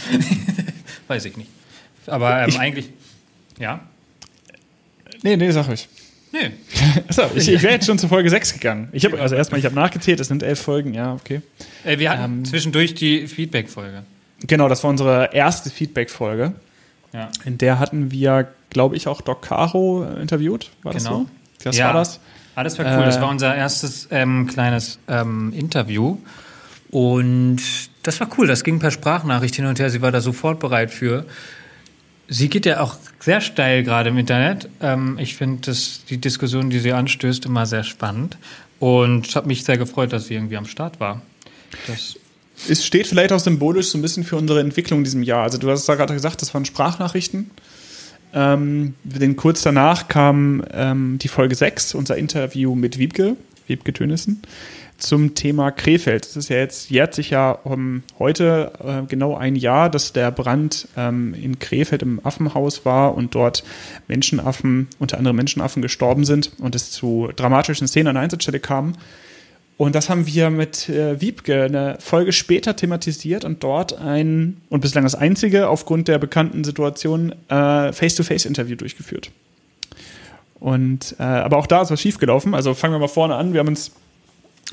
Weiß 1.08 1.24
ich 1.24 1.38
nicht. 1.38 1.48
Aber 2.06 2.42
ähm, 2.42 2.54
eigentlich, 2.58 2.90
ja. 3.58 3.80
nee, 5.22 5.36
nee, 5.36 5.50
sag 5.52 5.70
ich. 5.72 5.88
Nö. 6.32 6.38
Achso, 7.08 7.22
ich, 7.34 7.48
ich 7.48 7.62
wäre 7.62 7.72
jetzt 7.74 7.86
schon 7.86 7.98
zu 7.98 8.08
Folge 8.08 8.28
6 8.30 8.54
gegangen. 8.54 8.88
Ich 8.92 9.04
habe 9.04 9.18
also 9.20 9.34
erstmal, 9.34 9.58
ich 9.60 9.64
habe 9.64 9.74
nachgezählt, 9.74 10.20
es 10.20 10.28
sind 10.28 10.42
elf 10.42 10.60
Folgen, 10.60 10.94
ja, 10.94 11.14
okay. 11.14 11.40
Äh, 11.84 11.98
wir 11.98 12.10
hatten 12.10 12.22
Ähm. 12.40 12.44
zwischendurch 12.44 12.94
die 12.94 13.26
Feedback-Folge. 13.26 14.02
Genau, 14.46 14.68
das 14.68 14.82
war 14.84 14.90
unsere 14.90 15.30
erste 15.32 15.70
Feedback-Folge. 15.70 16.52
Ja. 17.12 17.30
In 17.44 17.56
der 17.58 17.78
hatten 17.78 18.10
wir, 18.10 18.48
glaube 18.70 18.96
ich, 18.96 19.08
auch 19.08 19.20
Doc 19.22 19.42
Caro 19.42 20.04
äh, 20.04 20.20
interviewt. 20.20 20.70
War 20.82 20.92
das 20.92 21.04
Genau. 21.04 21.20
so? 21.20 21.26
Das 21.64 21.76
Ja. 21.78 21.86
war 21.86 21.94
das. 21.94 22.20
Ah, 22.54 22.62
das 22.64 22.78
war 22.78 22.84
cool. 22.98 23.04
Das 23.04 23.16
Äh, 23.16 23.20
war 23.22 23.28
unser 23.30 23.54
erstes 23.54 24.08
ähm, 24.10 24.46
kleines 24.46 24.98
ähm, 25.08 25.52
Interview. 25.56 26.18
Und 26.90 27.58
das 28.02 28.20
war 28.20 28.28
cool. 28.38 28.46
Das 28.46 28.64
ging 28.64 28.78
per 28.78 28.90
Sprachnachricht 28.90 29.54
hin 29.56 29.66
und 29.66 29.78
her. 29.78 29.90
Sie 29.90 30.02
war 30.02 30.12
da 30.12 30.20
sofort 30.20 30.60
bereit 30.60 30.90
für. 30.90 31.24
Sie 32.28 32.48
geht 32.48 32.66
ja 32.66 32.80
auch 32.80 32.96
sehr 33.20 33.40
steil 33.40 33.82
gerade 33.82 34.10
im 34.10 34.18
Internet. 34.18 34.68
Ähm, 34.80 35.18
ich 35.18 35.34
finde 35.34 35.72
die 36.10 36.18
Diskussion, 36.18 36.70
die 36.70 36.78
sie 36.78 36.92
anstößt, 36.92 37.46
immer 37.46 37.66
sehr 37.66 37.84
spannend. 37.84 38.36
Und 38.78 39.26
ich 39.26 39.34
habe 39.34 39.46
mich 39.48 39.64
sehr 39.64 39.78
gefreut, 39.78 40.12
dass 40.12 40.26
sie 40.26 40.34
irgendwie 40.34 40.56
am 40.56 40.66
Start 40.66 41.00
war. 41.00 41.22
Das 41.86 42.16
es 42.68 42.84
steht 42.84 43.06
vielleicht 43.06 43.32
auch 43.32 43.38
symbolisch 43.38 43.88
so 43.88 43.98
ein 43.98 44.02
bisschen 44.02 44.24
für 44.24 44.36
unsere 44.36 44.60
Entwicklung 44.60 45.00
in 45.00 45.04
diesem 45.04 45.22
Jahr. 45.22 45.42
Also 45.42 45.58
du 45.58 45.70
hast 45.70 45.88
da 45.88 45.94
gerade 45.94 46.14
gesagt, 46.14 46.42
das 46.42 46.52
waren 46.54 46.64
Sprachnachrichten. 46.64 47.50
Ähm, 48.34 48.94
denn 49.04 49.36
kurz 49.36 49.62
danach 49.62 50.08
kam 50.08 50.62
ähm, 50.72 51.18
die 51.18 51.28
Folge 51.28 51.54
6, 51.54 51.94
unser 51.94 52.16
Interview 52.16 52.74
mit 52.74 52.98
Wiebke, 52.98 53.36
Wiebke 53.66 53.92
Tönissen, 53.92 54.42
zum 54.98 55.34
Thema 55.34 55.70
Krefeld. 55.70 56.26
Das 56.26 56.36
ist 56.36 56.50
ja 56.50 56.56
jetzt, 56.56 56.90
jährt 56.90 57.14
sich 57.14 57.30
ja 57.30 57.52
um, 57.52 57.72
ähm, 57.72 58.02
heute 58.18 58.72
äh, 58.84 59.06
genau 59.06 59.36
ein 59.36 59.56
Jahr, 59.56 59.88
dass 59.88 60.12
der 60.12 60.30
Brand 60.30 60.88
ähm, 60.96 61.34
in 61.34 61.58
Krefeld 61.58 62.02
im 62.02 62.24
Affenhaus 62.24 62.84
war 62.84 63.14
und 63.14 63.34
dort 63.34 63.64
Menschenaffen, 64.08 64.88
unter 64.98 65.16
anderem 65.16 65.36
Menschenaffen 65.36 65.82
gestorben 65.82 66.24
sind 66.24 66.52
und 66.58 66.74
es 66.74 66.90
zu 66.90 67.30
dramatischen 67.34 67.86
Szenen 67.86 68.08
an 68.08 68.14
der 68.16 68.24
Einsatzstelle 68.24 68.60
kam. 68.60 68.94
Und 69.76 69.94
das 69.94 70.10
haben 70.10 70.26
wir 70.26 70.50
mit 70.50 70.88
äh, 70.88 71.20
Wiebke 71.20 71.62
eine 71.62 71.96
Folge 72.00 72.32
später 72.32 72.74
thematisiert 72.74 73.44
und 73.44 73.62
dort 73.62 73.96
ein, 73.96 74.60
und 74.68 74.80
bislang 74.80 75.04
das 75.04 75.14
einzige, 75.14 75.68
aufgrund 75.68 76.08
der 76.08 76.18
bekannten 76.18 76.64
Situation, 76.64 77.32
äh, 77.48 77.92
Face-to-Face-Interview 77.92 78.74
durchgeführt. 78.74 79.30
Und, 80.58 81.14
äh, 81.20 81.22
aber 81.22 81.58
auch 81.58 81.68
da 81.68 81.82
ist 81.82 81.92
was 81.92 82.00
schiefgelaufen. 82.00 82.54
Also 82.54 82.74
fangen 82.74 82.92
wir 82.94 82.98
mal 82.98 83.06
vorne 83.06 83.36
an. 83.36 83.52
Wir 83.52 83.60
haben 83.60 83.68
uns 83.68 83.92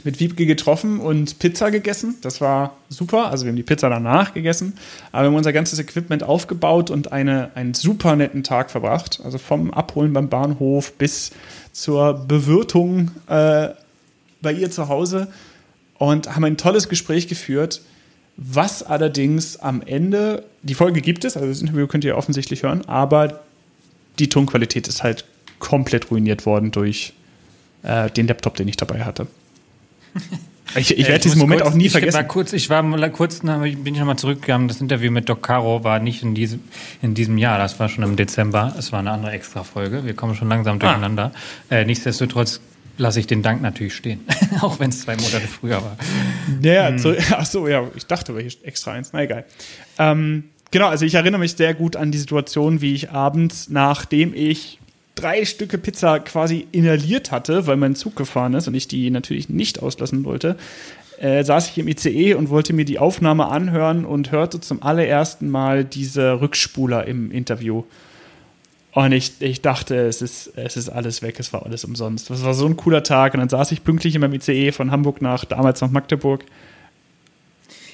mit 0.03 0.19
Wiebke 0.19 0.45
getroffen 0.45 0.99
und 0.99 1.39
Pizza 1.39 1.71
gegessen. 1.71 2.15
Das 2.21 2.41
war 2.41 2.77
super. 2.89 3.31
Also 3.31 3.45
wir 3.45 3.49
haben 3.49 3.55
die 3.55 3.63
Pizza 3.63 3.89
danach 3.89 4.33
gegessen. 4.33 4.73
Aber 5.11 5.23
wir 5.23 5.27
haben 5.27 5.35
unser 5.35 5.53
ganzes 5.53 5.79
Equipment 5.79 6.23
aufgebaut 6.23 6.89
und 6.89 7.11
eine, 7.11 7.51
einen 7.55 7.73
super 7.73 8.15
netten 8.15 8.43
Tag 8.43 8.69
verbracht. 8.69 9.21
Also 9.23 9.37
vom 9.37 9.73
Abholen 9.73 10.13
beim 10.13 10.29
Bahnhof 10.29 10.93
bis 10.93 11.31
zur 11.71 12.13
Bewirtung 12.13 13.11
äh, 13.27 13.69
bei 14.41 14.53
ihr 14.53 14.69
zu 14.69 14.89
Hause 14.89 15.27
und 15.97 16.35
haben 16.35 16.43
ein 16.43 16.57
tolles 16.57 16.89
Gespräch 16.89 17.27
geführt, 17.27 17.81
was 18.37 18.83
allerdings 18.83 19.57
am 19.57 19.81
Ende, 19.81 20.43
die 20.61 20.73
Folge 20.73 21.01
gibt 21.01 21.23
es, 21.23 21.37
also 21.37 21.47
das 21.47 21.61
Interview 21.61 21.87
könnt 21.87 22.03
ihr 22.03 22.17
offensichtlich 22.17 22.63
hören, 22.63 22.85
aber 22.85 23.41
die 24.19 24.29
Tonqualität 24.29 24.87
ist 24.87 25.03
halt 25.03 25.25
komplett 25.59 26.11
ruiniert 26.11 26.45
worden 26.45 26.71
durch 26.71 27.13
äh, 27.83 28.09
den 28.09 28.27
Laptop, 28.27 28.55
den 28.55 28.67
ich 28.67 28.77
dabei 28.77 29.03
hatte. 29.03 29.27
Ich, 30.77 30.97
ich 30.97 31.07
werde 31.07 31.21
diesen 31.21 31.39
Moment 31.39 31.61
kurz, 31.61 31.71
auch 31.71 31.77
nie 31.77 31.85
ich 31.85 31.91
vergessen. 31.91 32.17
War 32.17 32.23
kurz, 32.25 32.51
ich 32.51 32.69
war 32.69 32.83
mal 32.83 33.09
kurz, 33.09 33.39
bin 33.39 33.85
ich 33.85 33.97
nochmal 33.99 34.17
zurückgegangen. 34.17 34.67
Das 34.67 34.81
Interview 34.81 35.09
mit 35.09 35.29
Doc 35.29 35.41
Caro 35.41 35.83
war 35.83 35.99
nicht 35.99 36.21
in 36.21 36.35
diesem, 36.35 36.59
in 37.01 37.13
diesem 37.13 37.37
Jahr, 37.37 37.57
das 37.57 37.79
war 37.79 37.87
schon 37.87 38.03
im 38.03 38.15
Dezember. 38.15 38.75
Es 38.77 38.91
war 38.91 38.99
eine 38.99 39.11
andere 39.11 39.31
Extra-Folge. 39.31 40.05
Wir 40.05 40.15
kommen 40.15 40.35
schon 40.35 40.49
langsam 40.49 40.75
ah. 40.77 40.79
durcheinander. 40.79 41.31
Ah. 41.69 41.75
Äh, 41.75 41.85
nichtsdestotrotz 41.85 42.59
lasse 42.97 43.19
ich 43.19 43.27
den 43.27 43.41
Dank 43.41 43.61
natürlich 43.61 43.95
stehen, 43.95 44.21
auch 44.61 44.79
wenn 44.79 44.89
es 44.89 45.01
zwei 45.01 45.15
Monate 45.15 45.47
früher 45.47 45.81
war. 45.81 45.97
Ja, 46.61 46.89
hm. 46.89 46.99
so, 46.99 47.13
ach 47.31 47.45
so, 47.45 47.67
ja, 47.67 47.83
ich 47.95 48.05
dachte, 48.05 48.31
aber 48.31 48.41
hier 48.41 48.51
extra 48.63 48.93
eins, 48.93 49.11
na 49.13 49.23
egal. 49.23 49.45
Ähm, 49.97 50.45
genau, 50.71 50.87
also 50.87 51.05
ich 51.05 51.15
erinnere 51.15 51.39
mich 51.39 51.53
sehr 51.53 51.73
gut 51.73 51.95
an 51.95 52.11
die 52.11 52.17
Situation, 52.17 52.81
wie 52.81 52.93
ich 52.93 53.11
abends, 53.11 53.69
nachdem 53.69 54.33
ich 54.33 54.79
drei 55.15 55.45
Stücke 55.45 55.77
Pizza 55.77 56.19
quasi 56.19 56.67
inhaliert 56.71 57.31
hatte, 57.31 57.67
weil 57.67 57.77
mein 57.77 57.95
Zug 57.95 58.15
gefahren 58.15 58.53
ist 58.53 58.67
und 58.67 58.75
ich 58.75 58.87
die 58.87 59.09
natürlich 59.09 59.49
nicht 59.49 59.81
auslassen 59.81 60.23
wollte, 60.25 60.57
äh, 61.19 61.43
saß 61.43 61.69
ich 61.69 61.77
im 61.77 61.87
ICE 61.87 62.33
und 62.33 62.49
wollte 62.49 62.73
mir 62.73 62.85
die 62.85 62.99
Aufnahme 62.99 63.47
anhören 63.47 64.05
und 64.05 64.31
hörte 64.31 64.59
zum 64.59 64.83
allerersten 64.83 65.49
Mal 65.49 65.85
diese 65.85 66.41
Rückspuler 66.41 67.07
im 67.07 67.31
Interview. 67.31 67.83
Und 68.91 69.11
ich, 69.11 69.33
ich 69.39 69.61
dachte, 69.61 69.95
es 69.95 70.21
ist, 70.21 70.53
es 70.55 70.77
ist 70.77 70.89
alles 70.89 71.21
weg, 71.21 71.39
es 71.39 71.51
war 71.51 71.65
alles 71.65 71.83
umsonst. 71.83 72.29
Das 72.29 72.43
war 72.45 72.53
so 72.53 72.65
ein 72.65 72.77
cooler 72.77 73.03
Tag. 73.03 73.33
Und 73.33 73.41
dann 73.41 73.49
saß 73.49 73.73
ich 73.73 73.83
pünktlich 73.83 74.15
in 74.15 74.21
meinem 74.21 74.33
ICE 74.35 74.71
von 74.71 74.89
Hamburg 74.89 75.21
nach 75.21 75.43
damals 75.43 75.81
nach 75.81 75.91
Magdeburg 75.91 76.45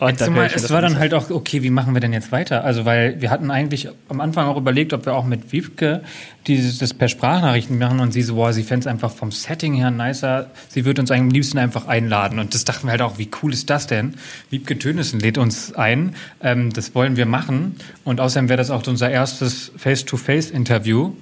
und 0.07 0.19
dann 0.19 0.33
mal, 0.33 0.49
es 0.53 0.69
war 0.71 0.81
dann 0.81 0.97
halt 0.97 1.13
auch, 1.13 1.29
okay, 1.29 1.61
wie 1.61 1.69
machen 1.69 1.93
wir 1.93 2.01
denn 2.01 2.11
jetzt 2.11 2.31
weiter? 2.31 2.63
Also, 2.63 2.85
weil 2.85 3.21
wir 3.21 3.29
hatten 3.29 3.51
eigentlich 3.51 3.87
am 4.09 4.19
Anfang 4.19 4.47
auch 4.47 4.57
überlegt, 4.57 4.93
ob 4.93 5.05
wir 5.05 5.13
auch 5.13 5.25
mit 5.25 5.51
Wiebke 5.51 6.01
dieses, 6.47 6.79
das 6.79 6.95
per 6.95 7.07
Sprachnachrichten 7.07 7.77
machen 7.77 7.99
und 7.99 8.11
sie 8.11 8.23
so, 8.23 8.33
boah, 8.33 8.51
sie 8.51 8.63
fände 8.63 8.81
es 8.81 8.87
einfach 8.87 9.11
vom 9.11 9.31
Setting 9.31 9.75
her 9.75 9.91
nicer. 9.91 10.49
Sie 10.69 10.85
würde 10.85 11.01
uns 11.01 11.11
am 11.11 11.29
liebsten 11.29 11.59
einfach 11.59 11.87
einladen. 11.87 12.39
Und 12.39 12.55
das 12.55 12.65
dachten 12.65 12.87
wir 12.87 12.91
halt 12.91 13.03
auch, 13.03 13.19
wie 13.19 13.29
cool 13.43 13.53
ist 13.53 13.69
das 13.69 13.85
denn? 13.85 14.15
Wiebke 14.49 14.79
Tönissen 14.79 15.19
lädt 15.19 15.37
uns 15.37 15.73
ein. 15.75 16.15
Ähm, 16.41 16.73
das 16.73 16.95
wollen 16.95 17.15
wir 17.15 17.27
machen. 17.27 17.75
Und 18.03 18.19
außerdem 18.19 18.49
wäre 18.49 18.57
das 18.57 18.71
auch 18.71 18.85
unser 18.87 19.11
erstes 19.11 19.71
Face-to-Face-Interview. 19.77 21.13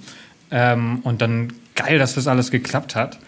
Ähm, 0.52 1.00
und 1.04 1.22
dann 1.22 1.52
geil, 1.76 2.00
dass 2.00 2.16
das 2.16 2.28
alles 2.28 2.50
geklappt 2.50 2.96
hat. 2.96 3.20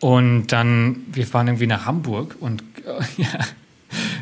Und 0.00 0.48
dann, 0.48 1.04
wir 1.12 1.26
fahren 1.26 1.46
irgendwie 1.46 1.68
nach 1.68 1.86
Hamburg 1.86 2.36
und 2.40 2.64
ja, 3.16 3.28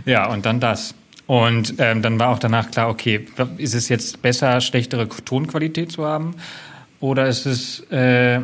ja, 0.04 0.28
und 0.30 0.46
dann 0.46 0.60
das. 0.60 0.94
Und 1.26 1.74
ähm, 1.78 2.02
dann 2.02 2.18
war 2.18 2.28
auch 2.28 2.38
danach 2.38 2.70
klar, 2.70 2.90
okay, 2.90 3.24
ist 3.56 3.74
es 3.74 3.88
jetzt 3.88 4.20
besser, 4.20 4.60
schlechtere 4.60 5.08
Tonqualität 5.08 5.90
zu 5.90 6.04
haben? 6.04 6.34
Oder 7.00 7.28
ist 7.28 7.46
es, 7.46 7.80
äh, 7.90 8.40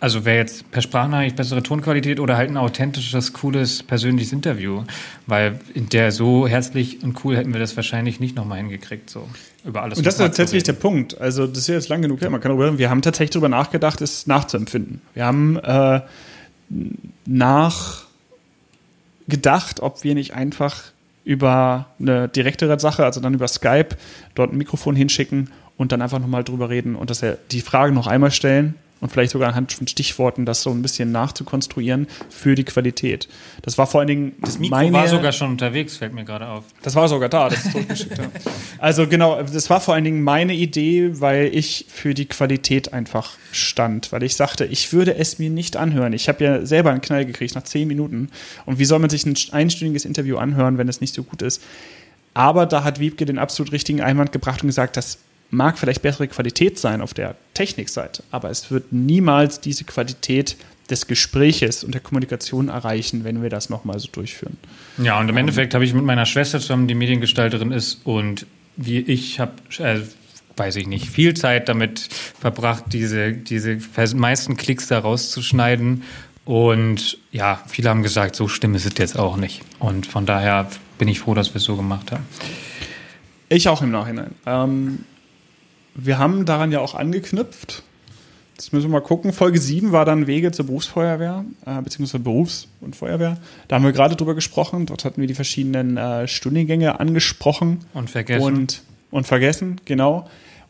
also 0.00 0.24
wäre 0.24 0.38
jetzt 0.38 0.70
per 0.72 0.82
Sprachnachricht 0.82 1.36
bessere 1.36 1.62
Tonqualität 1.62 2.18
oder 2.18 2.36
halt 2.36 2.50
ein 2.50 2.56
authentisches, 2.56 3.32
cooles, 3.32 3.84
persönliches 3.84 4.32
Interview? 4.32 4.82
Weil 5.26 5.60
in 5.74 5.88
der 5.88 6.10
so 6.10 6.48
herzlich 6.48 7.02
und 7.02 7.24
cool 7.24 7.36
hätten 7.36 7.52
wir 7.52 7.60
das 7.60 7.76
wahrscheinlich 7.76 8.18
nicht 8.18 8.34
nochmal 8.34 8.58
hingekriegt, 8.58 9.08
so 9.08 9.28
über 9.64 9.82
alles. 9.82 9.98
Und 9.98 10.06
das 10.06 10.14
ist 10.14 10.20
tatsächlich 10.20 10.64
der 10.64 10.74
Punkt. 10.74 11.20
Also, 11.20 11.46
das 11.46 11.58
ist 11.58 11.68
jetzt 11.68 11.88
lang 11.88 12.02
genug 12.02 12.20
her. 12.20 12.30
Man 12.30 12.40
kann 12.40 12.50
darüber, 12.50 12.76
wir 12.76 12.90
haben 12.90 13.02
tatsächlich 13.02 13.30
darüber 13.30 13.48
nachgedacht, 13.48 14.00
es 14.00 14.26
nachzuempfinden. 14.26 15.00
Wir 15.14 15.24
haben 15.24 15.56
äh, 15.58 16.00
nach 17.24 18.03
gedacht, 19.28 19.80
ob 19.80 20.04
wir 20.04 20.14
nicht 20.14 20.34
einfach 20.34 20.84
über 21.24 21.86
eine 21.98 22.28
direktere 22.28 22.78
Sache, 22.78 23.04
also 23.04 23.20
dann 23.20 23.34
über 23.34 23.48
Skype, 23.48 23.96
dort 24.34 24.52
ein 24.52 24.58
Mikrofon 24.58 24.94
hinschicken 24.94 25.50
und 25.76 25.92
dann 25.92 26.02
einfach 26.02 26.18
nochmal 26.18 26.44
drüber 26.44 26.68
reden 26.68 26.94
und 26.96 27.10
dass 27.10 27.22
er 27.22 27.38
die 27.50 27.60
Frage 27.60 27.92
noch 27.92 28.06
einmal 28.06 28.30
stellen 28.30 28.74
und 29.04 29.10
vielleicht 29.10 29.32
sogar 29.32 29.50
anhand 29.50 29.70
von 29.70 29.86
Stichworten 29.86 30.46
das 30.46 30.62
so 30.62 30.70
ein 30.70 30.80
bisschen 30.80 31.12
nachzukonstruieren 31.12 32.06
für 32.30 32.54
die 32.54 32.64
Qualität. 32.64 33.28
Das 33.60 33.76
war 33.76 33.86
vor 33.86 34.00
allen 34.00 34.08
Dingen 34.08 34.32
das 34.40 34.58
Mikro 34.58 34.74
meine, 34.76 34.94
war 34.94 35.08
sogar 35.08 35.30
schon 35.32 35.50
unterwegs, 35.50 35.98
fällt 35.98 36.14
mir 36.14 36.24
gerade 36.24 36.48
auf. 36.48 36.64
Das 36.80 36.94
war 36.94 37.06
sogar 37.06 37.28
da, 37.28 37.50
das 37.50 37.66
ist 37.66 37.72
zurückgeschickt. 37.72 38.16
ja. 38.16 38.24
Also 38.78 39.06
genau, 39.06 39.42
das 39.42 39.68
war 39.68 39.82
vor 39.82 39.92
allen 39.92 40.04
Dingen 40.04 40.22
meine 40.22 40.54
Idee, 40.54 41.20
weil 41.20 41.54
ich 41.54 41.84
für 41.90 42.14
die 42.14 42.24
Qualität 42.24 42.94
einfach 42.94 43.32
stand, 43.52 44.10
weil 44.10 44.22
ich 44.22 44.36
sagte, 44.36 44.64
ich 44.64 44.94
würde 44.94 45.14
es 45.16 45.38
mir 45.38 45.50
nicht 45.50 45.76
anhören. 45.76 46.14
Ich 46.14 46.30
habe 46.30 46.42
ja 46.42 46.64
selber 46.64 46.90
einen 46.90 47.02
Knall 47.02 47.26
gekriegt 47.26 47.54
nach 47.54 47.64
zehn 47.64 47.86
Minuten 47.86 48.30
und 48.64 48.78
wie 48.78 48.86
soll 48.86 49.00
man 49.00 49.10
sich 49.10 49.26
ein 49.26 49.36
einstündiges 49.52 50.06
Interview 50.06 50.38
anhören, 50.38 50.78
wenn 50.78 50.88
es 50.88 51.02
nicht 51.02 51.12
so 51.12 51.24
gut 51.24 51.42
ist? 51.42 51.62
Aber 52.32 52.64
da 52.64 52.84
hat 52.84 53.00
Wiebke 53.00 53.26
den 53.26 53.38
absolut 53.38 53.70
richtigen 53.70 54.00
Einwand 54.00 54.32
gebracht 54.32 54.62
und 54.62 54.68
gesagt, 54.68 54.96
das 54.96 55.18
mag 55.50 55.78
vielleicht 55.78 56.02
bessere 56.02 56.28
Qualität 56.28 56.78
sein 56.78 57.00
auf 57.00 57.14
der 57.14 57.36
Technikseite, 57.54 58.22
aber 58.30 58.50
es 58.50 58.70
wird 58.70 58.92
niemals 58.92 59.60
diese 59.60 59.84
Qualität 59.84 60.56
des 60.90 61.06
Gespräches 61.06 61.82
und 61.82 61.94
der 61.94 62.00
Kommunikation 62.00 62.68
erreichen, 62.68 63.24
wenn 63.24 63.42
wir 63.42 63.50
das 63.50 63.70
nochmal 63.70 63.98
so 63.98 64.08
durchführen. 64.12 64.58
Ja, 64.98 65.18
und 65.18 65.28
im 65.28 65.36
Endeffekt 65.36 65.74
habe 65.74 65.84
ich 65.84 65.94
mit 65.94 66.04
meiner 66.04 66.26
Schwester 66.26 66.60
zusammen, 66.60 66.88
die 66.88 66.94
Mediengestalterin 66.94 67.72
ist, 67.72 68.00
und 68.04 68.46
wie 68.76 68.98
ich 68.98 69.40
habe, 69.40 69.52
äh, 69.78 70.00
weiß 70.56 70.76
ich 70.76 70.86
nicht, 70.86 71.08
viel 71.08 71.34
Zeit 71.34 71.68
damit 71.68 72.00
verbracht, 72.00 72.84
diese, 72.92 73.32
diese 73.32 73.78
meisten 74.14 74.56
Klicks 74.56 74.88
da 74.88 74.98
rauszuschneiden. 74.98 76.02
Und 76.44 77.18
ja, 77.32 77.62
viele 77.66 77.88
haben 77.88 78.02
gesagt, 78.02 78.36
so 78.36 78.48
schlimm 78.48 78.74
ist 78.74 78.84
es 78.84 78.92
jetzt 78.98 79.18
auch 79.18 79.36
nicht. 79.36 79.62
Und 79.78 80.06
von 80.06 80.26
daher 80.26 80.68
bin 80.98 81.08
ich 81.08 81.20
froh, 81.20 81.34
dass 81.34 81.54
wir 81.54 81.56
es 81.56 81.64
so 81.64 81.76
gemacht 81.76 82.12
haben. 82.12 82.26
Ich 83.48 83.68
auch 83.68 83.82
im 83.82 83.90
Nachhinein. 83.90 84.32
Ähm, 84.46 85.04
wir 85.94 86.18
haben 86.18 86.44
daran 86.44 86.72
ja 86.72 86.80
auch 86.80 86.94
angeknüpft. 86.94 87.82
Jetzt 88.54 88.72
müssen 88.72 88.86
wir 88.86 89.00
mal 89.00 89.00
gucken. 89.00 89.32
Folge 89.32 89.58
7 89.58 89.90
war 89.90 90.04
dann 90.04 90.26
Wege 90.28 90.52
zur 90.52 90.66
Berufsfeuerwehr, 90.66 91.44
äh, 91.66 91.82
beziehungsweise 91.82 92.22
Berufs- 92.22 92.68
und 92.80 92.94
Feuerwehr. 92.94 93.36
Da 93.66 93.76
haben 93.76 93.84
wir 93.84 93.92
gerade 93.92 94.14
drüber 94.14 94.34
gesprochen. 94.34 94.86
Dort 94.86 95.04
hatten 95.04 95.20
wir 95.20 95.26
die 95.26 95.34
verschiedenen 95.34 95.96
äh, 95.96 96.28
Studiengänge 96.28 97.00
angesprochen. 97.00 97.80
Und 97.94 98.10
vergessen. 98.10 98.44
Und, 98.44 98.82
und 99.10 99.26
vergessen, 99.26 99.80
genau. 99.84 100.28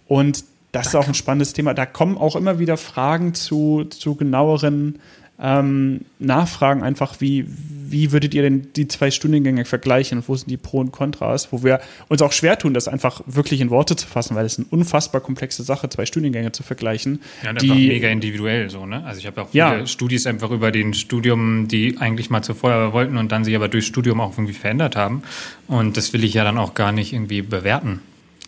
Und 0.08 0.44
das 0.72 0.90
da 0.90 0.98
ist 0.98 1.04
auch 1.04 1.08
ein 1.08 1.14
spannendes 1.14 1.52
Thema. 1.52 1.74
Da 1.74 1.84
kommen 1.84 2.16
auch 2.16 2.36
immer 2.36 2.58
wieder 2.58 2.76
Fragen 2.76 3.34
zu, 3.34 3.84
zu 3.84 4.14
genaueren 4.14 4.98
ähm, 5.40 6.02
nachfragen, 6.18 6.82
einfach 6.82 7.20
wie, 7.20 7.44
wie 7.48 8.12
würdet 8.12 8.34
ihr 8.34 8.42
denn 8.42 8.68
die 8.76 8.86
zwei 8.86 9.10
Studiengänge 9.10 9.64
vergleichen 9.64 10.18
und 10.18 10.28
wo 10.28 10.36
sind 10.36 10.48
die 10.48 10.56
Pro 10.56 10.78
und 10.78 10.92
Kontras, 10.92 11.48
wo 11.50 11.64
wir 11.64 11.80
uns 12.08 12.22
auch 12.22 12.32
schwer 12.32 12.56
tun, 12.56 12.72
das 12.72 12.86
einfach 12.86 13.20
wirklich 13.26 13.60
in 13.60 13.70
Worte 13.70 13.96
zu 13.96 14.06
fassen, 14.06 14.36
weil 14.36 14.46
es 14.46 14.58
eine 14.58 14.66
unfassbar 14.70 15.20
komplexe 15.20 15.64
Sache, 15.64 15.88
zwei 15.88 16.06
Studiengänge 16.06 16.52
zu 16.52 16.62
vergleichen. 16.62 17.20
Ja, 17.42 17.50
und 17.50 17.62
die, 17.62 17.70
einfach 17.70 17.82
mega 17.82 18.08
individuell 18.08 18.70
so, 18.70 18.86
ne? 18.86 19.04
Also 19.04 19.18
ich 19.18 19.26
habe 19.26 19.42
auch 19.42 19.48
viele 19.48 19.78
ja. 19.80 19.86
Studis 19.86 20.26
einfach 20.26 20.50
über 20.50 20.70
den 20.70 20.94
Studium, 20.94 21.66
die 21.66 21.98
eigentlich 21.98 22.30
mal 22.30 22.42
zur 22.42 22.54
Feuerwehr 22.54 22.92
wollten 22.92 23.16
und 23.16 23.32
dann 23.32 23.44
sich 23.44 23.56
aber 23.56 23.68
durch 23.68 23.86
Studium 23.86 24.20
auch 24.20 24.32
irgendwie 24.32 24.54
verändert 24.54 24.94
haben. 24.94 25.22
Und 25.66 25.96
das 25.96 26.12
will 26.12 26.22
ich 26.22 26.34
ja 26.34 26.44
dann 26.44 26.58
auch 26.58 26.74
gar 26.74 26.92
nicht 26.92 27.12
irgendwie 27.12 27.42
bewerten. 27.42 28.00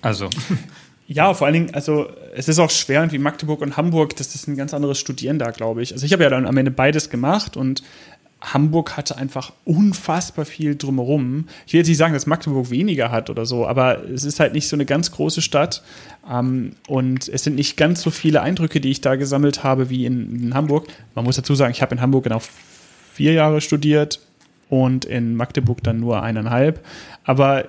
Also. 0.02 0.30
Ja, 1.08 1.34
vor 1.34 1.46
allen 1.46 1.54
Dingen, 1.54 1.74
also 1.74 2.08
es 2.34 2.48
ist 2.48 2.58
auch 2.58 2.70
schwer, 2.70 3.10
wie 3.12 3.18
Magdeburg 3.18 3.60
und 3.60 3.76
Hamburg, 3.76 4.16
das 4.16 4.34
ist 4.34 4.48
ein 4.48 4.56
ganz 4.56 4.74
anderes 4.74 4.98
Studieren 4.98 5.38
da, 5.38 5.52
glaube 5.52 5.82
ich. 5.82 5.92
Also 5.92 6.04
ich 6.04 6.12
habe 6.12 6.24
ja 6.24 6.30
dann 6.30 6.46
am 6.46 6.56
Ende 6.56 6.72
beides 6.72 7.10
gemacht 7.10 7.56
und 7.56 7.82
Hamburg 8.40 8.96
hatte 8.96 9.16
einfach 9.16 9.52
unfassbar 9.64 10.44
viel 10.44 10.76
drumherum. 10.76 11.46
Ich 11.66 11.72
will 11.72 11.78
jetzt 11.78 11.88
nicht 11.88 11.96
sagen, 11.96 12.12
dass 12.12 12.26
Magdeburg 12.26 12.70
weniger 12.70 13.10
hat 13.10 13.30
oder 13.30 13.46
so, 13.46 13.66
aber 13.66 14.04
es 14.04 14.24
ist 14.24 14.40
halt 14.40 14.52
nicht 14.52 14.68
so 14.68 14.76
eine 14.76 14.84
ganz 14.84 15.10
große 15.10 15.42
Stadt. 15.42 15.82
Ähm, 16.30 16.72
und 16.86 17.28
es 17.28 17.44
sind 17.44 17.56
nicht 17.56 17.76
ganz 17.76 18.02
so 18.02 18.10
viele 18.10 18.42
Eindrücke, 18.42 18.80
die 18.80 18.90
ich 18.90 19.00
da 19.00 19.16
gesammelt 19.16 19.64
habe 19.64 19.90
wie 19.90 20.06
in, 20.06 20.34
in 20.34 20.54
Hamburg. 20.54 20.88
Man 21.14 21.24
muss 21.24 21.36
dazu 21.36 21.54
sagen, 21.54 21.72
ich 21.72 21.82
habe 21.82 21.94
in 21.94 22.00
Hamburg 22.00 22.24
genau 22.24 22.40
vier 23.12 23.32
Jahre 23.32 23.60
studiert 23.60 24.20
und 24.68 25.04
in 25.04 25.34
Magdeburg 25.34 25.82
dann 25.82 26.00
nur 26.00 26.22
eineinhalb. 26.22 26.84
Aber 27.24 27.68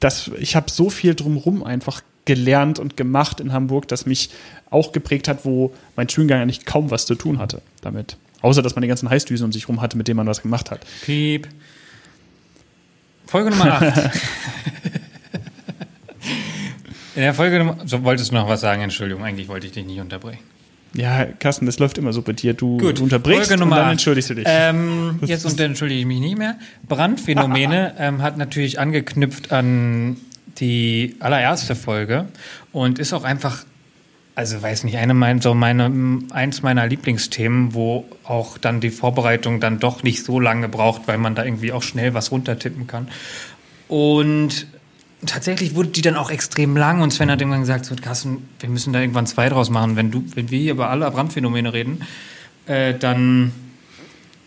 das, 0.00 0.30
ich 0.38 0.56
habe 0.56 0.70
so 0.70 0.90
viel 0.90 1.14
drumherum 1.14 1.62
einfach 1.62 2.02
gelernt 2.24 2.78
und 2.78 2.96
gemacht 2.96 3.40
in 3.40 3.52
Hamburg, 3.52 3.88
das 3.88 4.06
mich 4.06 4.30
auch 4.70 4.92
geprägt 4.92 5.28
hat, 5.28 5.44
wo 5.44 5.74
mein 5.96 6.08
Studiengang 6.08 6.42
eigentlich 6.42 6.64
kaum 6.64 6.90
was 6.90 7.06
zu 7.06 7.14
tun 7.14 7.38
hatte 7.38 7.62
damit. 7.82 8.16
Außer, 8.42 8.62
dass 8.62 8.74
man 8.74 8.82
die 8.82 8.88
ganzen 8.88 9.10
Heißdüsen 9.10 9.44
um 9.44 9.52
sich 9.52 9.68
rum 9.68 9.80
hatte, 9.80 9.96
mit 9.96 10.08
denen 10.08 10.16
man 10.16 10.26
was 10.26 10.42
gemacht 10.42 10.70
hat. 10.70 10.86
Piep. 11.02 11.48
Folge 13.26 13.50
Nummer 13.50 13.82
8. 13.82 14.10
In 17.16 17.22
der 17.22 17.34
Folge 17.34 17.58
Nummer. 17.58 17.76
So, 17.84 18.02
wolltest 18.02 18.30
du 18.30 18.34
noch 18.34 18.48
was 18.48 18.60
sagen? 18.60 18.82
Entschuldigung, 18.82 19.24
eigentlich 19.24 19.48
wollte 19.48 19.66
ich 19.66 19.72
dich 19.72 19.84
nicht 19.84 20.00
unterbrechen. 20.00 20.42
Ja, 20.94 21.24
Carsten, 21.24 21.66
das 21.66 21.78
läuft 21.78 21.98
immer 21.98 22.12
so 22.12 22.22
bei 22.22 22.32
dir. 22.32 22.54
Du, 22.54 22.78
Gut, 22.78 22.98
du 22.98 23.04
unterbrichst 23.04 23.48
Folge 23.48 23.60
Nummer 23.60 23.76
und 23.76 23.82
dann 23.82 23.90
entschuldigst 23.92 24.30
du 24.30 24.34
dich. 24.34 24.44
Ähm, 24.48 25.20
jetzt 25.22 25.44
entschuldige 25.60 26.00
ich 26.00 26.06
mich 26.06 26.20
nicht 26.20 26.38
mehr. 26.38 26.58
Brandphänomene 26.88 27.94
ähm, 27.98 28.22
hat 28.22 28.36
natürlich 28.36 28.80
angeknüpft 28.80 29.52
an 29.52 30.16
die 30.60 31.16
allererste 31.20 31.74
Folge 31.74 32.26
und 32.72 32.98
ist 32.98 33.12
auch 33.12 33.24
einfach, 33.24 33.64
also 34.34 34.62
weiß 34.62 34.84
nicht, 34.84 34.98
eine 34.98 35.14
mein, 35.14 35.40
so 35.40 35.54
meine, 35.54 35.90
eins 36.30 36.62
meiner 36.62 36.86
Lieblingsthemen, 36.86 37.74
wo 37.74 38.06
auch 38.24 38.58
dann 38.58 38.80
die 38.80 38.90
Vorbereitung 38.90 39.60
dann 39.60 39.78
doch 39.78 40.02
nicht 40.02 40.24
so 40.24 40.38
lange 40.38 40.68
braucht, 40.68 41.08
weil 41.08 41.18
man 41.18 41.34
da 41.34 41.44
irgendwie 41.44 41.72
auch 41.72 41.82
schnell 41.82 42.14
was 42.14 42.30
runtertippen 42.30 42.86
kann. 42.86 43.08
Und 43.88 44.66
tatsächlich 45.26 45.74
wurde 45.74 45.88
die 45.90 46.02
dann 46.02 46.16
auch 46.16 46.30
extrem 46.30 46.76
lang 46.76 47.02
und 47.02 47.12
Sven 47.12 47.30
hat 47.30 47.40
irgendwann 47.40 47.60
gesagt, 47.60 47.84
so 47.86 47.94
Carsten, 47.96 48.48
wir 48.60 48.68
müssen 48.68 48.92
da 48.92 49.00
irgendwann 49.00 49.26
zwei 49.26 49.48
draus 49.48 49.70
machen. 49.70 49.96
Wenn 49.96 50.10
du, 50.10 50.24
wenn 50.34 50.50
wir 50.50 50.58
hier 50.58 50.72
über 50.72 50.90
alle 50.90 51.10
Brandphänomene 51.10 51.72
reden, 51.72 52.02
äh, 52.66 52.94
dann, 52.94 53.52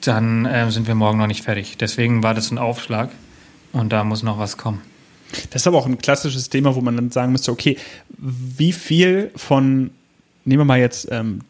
dann 0.02 0.46
äh, 0.46 0.72
sind 0.72 0.88
wir 0.88 0.96
morgen 0.96 1.18
noch 1.18 1.28
nicht 1.28 1.44
fertig. 1.44 1.78
Deswegen 1.78 2.24
war 2.24 2.34
das 2.34 2.52
ein 2.52 2.58
Aufschlag 2.58 3.10
und 3.72 3.92
da 3.92 4.04
muss 4.04 4.24
noch 4.24 4.38
was 4.38 4.58
kommen. 4.58 4.82
Das 5.52 5.62
ist 5.64 5.68
aber 5.68 5.78
auch 5.78 5.86
ein 5.86 5.98
klassisches 5.98 6.50
Thema, 6.50 6.76
wo 6.76 6.82
man 6.82 6.96
dann 6.96 7.12
sagen 7.12 7.32
müsste, 7.32 7.52
okay, 7.52 7.78
wie 8.18 8.72
viel 8.72 9.32
von, 9.36 9.92
nehmen 10.46 10.62
wir 10.62 10.66
mal 10.66 10.80
jetzt 10.80 11.08
ähm, 11.12 11.42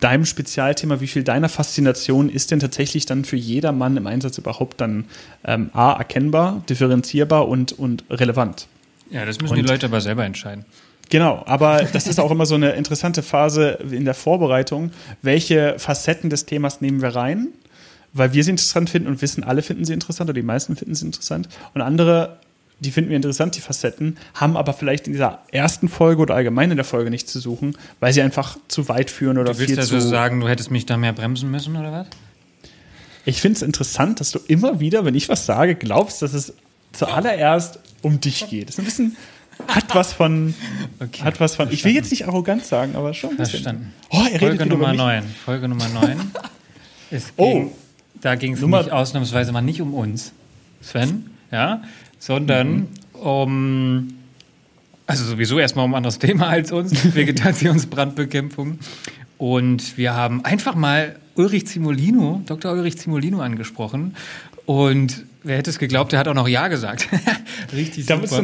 deinem 0.00 0.24
Spezialthema, 0.26 1.00
wie 1.00 1.06
viel 1.06 1.24
deiner 1.24 1.48
Faszination 1.48 2.28
ist 2.28 2.50
denn 2.50 2.60
tatsächlich 2.60 3.06
dann 3.06 3.24
für 3.24 3.36
jedermann 3.36 3.96
im 3.96 4.06
Einsatz 4.06 4.38
überhaupt 4.38 4.80
dann 4.80 5.06
ähm, 5.44 5.70
A, 5.72 5.92
erkennbar, 5.92 6.62
differenzierbar 6.68 7.48
und, 7.48 7.72
und 7.72 8.04
relevant? 8.10 8.68
Ja, 9.10 9.24
das 9.24 9.40
müssen 9.40 9.54
Und- 9.54 9.62
die 9.62 9.68
Leute 9.68 9.86
aber 9.86 10.00
selber 10.00 10.24
entscheiden. 10.24 10.64
Genau, 11.08 11.44
aber 11.46 11.84
das 11.92 12.08
ist 12.08 12.18
auch 12.18 12.32
immer 12.32 12.46
so 12.46 12.56
eine 12.56 12.72
interessante 12.72 13.22
Phase 13.22 13.78
in 13.92 14.04
der 14.04 14.14
Vorbereitung. 14.14 14.90
Welche 15.22 15.78
Facetten 15.78 16.30
des 16.30 16.46
Themas 16.46 16.80
nehmen 16.80 17.00
wir 17.00 17.10
rein? 17.14 17.48
Weil 18.12 18.32
wir 18.32 18.42
sie 18.42 18.50
interessant 18.50 18.90
finden 18.90 19.06
und 19.08 19.22
wissen, 19.22 19.44
alle 19.44 19.62
finden 19.62 19.84
sie 19.84 19.92
interessant 19.92 20.30
oder 20.30 20.40
die 20.40 20.44
meisten 20.44 20.74
finden 20.74 20.96
sie 20.96 21.06
interessant. 21.06 21.48
Und 21.74 21.80
andere, 21.82 22.40
die 22.80 22.90
finden 22.90 23.10
wir 23.10 23.16
interessant, 23.16 23.56
die 23.56 23.60
Facetten, 23.60 24.18
haben 24.34 24.56
aber 24.56 24.72
vielleicht 24.74 25.06
in 25.06 25.12
dieser 25.14 25.40
ersten 25.50 25.88
Folge 25.88 26.20
oder 26.22 26.34
allgemein 26.34 26.70
in 26.70 26.76
der 26.76 26.84
Folge 26.84 27.10
nicht 27.10 27.28
zu 27.28 27.40
suchen, 27.40 27.76
weil 28.00 28.12
sie 28.12 28.20
einfach 28.22 28.58
zu 28.68 28.88
weit 28.88 29.10
führen 29.10 29.38
oder 29.38 29.52
Du 29.52 29.58
willst 29.58 29.70
viel 29.72 29.78
also 29.80 29.98
zu. 29.98 30.06
sagen, 30.08 30.40
du 30.40 30.48
hättest 30.48 30.70
mich 30.70 30.84
da 30.86 30.96
mehr 30.96 31.12
bremsen 31.14 31.50
müssen, 31.50 31.74
oder 31.76 31.90
was? 31.92 32.06
Ich 33.24 33.40
finde 33.40 33.56
es 33.56 33.62
interessant, 33.62 34.20
dass 34.20 34.30
du 34.30 34.38
immer 34.46 34.78
wieder, 34.78 35.04
wenn 35.04 35.14
ich 35.14 35.28
was 35.28 35.46
sage, 35.46 35.74
glaubst, 35.74 36.22
dass 36.22 36.32
es 36.34 36.52
zuallererst 36.92 37.80
um 38.02 38.20
dich 38.20 38.48
geht. 38.48 38.68
Das 38.68 38.74
ist 38.74 38.78
ein 38.78 38.84
bisschen, 38.84 39.16
hat 39.68 39.94
was 39.94 40.12
von, 40.12 40.54
Okay, 41.00 41.22
hat 41.22 41.40
was 41.40 41.56
von, 41.56 41.70
ich 41.72 41.84
will 41.84 41.92
jetzt 41.92 42.10
nicht 42.10 42.26
arrogant 42.28 42.64
sagen, 42.64 42.94
aber 42.94 43.14
schon 43.14 43.30
ein 43.30 43.36
bisschen. 43.38 43.62
Verstanden. 43.62 43.92
Oh, 44.10 44.18
er 44.18 44.40
redet 44.40 44.40
Folge 44.40 44.64
über 44.64 44.66
Nummer 44.66 44.88
mich. 44.90 44.98
9. 44.98 45.24
Folge 45.44 45.68
Nummer 45.68 45.88
9. 45.88 46.18
Es 47.10 47.32
Oh. 47.36 47.52
ging, 47.52 47.70
da 48.20 48.34
ging 48.34 48.54
es 48.54 48.62
ausnahmsweise 48.90 49.52
mal 49.52 49.60
nicht 49.62 49.80
um 49.80 49.94
uns, 49.94 50.32
Sven, 50.80 51.30
ja, 51.52 51.82
sondern 52.26 52.68
Mhm. 53.14 53.20
um, 53.20 54.08
also 55.06 55.24
sowieso 55.24 55.58
erstmal 55.58 55.84
um 55.84 55.92
ein 55.92 55.98
anderes 55.98 56.18
Thema 56.26 56.48
als 56.48 56.72
uns, 56.72 57.14
Vegetationsbrandbekämpfung. 57.14 58.78
Und 59.38 59.96
wir 59.96 60.14
haben 60.14 60.44
einfach 60.44 60.74
mal 60.74 61.16
Ulrich 61.36 61.66
Zimolino, 61.66 62.42
Dr. 62.46 62.72
Ulrich 62.72 62.98
Zimolino 62.98 63.40
angesprochen. 63.40 64.16
Und 64.64 65.24
wer 65.44 65.58
hätte 65.58 65.70
es 65.70 65.78
geglaubt, 65.78 66.12
der 66.12 66.18
hat 66.18 66.26
auch 66.28 66.34
noch 66.34 66.48
Ja 66.48 66.68
gesagt. 66.68 67.08
Richtig 67.72 68.06
Da 68.06 68.16
super. 68.26 68.42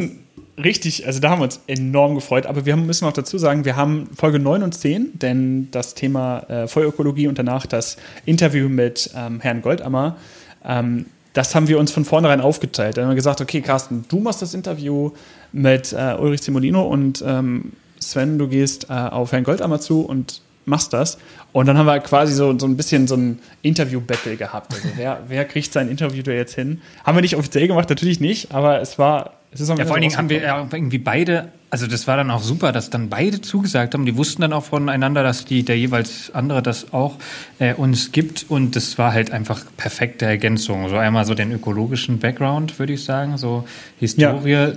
richtig, 0.63 1.05
also 1.07 1.19
da 1.19 1.31
haben 1.31 1.39
wir 1.39 1.45
uns 1.45 1.59
enorm 1.67 2.15
gefreut. 2.15 2.45
Aber 2.45 2.65
wir 2.65 2.75
müssen 2.77 3.05
auch 3.05 3.11
dazu 3.13 3.37
sagen, 3.39 3.65
wir 3.65 3.75
haben 3.75 4.07
Folge 4.15 4.39
9 4.39 4.61
und 4.63 4.73
10, 4.73 5.19
denn 5.19 5.69
das 5.71 5.95
Thema 5.95 6.39
äh, 6.49 6.67
Feuerökologie 6.67 7.27
und 7.27 7.37
danach 7.39 7.65
das 7.65 7.97
Interview 8.25 8.69
mit 8.69 9.09
ähm, 9.17 9.41
Herrn 9.41 9.61
Goldammer, 9.63 10.15
ähm, 10.63 11.07
das 11.33 11.55
haben 11.55 11.67
wir 11.67 11.79
uns 11.79 11.91
von 11.91 12.05
vornherein 12.05 12.41
aufgeteilt. 12.41 12.97
Dann 12.97 13.05
haben 13.05 13.11
wir 13.11 13.15
gesagt, 13.15 13.41
okay, 13.41 13.61
Carsten, 13.61 14.05
du 14.07 14.19
machst 14.19 14.41
das 14.41 14.53
Interview 14.53 15.11
mit 15.51 15.91
äh, 15.93 16.15
Ulrich 16.19 16.43
Zimolino 16.43 16.83
und 16.83 17.23
ähm, 17.25 17.73
Sven, 17.99 18.37
du 18.37 18.47
gehst 18.47 18.89
äh, 18.89 18.93
auf 18.93 19.31
Herrn 19.31 19.43
Goldammer 19.43 19.79
zu 19.79 20.01
und 20.01 20.41
machst 20.65 20.93
das. 20.93 21.17
Und 21.51 21.67
dann 21.67 21.77
haben 21.77 21.85
wir 21.85 21.99
quasi 21.99 22.33
so, 22.33 22.57
so 22.57 22.65
ein 22.65 22.77
bisschen 22.77 23.07
so 23.07 23.15
ein 23.15 23.39
Interview-Battle 23.61 24.37
gehabt. 24.37 24.73
Also 24.73 24.89
wer, 24.95 25.21
wer 25.27 25.45
kriegt 25.45 25.73
sein 25.73 25.89
Interview 25.89 26.23
da 26.23 26.31
jetzt 26.31 26.55
hin? 26.55 26.81
Haben 27.03 27.17
wir 27.17 27.21
nicht 27.21 27.35
offiziell 27.35 27.67
gemacht, 27.67 27.89
natürlich 27.89 28.19
nicht, 28.19 28.53
aber 28.53 28.81
es 28.81 28.97
war, 28.97 29.33
Ja, 29.55 29.85
vor 29.85 29.93
allen 29.93 30.01
Dingen 30.01 30.17
haben 30.17 30.29
wir 30.29 30.41
ja 30.41 30.67
irgendwie 30.71 30.97
beide, 30.97 31.49
also 31.69 31.87
das 31.87 32.07
war 32.07 32.17
dann 32.17 32.31
auch 32.31 32.41
super, 32.41 32.71
dass 32.71 32.89
dann 32.89 33.09
beide 33.09 33.41
zugesagt 33.41 33.93
haben. 33.93 34.05
Die 34.05 34.17
wussten 34.17 34.41
dann 34.41 34.53
auch 34.53 34.63
voneinander, 34.63 35.23
dass 35.23 35.45
die, 35.45 35.63
der 35.63 35.77
jeweils 35.77 36.31
andere 36.33 36.61
das 36.61 36.93
auch 36.93 37.17
äh, 37.59 37.73
uns 37.73 38.11
gibt. 38.11 38.45
Und 38.49 38.75
das 38.75 38.97
war 38.97 39.13
halt 39.13 39.31
einfach 39.31 39.63
perfekte 39.77 40.25
Ergänzung. 40.25 40.89
So 40.89 40.97
einmal 40.97 41.25
so 41.25 41.33
den 41.33 41.51
ökologischen 41.51 42.19
Background, 42.19 42.79
würde 42.79 42.93
ich 42.93 43.03
sagen, 43.03 43.37
so 43.37 43.67
Historie, 43.99 44.73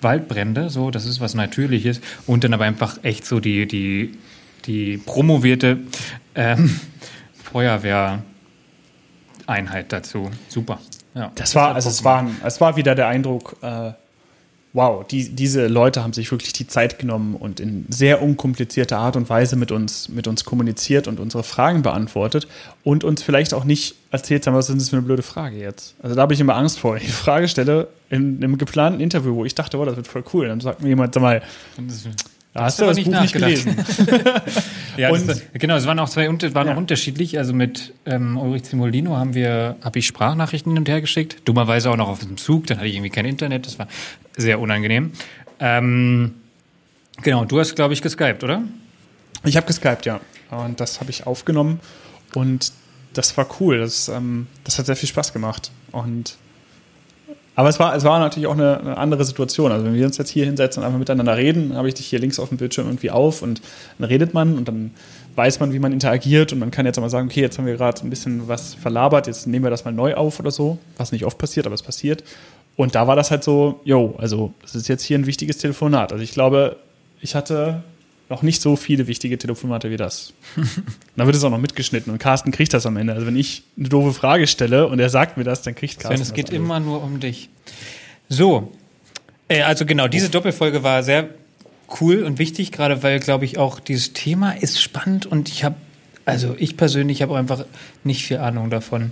Waldbrände, 0.00 0.70
so, 0.70 0.90
das 0.90 1.06
ist 1.06 1.20
was 1.20 1.34
Natürliches. 1.34 2.00
Und 2.26 2.44
dann 2.44 2.54
aber 2.54 2.64
einfach 2.64 2.98
echt 3.02 3.26
so 3.26 3.40
die, 3.40 3.66
die, 3.66 4.16
die 4.66 4.98
promovierte 4.98 5.78
ähm, 6.34 6.80
Feuerwehreinheit 7.42 8.22
dazu. 9.88 10.30
Super. 10.48 10.78
Ja. 11.14 11.32
Das 11.34 11.54
war, 11.54 11.74
also 11.74 11.88
es 11.88 12.04
war, 12.04 12.26
es 12.44 12.60
war 12.60 12.76
wieder 12.76 12.94
der 12.94 13.08
Eindruck, 13.08 13.56
äh, 13.62 13.92
wow, 14.72 15.04
die, 15.06 15.30
diese 15.30 15.66
Leute 15.66 16.02
haben 16.02 16.12
sich 16.12 16.30
wirklich 16.30 16.52
die 16.52 16.66
Zeit 16.66 16.98
genommen 16.98 17.34
und 17.34 17.58
in 17.58 17.86
sehr 17.88 18.22
unkomplizierter 18.22 18.98
Art 18.98 19.16
und 19.16 19.28
Weise 19.28 19.56
mit 19.56 19.72
uns, 19.72 20.08
mit 20.08 20.28
uns 20.28 20.44
kommuniziert 20.44 21.08
und 21.08 21.18
unsere 21.18 21.42
Fragen 21.42 21.82
beantwortet 21.82 22.46
und 22.84 23.02
uns 23.02 23.22
vielleicht 23.22 23.52
auch 23.52 23.64
nicht 23.64 23.96
erzählt 24.10 24.46
haben, 24.46 24.54
was 24.54 24.68
ist 24.68 24.80
das 24.80 24.90
für 24.90 24.96
eine 24.96 25.06
blöde 25.06 25.22
Frage 25.22 25.56
jetzt. 25.56 25.94
Also 26.02 26.14
da 26.14 26.22
habe 26.22 26.34
ich 26.34 26.40
immer 26.40 26.56
Angst 26.56 26.78
vor. 26.78 26.94
wenn 26.94 27.00
Ich 27.02 27.08
die 27.08 27.12
Frage 27.12 27.48
stelle 27.48 27.88
in 28.10 28.36
einem 28.42 28.58
geplanten 28.58 29.00
Interview, 29.00 29.34
wo 29.34 29.44
ich 29.44 29.54
dachte, 29.54 29.76
oh, 29.78 29.84
das 29.84 29.96
wird 29.96 30.06
voll 30.06 30.24
cool. 30.32 30.48
Dann 30.48 30.60
sagt 30.60 30.82
mir 30.82 30.88
jemand, 30.88 31.14
sag 31.14 31.22
mal, 31.22 31.42
da 32.52 32.64
hast 32.64 32.78
du 32.78 32.84
aber 32.84 32.90
das 32.90 32.98
nicht 32.98 33.10
Buch 33.10 33.20
nicht 33.20 33.32
gelesen. 33.32 33.76
Ja, 34.96 35.12
das, 35.12 35.42
genau, 35.54 35.76
es 35.76 35.86
waren 35.86 35.98
auch 35.98 36.08
zwei 36.08 36.26
waren 36.28 36.66
Ja. 36.66 36.74
auch 36.74 36.76
unterschiedlich. 36.76 37.38
Also 37.38 37.54
mit 37.54 37.94
ähm, 38.06 38.36
Ulrich 38.36 38.64
Zimolino 38.64 39.16
haben 39.16 39.34
wir, 39.34 39.76
habe 39.82 39.98
ich 39.98 40.06
Sprachnachrichten 40.06 40.72
hin 40.72 40.78
und 40.80 40.88
her 40.88 41.00
geschickt. 41.00 41.36
Dummerweise 41.46 41.90
auch 41.90 41.96
noch 41.96 42.08
auf 42.08 42.18
dem 42.18 42.36
Zug, 42.36 42.66
dann 42.66 42.78
hatte 42.78 42.88
ich 42.88 42.94
irgendwie 42.96 43.10
kein 43.10 43.24
Internet, 43.24 43.66
das 43.66 43.78
war 43.78 43.86
sehr 44.36 44.60
unangenehm. 44.60 45.12
Ähm, 45.60 46.34
genau, 47.22 47.44
du 47.44 47.60
hast, 47.60 47.76
glaube 47.76 47.94
ich, 47.94 48.02
geskypt, 48.02 48.44
oder? 48.44 48.62
Ich 49.44 49.56
habe 49.56 49.66
geskypt, 49.66 50.04
ja. 50.06 50.20
Und 50.50 50.80
das 50.80 51.00
habe 51.00 51.10
ich 51.10 51.26
aufgenommen 51.26 51.80
und 52.34 52.72
das 53.14 53.36
war 53.36 53.46
cool. 53.60 53.78
Das, 53.78 54.08
ähm, 54.08 54.48
das 54.64 54.78
hat 54.78 54.86
sehr 54.86 54.96
viel 54.96 55.08
Spaß 55.08 55.32
gemacht. 55.32 55.70
Und 55.92 56.36
aber 57.60 57.68
es 57.68 57.78
war, 57.78 57.94
es 57.94 58.04
war 58.04 58.18
natürlich 58.18 58.46
auch 58.46 58.54
eine, 58.54 58.80
eine 58.80 58.96
andere 58.96 59.22
Situation. 59.22 59.70
Also 59.70 59.84
wenn 59.84 59.92
wir 59.92 60.06
uns 60.06 60.16
jetzt 60.16 60.30
hier 60.30 60.46
hinsetzen 60.46 60.82
und 60.82 60.86
einfach 60.86 60.98
miteinander 60.98 61.36
reden, 61.36 61.76
habe 61.76 61.88
ich 61.88 61.94
dich 61.94 62.06
hier 62.06 62.18
links 62.18 62.38
auf 62.38 62.48
dem 62.48 62.56
Bildschirm 62.56 62.86
irgendwie 62.86 63.10
auf 63.10 63.42
und 63.42 63.60
dann 63.98 64.08
redet 64.08 64.32
man 64.32 64.56
und 64.56 64.66
dann 64.66 64.92
weiß 65.36 65.60
man, 65.60 65.74
wie 65.74 65.78
man 65.78 65.92
interagiert 65.92 66.54
und 66.54 66.58
man 66.58 66.70
kann 66.70 66.86
jetzt 66.86 66.96
auch 66.96 67.02
mal 67.02 67.10
sagen, 67.10 67.28
okay, 67.28 67.42
jetzt 67.42 67.58
haben 67.58 67.66
wir 67.66 67.76
gerade 67.76 68.00
ein 68.00 68.08
bisschen 68.08 68.48
was 68.48 68.72
verlabert, 68.72 69.26
jetzt 69.26 69.46
nehmen 69.46 69.62
wir 69.62 69.70
das 69.70 69.84
mal 69.84 69.92
neu 69.92 70.14
auf 70.14 70.40
oder 70.40 70.50
so, 70.50 70.78
was 70.96 71.12
nicht 71.12 71.26
oft 71.26 71.36
passiert, 71.36 71.66
aber 71.66 71.74
es 71.74 71.82
passiert. 71.82 72.24
Und 72.76 72.94
da 72.94 73.06
war 73.06 73.14
das 73.14 73.30
halt 73.30 73.44
so, 73.44 73.80
yo, 73.84 74.14
also 74.16 74.54
das 74.62 74.74
ist 74.74 74.88
jetzt 74.88 75.02
hier 75.02 75.18
ein 75.18 75.26
wichtiges 75.26 75.58
Telefonat. 75.58 76.12
Also 76.12 76.24
ich 76.24 76.32
glaube, 76.32 76.76
ich 77.20 77.34
hatte 77.34 77.82
noch 78.30 78.42
nicht 78.42 78.62
so 78.62 78.76
viele 78.76 79.08
wichtige 79.08 79.36
Telefonate 79.36 79.90
wie 79.90 79.96
das. 79.96 80.32
Und 80.56 80.68
dann 81.16 81.26
wird 81.26 81.36
es 81.36 81.44
auch 81.44 81.50
noch 81.50 81.58
mitgeschnitten 81.58 82.12
und 82.12 82.18
Carsten 82.18 82.52
kriegt 82.52 82.72
das 82.72 82.86
am 82.86 82.96
Ende. 82.96 83.12
Also 83.12 83.26
wenn 83.26 83.36
ich 83.36 83.64
eine 83.76 83.88
doofe 83.88 84.14
Frage 84.14 84.46
stelle 84.46 84.86
und 84.86 85.00
er 85.00 85.10
sagt 85.10 85.36
mir 85.36 85.44
das, 85.44 85.62
dann 85.62 85.74
kriegt 85.74 85.98
Carsten 85.98 86.16
Sven, 86.16 86.22
es 86.22 86.32
geht 86.32 86.50
immer 86.50 86.80
nur 86.80 87.02
um 87.02 87.20
dich. 87.20 87.50
So, 88.28 88.72
äh, 89.48 89.62
also 89.62 89.84
genau, 89.84 90.08
diese 90.08 90.30
Doppelfolge 90.30 90.82
war 90.82 91.02
sehr 91.02 91.28
cool 92.00 92.22
und 92.22 92.38
wichtig, 92.38 92.70
gerade 92.70 93.02
weil, 93.02 93.18
glaube 93.18 93.44
ich, 93.44 93.58
auch 93.58 93.80
dieses 93.80 94.12
Thema 94.12 94.52
ist 94.52 94.80
spannend 94.80 95.26
und 95.26 95.48
ich 95.48 95.64
habe, 95.64 95.74
also 96.24 96.54
ich 96.56 96.76
persönlich 96.76 97.22
habe 97.22 97.36
einfach 97.36 97.64
nicht 98.04 98.24
viel 98.24 98.38
Ahnung 98.38 98.70
davon. 98.70 99.10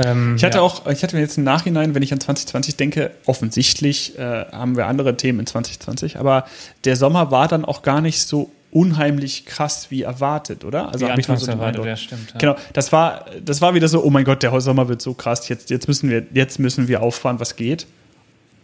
Ähm, 0.00 0.36
ich 0.36 0.44
hatte 0.44 0.58
ja. 0.58 0.62
auch, 0.62 0.86
ich 0.86 1.02
hatte 1.02 1.16
mir 1.16 1.22
jetzt 1.22 1.36
im 1.36 1.44
Nachhinein, 1.44 1.94
wenn 1.94 2.02
ich 2.02 2.12
an 2.12 2.20
2020 2.20 2.76
denke, 2.76 3.10
offensichtlich 3.26 4.18
äh, 4.18 4.46
haben 4.52 4.76
wir 4.76 4.86
andere 4.86 5.16
Themen 5.16 5.40
in 5.40 5.46
2020, 5.46 6.18
aber 6.18 6.46
der 6.84 6.96
Sommer 6.96 7.30
war 7.30 7.48
dann 7.48 7.64
auch 7.64 7.82
gar 7.82 8.00
nicht 8.00 8.22
so 8.22 8.50
unheimlich 8.72 9.46
krass 9.46 9.90
wie 9.90 10.02
erwartet, 10.02 10.64
oder? 10.64 10.92
Also 10.92 11.08
habe 11.08 11.20
ich 11.20 11.26
so 11.26 11.50
erwartet, 11.50 11.84
ja, 11.84 11.96
stimmt. 11.96 12.32
Ja. 12.32 12.38
Genau, 12.38 12.56
das 12.72 12.92
war, 12.92 13.26
das 13.44 13.60
war 13.60 13.74
wieder 13.74 13.88
so, 13.88 14.02
oh 14.02 14.10
mein 14.10 14.24
Gott, 14.24 14.42
der 14.42 14.58
Sommer 14.60 14.88
wird 14.88 15.02
so 15.02 15.12
krass, 15.14 15.48
jetzt, 15.48 15.70
jetzt 15.70 15.88
müssen 15.88 16.08
wir, 16.08 16.24
jetzt 16.32 16.58
müssen 16.58 16.88
wir 16.88 17.02
auffahren, 17.02 17.40
was 17.40 17.56
geht. 17.56 17.86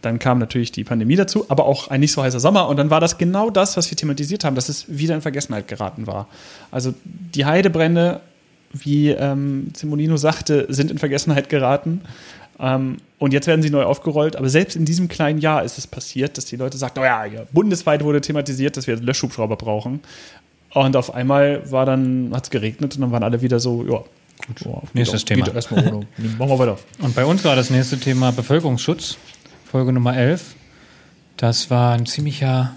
Dann 0.01 0.19
kam 0.19 0.37
natürlich 0.37 0.71
die 0.71 0.83
Pandemie 0.83 1.15
dazu, 1.15 1.45
aber 1.49 1.65
auch 1.65 1.89
ein 1.89 1.99
nicht 1.99 2.13
so 2.13 2.21
heißer 2.21 2.39
Sommer. 2.39 2.69
Und 2.69 2.77
dann 2.77 2.89
war 2.91 3.01
das 3.01 3.17
genau 3.17 3.49
das, 3.49 3.75
was 3.77 3.89
wir 3.89 3.97
thematisiert 3.97 4.43
haben, 4.43 4.55
dass 4.55 4.69
es 4.69 4.85
wieder 4.87 5.15
in 5.15 5.21
Vergessenheit 5.21 5.67
geraten 5.67 6.05
war. 6.05 6.27
Also 6.69 6.93
die 7.03 7.45
Heidebrände 7.45 8.21
wie 8.73 9.09
ähm, 9.09 9.71
Simolino 9.75 10.17
sagte, 10.17 10.65
sind 10.69 10.91
in 10.91 10.97
Vergessenheit 10.97 11.49
geraten. 11.49 12.01
Ähm, 12.59 12.97
und 13.19 13.33
jetzt 13.33 13.47
werden 13.47 13.61
sie 13.61 13.69
neu 13.69 13.83
aufgerollt. 13.83 14.35
Aber 14.35 14.49
selbst 14.49 14.75
in 14.75 14.85
diesem 14.85 15.07
kleinen 15.07 15.39
Jahr 15.39 15.63
ist 15.63 15.77
es 15.77 15.87
passiert, 15.87 16.37
dass 16.37 16.45
die 16.45 16.55
Leute 16.55 16.77
sagten, 16.77 16.99
oh 16.99 17.03
ja, 17.03 17.25
ja 17.25 17.43
bundesweit 17.51 18.03
wurde 18.03 18.21
thematisiert, 18.21 18.77
dass 18.77 18.87
wir 18.87 18.97
Löschhubschrauber 18.97 19.55
brauchen. 19.55 20.01
Und 20.73 20.95
auf 20.95 21.13
einmal 21.13 21.69
war 21.71 21.85
dann, 21.85 22.31
hat 22.33 22.45
es 22.45 22.49
geregnet 22.49 22.95
und 22.95 23.01
dann 23.01 23.11
waren 23.11 23.23
alle 23.23 23.41
wieder 23.41 23.59
so, 23.59 23.83
ja, 23.83 24.03
gut, 24.47 24.65
oh, 24.65 24.83
nächstes 24.93 25.25
Thema. 25.25 25.53
Erstmal 25.53 25.83
Machen 25.83 26.05
wir 26.37 26.59
weiter. 26.59 26.77
Und 26.99 27.15
bei 27.15 27.25
uns 27.25 27.43
war 27.45 27.55
das 27.55 27.69
nächste 27.69 27.99
Thema 27.99 28.31
Bevölkerungsschutz, 28.31 29.17
Folge 29.71 29.93
Nummer 29.93 30.15
11. 30.15 30.55
Das 31.37 31.69
war 31.69 31.93
ein 31.93 32.05
ziemlicher 32.05 32.73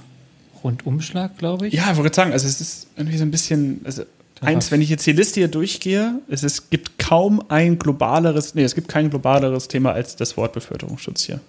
Rundumschlag, 0.62 1.38
glaube 1.38 1.68
ich. 1.68 1.74
Ja, 1.74 1.90
ich 1.90 1.96
wollte 1.96 2.14
sagen, 2.14 2.32
also 2.32 2.46
es 2.46 2.60
ist 2.60 2.88
irgendwie 2.96 3.16
so 3.16 3.24
ein 3.24 3.30
bisschen, 3.30 3.80
also 3.84 4.04
Eins, 4.40 4.70
wenn 4.70 4.80
ich 4.80 4.88
jetzt 4.88 5.06
die 5.06 5.12
Liste 5.12 5.40
hier 5.40 5.48
durchgehe, 5.48 6.20
es, 6.28 6.42
es 6.42 6.70
gibt 6.70 6.98
kaum 6.98 7.42
ein 7.48 7.78
globaleres, 7.78 8.54
nee, 8.54 8.62
es 8.62 8.74
gibt 8.74 8.88
kein 8.88 9.10
globaleres 9.10 9.68
Thema 9.68 9.92
als 9.92 10.16
das 10.16 10.36
Wort 10.36 10.54
Bevölkerungsschutz 10.54 11.24
hier. 11.24 11.40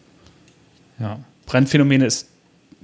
Ja. 0.99 1.19
Brandphänomene 1.45 2.05
ist 2.05 2.27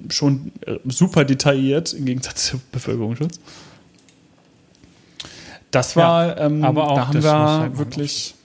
schon 0.10 0.52
äh, 0.66 0.78
super 0.86 1.26
detailliert 1.26 1.94
im 1.94 2.06
Gegensatz 2.06 2.46
zu 2.46 2.62
Bevölkerungsschutz. 2.72 3.40
Das 5.72 5.96
war, 5.96 6.28
ja, 6.28 6.46
ähm, 6.46 6.64
aber 6.64 6.90
auch, 6.90 6.96
da 6.96 7.08
haben 7.08 7.24
wir 7.24 7.32
halt 7.34 7.78
wirklich. 7.78 8.36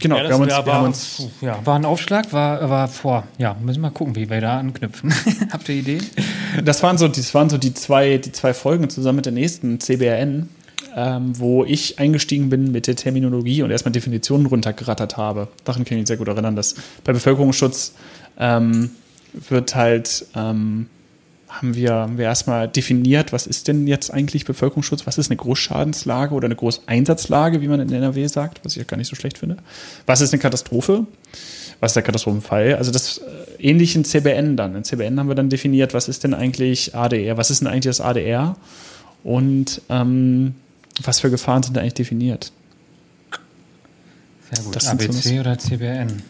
Genau, 0.00 0.16
ja, 0.16 0.24
wir, 0.24 0.34
haben 0.34 0.42
uns, 0.42 0.50
wir 0.50 0.72
haben 0.72 0.86
uns, 0.86 1.28
ja, 1.42 1.66
war 1.66 1.76
ein 1.76 1.84
Aufschlag, 1.84 2.32
war, 2.32 2.68
war 2.70 2.88
vor. 2.88 3.24
Ja, 3.36 3.54
müssen 3.60 3.80
wir 3.80 3.88
mal 3.88 3.90
gucken, 3.90 4.16
wie 4.16 4.30
wir 4.30 4.40
da 4.40 4.58
anknüpfen. 4.58 5.12
Habt 5.52 5.68
ihr 5.68 5.76
Ideen? 5.76 6.04
Das 6.64 6.82
waren 6.82 6.96
so, 6.96 7.06
das 7.06 7.34
waren 7.34 7.50
so 7.50 7.58
die 7.58 7.74
zwei, 7.74 8.16
die 8.16 8.32
zwei 8.32 8.54
Folgen 8.54 8.88
zusammen 8.88 9.16
mit 9.16 9.26
der 9.26 9.34
nächsten 9.34 9.78
CBRN, 9.78 10.48
ähm, 10.96 11.38
wo 11.38 11.64
ich 11.64 11.98
eingestiegen 11.98 12.48
bin 12.48 12.72
mit 12.72 12.86
der 12.86 12.96
Terminologie 12.96 13.62
und 13.62 13.70
erstmal 13.70 13.92
Definitionen 13.92 14.46
runtergerattert 14.46 15.18
habe. 15.18 15.48
Daran 15.64 15.84
kann 15.84 15.98
ich 15.98 16.00
mich 16.00 16.08
sehr 16.08 16.16
gut 16.16 16.28
erinnern, 16.28 16.56
dass 16.56 16.76
bei 17.04 17.12
Bevölkerungsschutz 17.12 17.92
ähm, 18.38 18.90
wird 19.48 19.74
halt 19.74 20.26
ähm, 20.34 20.86
haben 21.50 21.74
wir, 21.74 21.92
haben 21.92 22.18
wir 22.18 22.26
erstmal 22.26 22.68
definiert, 22.68 23.32
was 23.32 23.46
ist 23.46 23.68
denn 23.68 23.86
jetzt 23.86 24.12
eigentlich 24.12 24.44
Bevölkerungsschutz? 24.44 25.06
Was 25.06 25.18
ist 25.18 25.30
eine 25.30 25.36
Großschadenslage 25.36 26.34
oder 26.34 26.46
eine 26.46 26.56
Großeinsatzlage, 26.56 27.60
wie 27.60 27.68
man 27.68 27.80
in 27.80 27.92
NRW 27.92 28.26
sagt, 28.28 28.64
was 28.64 28.76
ich 28.76 28.82
auch 28.82 28.86
gar 28.86 28.96
nicht 28.96 29.08
so 29.08 29.16
schlecht 29.16 29.38
finde? 29.38 29.56
Was 30.06 30.20
ist 30.20 30.32
eine 30.32 30.40
Katastrophe? 30.40 31.06
Was 31.80 31.90
ist 31.90 31.96
der 31.96 32.02
Katastrophenfall? 32.02 32.76
Also 32.76 32.92
das 32.92 33.18
äh, 33.18 33.62
ähnlich 33.62 33.96
in 33.96 34.04
CBN 34.04 34.56
dann. 34.56 34.76
In 34.76 34.84
CBN 34.84 35.18
haben 35.18 35.28
wir 35.28 35.34
dann 35.34 35.48
definiert, 35.48 35.92
was 35.92 36.08
ist 36.08 36.24
denn 36.24 36.34
eigentlich 36.34 36.94
ADR? 36.94 37.36
Was 37.36 37.50
ist 37.50 37.60
denn 37.60 37.68
eigentlich 37.68 37.96
das 37.96 38.00
ADR? 38.00 38.56
Und 39.24 39.82
ähm, 39.88 40.54
was 41.02 41.20
für 41.20 41.30
Gefahren 41.30 41.62
sind 41.62 41.76
da 41.76 41.80
eigentlich 41.80 41.94
definiert? 41.94 42.52
Sehr 44.52 44.64
gut. 44.64 44.76
Das 44.76 44.86
ABC 44.86 45.36
so 45.36 45.40
oder 45.40 45.58
CBN? 45.58 46.22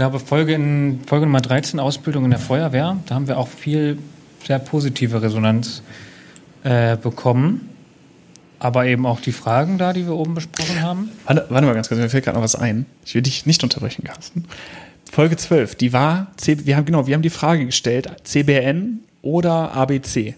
Glaube, 0.00 0.18
Folge, 0.18 0.54
in, 0.54 1.00
Folge 1.06 1.26
Nummer 1.26 1.42
13, 1.42 1.78
Ausbildung 1.78 2.24
in 2.24 2.30
der 2.30 2.40
Feuerwehr, 2.40 2.96
da 3.04 3.14
haben 3.14 3.28
wir 3.28 3.36
auch 3.36 3.48
viel 3.48 3.98
sehr 4.46 4.58
positive 4.58 5.20
Resonanz 5.20 5.82
äh, 6.62 6.96
bekommen. 6.96 7.68
Aber 8.58 8.86
eben 8.86 9.04
auch 9.04 9.20
die 9.20 9.32
Fragen 9.32 9.76
da, 9.76 9.92
die 9.92 10.06
wir 10.06 10.14
oben 10.14 10.32
besprochen 10.32 10.80
haben. 10.80 11.10
Warte, 11.26 11.44
warte 11.50 11.66
mal 11.66 11.74
ganz 11.74 11.88
kurz, 11.88 12.00
mir 12.00 12.08
fällt 12.08 12.24
gerade 12.24 12.38
noch 12.38 12.42
was 12.42 12.54
ein. 12.54 12.86
Ich 13.04 13.14
will 13.14 13.20
dich 13.20 13.44
nicht 13.44 13.62
unterbrechen, 13.62 14.02
Carsten. 14.04 14.46
Folge 15.12 15.36
12, 15.36 15.74
die 15.74 15.92
war, 15.92 16.28
wir 16.46 16.78
haben 16.78 16.86
genau, 16.86 17.06
wir 17.06 17.14
haben 17.14 17.20
die 17.20 17.28
Frage 17.28 17.66
gestellt, 17.66 18.10
CBN 18.24 19.00
oder 19.20 19.72
ABC. 19.72 20.34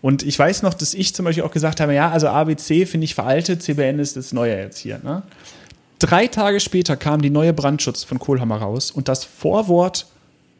Und 0.00 0.22
ich 0.22 0.38
weiß 0.38 0.62
noch, 0.62 0.72
dass 0.72 0.94
ich 0.94 1.14
zum 1.14 1.26
Beispiel 1.26 1.44
auch 1.44 1.52
gesagt 1.52 1.80
habe, 1.80 1.92
ja, 1.92 2.10
also 2.10 2.28
ABC 2.28 2.86
finde 2.86 3.04
ich 3.04 3.14
veraltet, 3.14 3.62
CBN 3.62 3.98
ist 3.98 4.16
das 4.16 4.32
Neue 4.32 4.56
jetzt 4.56 4.78
hier. 4.78 4.98
Ne? 5.04 5.24
Drei 5.98 6.28
Tage 6.28 6.60
später 6.60 6.96
kam 6.96 7.22
die 7.22 7.30
neue 7.30 7.52
Brandschutz 7.52 8.04
von 8.04 8.18
Kohlhammer 8.18 8.58
raus 8.58 8.90
und 8.90 9.08
das 9.08 9.24
Vorwort, 9.24 10.06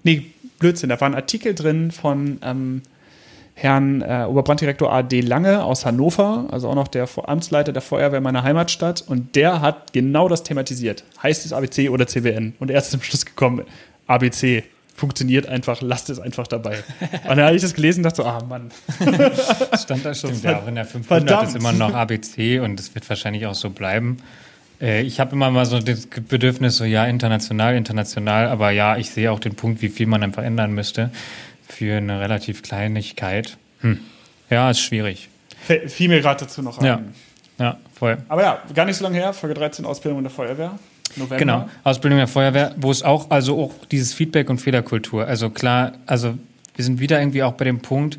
nee, 0.02 0.26
Blödsinn, 0.58 0.88
da 0.88 1.00
war 1.00 1.08
ein 1.08 1.14
Artikel 1.14 1.54
drin 1.54 1.92
von 1.92 2.38
ähm, 2.42 2.82
Herrn 3.54 4.02
äh, 4.02 4.24
Oberbranddirektor 4.28 4.92
A.D. 4.92 5.20
Lange 5.20 5.64
aus 5.64 5.84
Hannover, 5.84 6.46
also 6.50 6.68
auch 6.68 6.76
noch 6.76 6.88
der 6.88 7.08
Amtsleiter 7.24 7.72
der 7.72 7.82
Feuerwehr 7.82 8.20
meiner 8.20 8.44
Heimatstadt. 8.44 9.02
Und 9.02 9.34
der 9.34 9.60
hat 9.60 9.92
genau 9.92 10.28
das 10.28 10.44
thematisiert. 10.44 11.02
Heißt 11.22 11.44
es 11.44 11.52
ABC 11.52 11.88
oder 11.88 12.06
CBN? 12.06 12.54
Und 12.60 12.70
er 12.70 12.78
ist 12.78 12.92
zum 12.92 13.02
Schluss 13.02 13.26
gekommen, 13.26 13.64
ABC. 14.06 14.62
Funktioniert 14.94 15.46
einfach, 15.46 15.80
lasst 15.80 16.10
es 16.10 16.18
einfach 16.18 16.48
dabei. 16.48 16.78
Und 17.00 17.36
dann 17.36 17.42
habe 17.42 17.56
ich 17.56 17.62
das 17.62 17.74
gelesen 17.74 18.00
und 18.00 18.04
dachte 18.04 18.22
so, 18.22 18.24
ah 18.24 18.42
Mann. 18.48 18.70
Stand 19.80 20.04
da 20.04 20.14
schon, 20.14 20.40
ja, 20.42 20.60
auch 20.60 20.66
in 20.66 20.74
der 20.74 20.84
500 20.84 21.28
Verdammt. 21.28 21.48
ist 21.48 21.56
immer 21.56 21.72
noch 21.72 21.94
ABC 21.94 22.58
und 22.60 22.80
es 22.80 22.94
wird 22.94 23.08
wahrscheinlich 23.08 23.46
auch 23.46 23.54
so 23.54 23.70
bleiben. 23.70 24.18
Äh, 24.80 25.02
ich 25.02 25.20
habe 25.20 25.32
immer 25.32 25.50
mal 25.50 25.66
so 25.66 25.78
das 25.78 26.06
Bedürfnis, 26.06 26.76
so 26.76 26.84
ja, 26.84 27.06
international, 27.06 27.76
international, 27.76 28.48
aber 28.48 28.70
ja, 28.70 28.96
ich 28.96 29.10
sehe 29.10 29.30
auch 29.32 29.40
den 29.40 29.54
Punkt, 29.54 29.82
wie 29.82 29.88
viel 29.88 30.06
man 30.06 30.20
dann 30.20 30.32
verändern 30.32 30.72
müsste 30.72 31.10
für 31.68 31.96
eine 31.96 32.20
relativ 32.20 32.62
Kleinigkeit. 32.62 33.56
Hm. 33.80 34.00
Ja, 34.50 34.70
ist 34.70 34.80
schwierig. 34.80 35.28
Fiel 35.86 36.08
mir 36.08 36.20
gerade 36.20 36.44
dazu 36.44 36.62
noch 36.62 36.78
ein. 36.78 36.84
Ja. 36.84 37.00
ja, 37.58 37.76
voll. 37.94 38.18
Aber 38.28 38.42
ja, 38.42 38.62
gar 38.74 38.86
nicht 38.86 38.96
so 38.96 39.04
lange 39.04 39.16
her, 39.16 39.32
Folge 39.32 39.54
13, 39.54 39.84
Ausbildung 39.84 40.18
in 40.18 40.24
der 40.24 40.30
Feuerwehr. 40.30 40.78
November. 41.16 41.36
Genau, 41.36 41.68
Ausbildung 41.84 42.18
der 42.18 42.28
Feuerwehr, 42.28 42.74
wo 42.76 42.90
es 42.90 43.02
auch, 43.02 43.30
also 43.30 43.58
auch 43.62 43.72
dieses 43.90 44.14
Feedback 44.14 44.50
und 44.50 44.58
Fehlerkultur. 44.58 45.26
Also 45.26 45.50
klar, 45.50 45.92
also 46.06 46.34
wir 46.76 46.84
sind 46.84 47.00
wieder 47.00 47.18
irgendwie 47.18 47.42
auch 47.42 47.54
bei 47.54 47.64
dem 47.64 47.80
Punkt, 47.80 48.18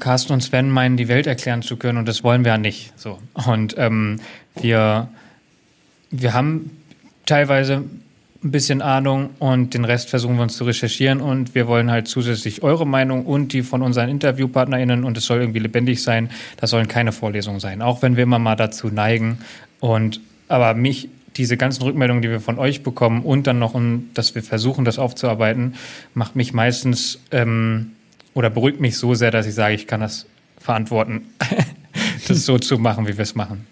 Carsten 0.00 0.32
und 0.32 0.40
Sven 0.40 0.70
meinen, 0.70 0.96
die 0.96 1.08
Welt 1.08 1.26
erklären 1.26 1.62
zu 1.62 1.76
können 1.76 1.98
und 1.98 2.06
das 2.06 2.24
wollen 2.24 2.44
wir 2.44 2.52
ja 2.52 2.58
nicht. 2.58 2.92
So. 2.96 3.18
Und 3.46 3.74
ähm, 3.78 4.20
wir 4.54 5.08
wir 6.10 6.34
haben 6.34 6.70
teilweise 7.24 7.84
ein 8.46 8.50
bisschen 8.50 8.82
Ahnung 8.82 9.30
und 9.38 9.74
den 9.74 9.84
Rest 9.84 10.10
versuchen 10.10 10.36
wir 10.36 10.42
uns 10.42 10.56
zu 10.56 10.64
recherchieren 10.64 11.20
und 11.20 11.54
wir 11.54 11.66
wollen 11.66 11.90
halt 11.90 12.08
zusätzlich 12.08 12.62
eure 12.62 12.86
Meinung 12.86 13.26
und 13.26 13.52
die 13.52 13.62
von 13.62 13.82
unseren 13.82 14.08
InterviewpartnerInnen 14.08 15.04
und 15.04 15.16
es 15.16 15.26
soll 15.26 15.40
irgendwie 15.40 15.58
lebendig 15.58 16.02
sein. 16.02 16.30
Das 16.58 16.70
sollen 16.70 16.88
keine 16.88 17.12
Vorlesungen 17.12 17.60
sein, 17.60 17.82
auch 17.82 18.02
wenn 18.02 18.16
wir 18.16 18.22
immer 18.22 18.38
mal 18.38 18.56
dazu 18.56 18.88
neigen. 18.88 19.38
Und 19.80 20.20
aber 20.48 20.74
mich, 20.74 21.08
diese 21.36 21.56
ganzen 21.56 21.82
Rückmeldungen, 21.82 22.22
die 22.22 22.30
wir 22.30 22.40
von 22.40 22.58
euch 22.58 22.82
bekommen 22.82 23.22
und 23.22 23.46
dann 23.46 23.58
noch, 23.58 23.74
um, 23.74 24.10
dass 24.14 24.34
wir 24.34 24.42
versuchen, 24.42 24.84
das 24.84 24.98
aufzuarbeiten, 24.98 25.74
macht 26.14 26.36
mich 26.36 26.52
meistens 26.52 27.20
ähm, 27.32 27.92
oder 28.32 28.48
beruhigt 28.48 28.80
mich 28.80 28.96
so 28.96 29.14
sehr, 29.14 29.30
dass 29.30 29.46
ich 29.46 29.54
sage, 29.54 29.74
ich 29.74 29.86
kann 29.86 30.00
das 30.00 30.26
verantworten, 30.58 31.26
das 32.28 32.46
so 32.46 32.58
zu 32.58 32.78
machen, 32.78 33.06
wie 33.08 33.16
wir 33.16 33.22
es 33.22 33.34
machen. 33.34 33.66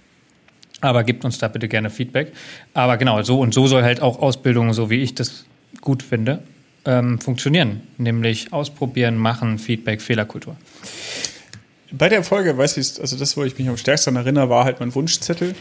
Aber 0.81 1.05
gebt 1.05 1.25
uns 1.25 1.39
da 1.39 1.49
bitte 1.49 1.69
gerne 1.69 1.91
Feedback. 1.91 2.33
Aber 2.75 2.97
genau, 2.97 3.23
so 3.23 3.41
und 3.41 3.55
so 3.55 3.67
soll 3.67 3.83
halt 3.83 4.03
auch 4.03 4.21
Ausbildung, 4.21 4.73
so 4.73 4.91
wie 4.91 5.03
ich 5.03 5.15
das 5.15 5.45
gut 5.81 6.03
finde, 6.03 6.43
ähm, 6.85 7.21
funktionieren. 7.21 7.83
Nämlich 7.99 8.53
ausprobieren, 8.53 9.17
machen, 9.17 9.59
Feedback, 9.59 10.03
Fehlerkultur. 10.03 10.57
Bei 11.93 12.09
der 12.09 12.25
Folge, 12.25 12.59
weiß 12.59 12.77
ich, 12.77 13.01
also 13.01 13.17
das, 13.17 13.37
wo 13.37 13.45
ich 13.45 13.57
mich 13.57 13.69
am 13.69 13.77
stärksten 13.77 14.17
erinnere, 14.17 14.51
war 14.51 14.65
halt 14.65 14.81
mein 14.81 14.95
Wunschzettel. 14.95 15.55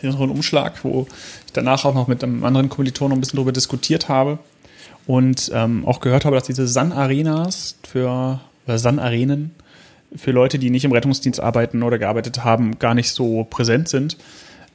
Hier 0.00 0.12
so 0.12 0.22
ein 0.22 0.30
Umschlag, 0.30 0.84
wo 0.84 1.06
ich 1.46 1.52
danach 1.52 1.84
auch 1.84 1.94
noch 1.94 2.08
mit 2.08 2.22
einem 2.22 2.44
anderen 2.44 2.68
Kommiliton 2.68 3.10
noch 3.10 3.16
ein 3.16 3.20
bisschen 3.20 3.36
darüber 3.36 3.52
diskutiert 3.52 4.08
habe 4.08 4.38
und 5.06 5.50
ähm, 5.54 5.86
auch 5.86 6.00
gehört 6.00 6.24
habe, 6.24 6.36
dass 6.36 6.44
diese 6.44 6.66
Sun-Arenas 6.66 7.76
für 7.88 8.40
oder 8.66 8.78
Sun-Arenen 8.78 9.52
für 10.14 10.30
Leute, 10.30 10.58
die 10.58 10.70
nicht 10.70 10.84
im 10.84 10.92
Rettungsdienst 10.92 11.40
arbeiten 11.40 11.82
oder 11.82 11.98
gearbeitet 11.98 12.44
haben, 12.44 12.78
gar 12.78 12.94
nicht 12.94 13.10
so 13.10 13.44
präsent 13.44 13.88
sind. 13.88 14.16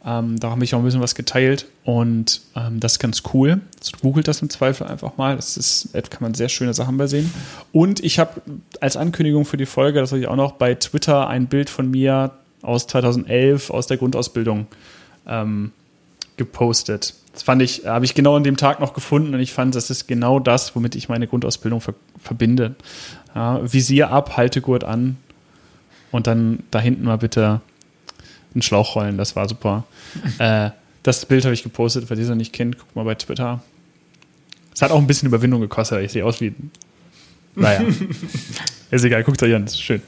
Ähm, 0.03 0.39
da 0.39 0.49
habe 0.49 0.63
ich 0.63 0.73
auch 0.73 0.79
ein 0.79 0.86
bisschen 0.86 1.01
was 1.01 1.13
geteilt 1.13 1.67
und 1.84 2.41
ähm, 2.55 2.79
das 2.79 2.93
ist 2.93 2.99
ganz 2.99 3.21
cool. 3.34 3.61
Also, 3.79 3.91
googelt 4.01 4.27
das 4.27 4.41
im 4.41 4.49
Zweifel 4.49 4.88
einfach 4.88 5.17
mal. 5.17 5.36
Das 5.36 5.57
ist, 5.57 5.89
da 5.93 6.01
kann 6.01 6.21
man 6.21 6.34
sehr 6.34 6.49
schöne 6.49 6.73
Sachen 6.73 6.97
bei 6.97 7.05
sehen. 7.05 7.32
Und 7.71 8.03
ich 8.03 8.17
habe 8.17 8.41
als 8.79 8.97
Ankündigung 8.97 9.45
für 9.45 9.57
die 9.57 9.67
Folge, 9.67 9.99
das 9.99 10.11
habe 10.11 10.21
ich 10.21 10.27
auch 10.27 10.36
noch 10.36 10.53
bei 10.53 10.73
Twitter 10.73 11.27
ein 11.27 11.47
Bild 11.47 11.69
von 11.69 11.91
mir 11.91 12.32
aus 12.63 12.88
2011 12.88 13.69
aus 13.69 13.86
der 13.86 13.97
Grundausbildung 13.97 14.65
ähm, 15.27 15.71
gepostet. 16.38 17.13
Das 17.34 17.43
fand 17.43 17.61
ich, 17.61 17.86
habe 17.86 18.03
ich 18.03 18.13
genau 18.13 18.36
an 18.36 18.43
dem 18.43 18.57
Tag 18.57 18.79
noch 18.79 18.93
gefunden 18.93 19.34
und 19.34 19.39
ich 19.39 19.53
fand, 19.53 19.73
das 19.75 19.89
ist 19.89 20.07
genau 20.07 20.39
das, 20.39 20.75
womit 20.75 20.95
ich 20.95 21.07
meine 21.07 21.27
Grundausbildung 21.27 21.79
ver 21.79 21.93
verbinde. 22.21 22.75
Ja, 23.34 23.61
Visier 23.71 24.11
ab, 24.11 24.36
Haltegurt 24.38 24.84
an 24.84 25.17
und 26.11 26.27
dann 26.27 26.63
da 26.71 26.79
hinten 26.79 27.05
mal 27.05 27.17
bitte 27.17 27.61
einen 28.53 28.61
Schlauch 28.61 28.95
rollen, 28.95 29.17
das 29.17 29.36
war 29.36 29.47
super. 29.47 29.86
äh, 30.39 30.71
das 31.03 31.25
Bild 31.25 31.45
habe 31.45 31.53
ich 31.53 31.63
gepostet, 31.63 32.09
wer 32.09 32.17
dieser 32.17 32.36
nicht 32.36 32.53
kennt, 32.53 32.77
guckt 32.77 32.95
mal 32.95 33.05
bei 33.05 33.15
Twitter. 33.15 33.63
Es 34.73 34.82
hat 34.82 34.91
auch 34.91 34.99
ein 34.99 35.07
bisschen 35.07 35.27
Überwindung 35.27 35.61
gekostet, 35.61 36.03
ich 36.03 36.11
sehe 36.11 36.25
aus 36.25 36.41
wie. 36.41 36.53
Naja. 37.55 37.82
ist 38.91 39.03
egal, 39.03 39.23
guckt 39.23 39.41
euch 39.41 39.55
an, 39.55 39.65
ist 39.65 39.82
schön. 39.82 40.01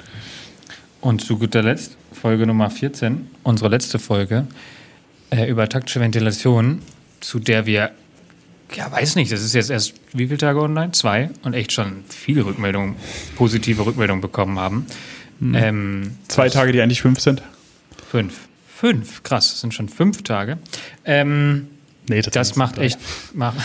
Und 1.01 1.21
zu 1.21 1.37
guter 1.37 1.63
Letzt, 1.63 1.97
Folge 2.11 2.45
Nummer 2.45 2.69
14, 2.69 3.27
unsere 3.43 3.69
letzte 3.69 3.99
Folge, 3.99 4.47
äh, 5.31 5.49
über 5.49 5.67
taktische 5.67 5.99
Ventilation, 5.99 6.81
zu 7.23 7.39
der 7.39 7.65
wir, 7.65 7.91
ja, 8.75 8.91
weiß 8.91 9.15
nicht, 9.15 9.31
das 9.31 9.41
ist 9.41 9.53
jetzt 9.53 9.69
erst 9.69 9.93
wie 10.13 10.27
viele 10.27 10.37
Tage 10.37 10.61
online? 10.61 10.91
Zwei 10.91 11.29
und 11.43 11.53
echt 11.53 11.71
schon 11.71 12.03
viele 12.09 12.45
Rückmeldungen, 12.45 12.95
positive 13.35 13.85
Rückmeldungen 13.85 14.21
bekommen 14.21 14.59
haben. 14.59 14.85
Mhm. 15.39 15.55
Ähm, 15.55 16.17
Zwei 16.27 16.49
Tage, 16.49 16.71
die 16.71 16.81
eigentlich 16.81 17.01
fünf 17.01 17.19
sind? 17.19 17.41
Fünf. 18.09 18.47
Fünf, 18.75 19.23
krass, 19.23 19.51
das 19.51 19.61
sind 19.61 19.73
schon 19.73 19.87
fünf 19.89 20.23
Tage. 20.23 20.57
Ähm, 21.05 21.67
nee, 22.09 22.21
das, 22.21 22.33
das 22.33 22.55
macht 22.55 22.77
echt. 22.77 22.99
Mach 23.33 23.55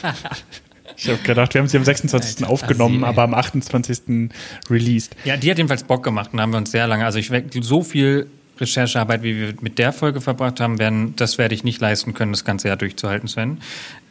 ich 0.96 1.08
habe 1.08 1.18
gedacht, 1.18 1.52
wir 1.52 1.60
haben 1.60 1.68
sie 1.68 1.76
am 1.76 1.84
26. 1.84 2.42
Alter, 2.42 2.50
aufgenommen, 2.50 3.04
aber 3.04 3.22
am 3.22 3.34
28. 3.34 4.30
released. 4.70 5.16
Ja, 5.24 5.36
die 5.36 5.50
hat 5.50 5.58
jedenfalls 5.58 5.84
Bock 5.84 6.02
gemacht 6.02 6.30
und 6.32 6.40
haben 6.40 6.52
wir 6.52 6.56
uns 6.56 6.70
sehr 6.70 6.86
lange. 6.86 7.04
Also 7.04 7.18
ich 7.18 7.30
so 7.60 7.82
viel 7.82 8.26
Recherchearbeit, 8.62 9.22
wie 9.22 9.38
wir 9.38 9.54
mit 9.60 9.78
der 9.78 9.92
Folge 9.92 10.20
verbracht 10.20 10.60
haben, 10.60 10.78
werden, 10.78 11.14
das 11.16 11.36
werde 11.36 11.54
ich 11.54 11.64
nicht 11.64 11.80
leisten 11.80 12.14
können, 12.14 12.32
das 12.32 12.44
ganze 12.44 12.68
Jahr 12.68 12.76
durchzuhalten, 12.76 13.28
Sven. 13.28 13.58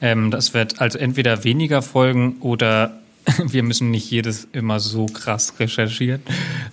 Ähm, 0.02 0.30
das 0.32 0.54
wird 0.54 0.80
also 0.80 0.99
entweder 0.99 1.43
weniger 1.43 1.82
Folgen 1.82 2.38
oder 2.41 2.99
wir 3.38 3.64
müssen 3.64 3.91
nicht 3.91 4.10
jedes 4.10 4.47
immer 4.52 4.80
so 4.80 5.06
krass 5.08 5.54
recherchieren. 5.60 6.22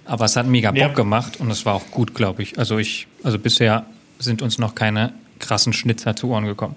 Aber 0.05 0.25
es 0.27 0.37
hat 0.37 0.47
mega 0.47 0.71
Bock 0.71 0.79
ja. 0.79 0.89
gemacht 0.89 1.41
und 1.41 1.51
es 1.51 1.65
war 1.65 1.75
auch 1.75 1.91
gut, 1.91 2.15
glaube 2.15 2.43
ich. 2.43 2.59
Also 2.59 2.79
ich, 2.79 3.07
also 3.23 3.39
bisher 3.39 3.87
sind 4.19 4.43
uns 4.43 4.59
noch 4.59 4.75
keine 4.75 5.13
krassen 5.39 5.73
Schnitzer 5.73 6.17
zu 6.17 6.29
Ohren 6.29 6.47
gekommen. 6.47 6.77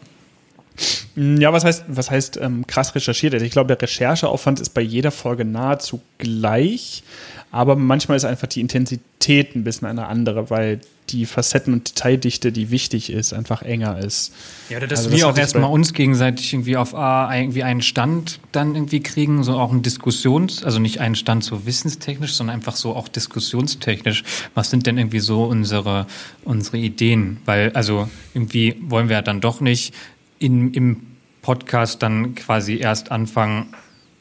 Ja, 1.16 1.52
was 1.52 1.66
heißt, 1.66 1.84
was 1.88 2.10
heißt 2.10 2.38
ähm, 2.42 2.66
krass 2.66 2.96
recherchiert? 2.96 3.34
Also 3.34 3.46
ich 3.46 3.52
glaube, 3.52 3.68
der 3.68 3.82
Rechercheaufwand 3.82 4.60
ist 4.60 4.70
bei 4.70 4.82
jeder 4.82 5.12
Folge 5.12 5.44
nahezu 5.46 6.02
gleich, 6.18 7.04
aber 7.52 7.76
manchmal 7.76 8.16
ist 8.16 8.24
einfach 8.24 8.48
die 8.48 8.62
Intensität 8.62 9.56
ein 9.56 9.64
bisschen 9.64 9.88
eine 9.88 10.08
andere, 10.08 10.50
weil 10.50 10.80
die 11.10 11.26
Facetten 11.26 11.74
und 11.74 11.90
Detaildichte, 11.90 12.54
die 12.54 12.72
wichtig 12.72 13.12
ist, 13.12 13.34
einfach 13.34 13.62
enger 13.62 14.00
ist. 14.00 14.34
Ja, 14.70 14.78
oder 14.78 14.88
dass 14.88 15.00
also, 15.00 15.12
wir 15.12 15.18
das 15.18 15.28
auch 15.28 15.38
erstmal 15.38 15.70
uns 15.70 15.94
gegenseitig 15.94 16.54
irgendwie 16.54 16.78
auf 16.78 16.96
A 16.96 17.36
irgendwie 17.36 17.64
einen 17.64 17.82
Stand 17.82 18.40
dann 18.54 18.76
irgendwie 18.76 19.02
kriegen, 19.02 19.44
so 19.44 19.58
auch 19.58 19.74
ein 19.74 19.82
Diskussions-, 19.82 20.64
also 20.64 20.80
nicht 20.80 21.00
einen 21.00 21.16
Stand 21.16 21.44
so 21.44 21.66
wissenstechnisch, 21.66 22.34
sondern 22.34 22.56
einfach 22.56 22.78
so 22.78 22.96
auch 22.96 23.10
diskussionstechnisch. 23.10 24.24
Was 24.54 24.70
sind 24.70 24.88
denn 24.88 24.98
irgendwie 24.98 25.20
so 25.20 25.44
unsere, 25.44 26.08
unsere 26.46 26.78
Ideen? 26.78 27.42
Weil, 27.46 27.72
also 27.74 28.10
irgendwie 28.34 28.78
wollen 28.82 29.10
wir 29.10 29.18
ja 29.18 29.22
dann 29.22 29.42
doch 29.42 29.60
nicht 29.60 29.94
in, 30.40 30.74
im 30.74 31.02
Podcast 31.42 32.02
dann 32.02 32.36
quasi 32.36 32.78
erst 32.78 33.12
anfangen, 33.12 33.74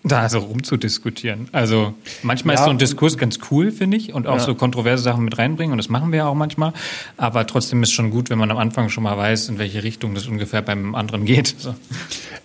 da 0.02 0.28
so 0.28 0.38
rumzudiskutieren. 0.38 1.48
Also 1.52 1.94
manchmal 2.22 2.54
ja. 2.54 2.60
ist 2.60 2.64
so 2.64 2.70
ein 2.70 2.78
Diskurs 2.78 3.18
ganz 3.18 3.38
cool, 3.50 3.70
finde 3.70 3.96
ich, 3.96 4.14
und 4.14 4.26
auch 4.26 4.38
ja. 4.38 4.40
so 4.40 4.54
kontroverse 4.54 5.02
Sachen 5.02 5.24
mit 5.24 5.36
reinbringen, 5.36 5.72
und 5.72 5.78
das 5.78 5.88
machen 5.88 6.10
wir 6.10 6.18
ja 6.18 6.26
auch 6.26 6.34
manchmal. 6.34 6.72
Aber 7.16 7.46
trotzdem 7.46 7.82
ist 7.82 7.92
schon 7.92 8.10
gut, 8.10 8.30
wenn 8.30 8.38
man 8.38 8.50
am 8.50 8.56
Anfang 8.56 8.88
schon 8.88 9.04
mal 9.04 9.16
weiß, 9.16 9.50
in 9.50 9.58
welche 9.58 9.82
Richtung 9.82 10.14
das 10.14 10.26
ungefähr 10.26 10.62
beim 10.62 10.94
anderen 10.94 11.24
geht. 11.24 11.54
So. 11.60 11.74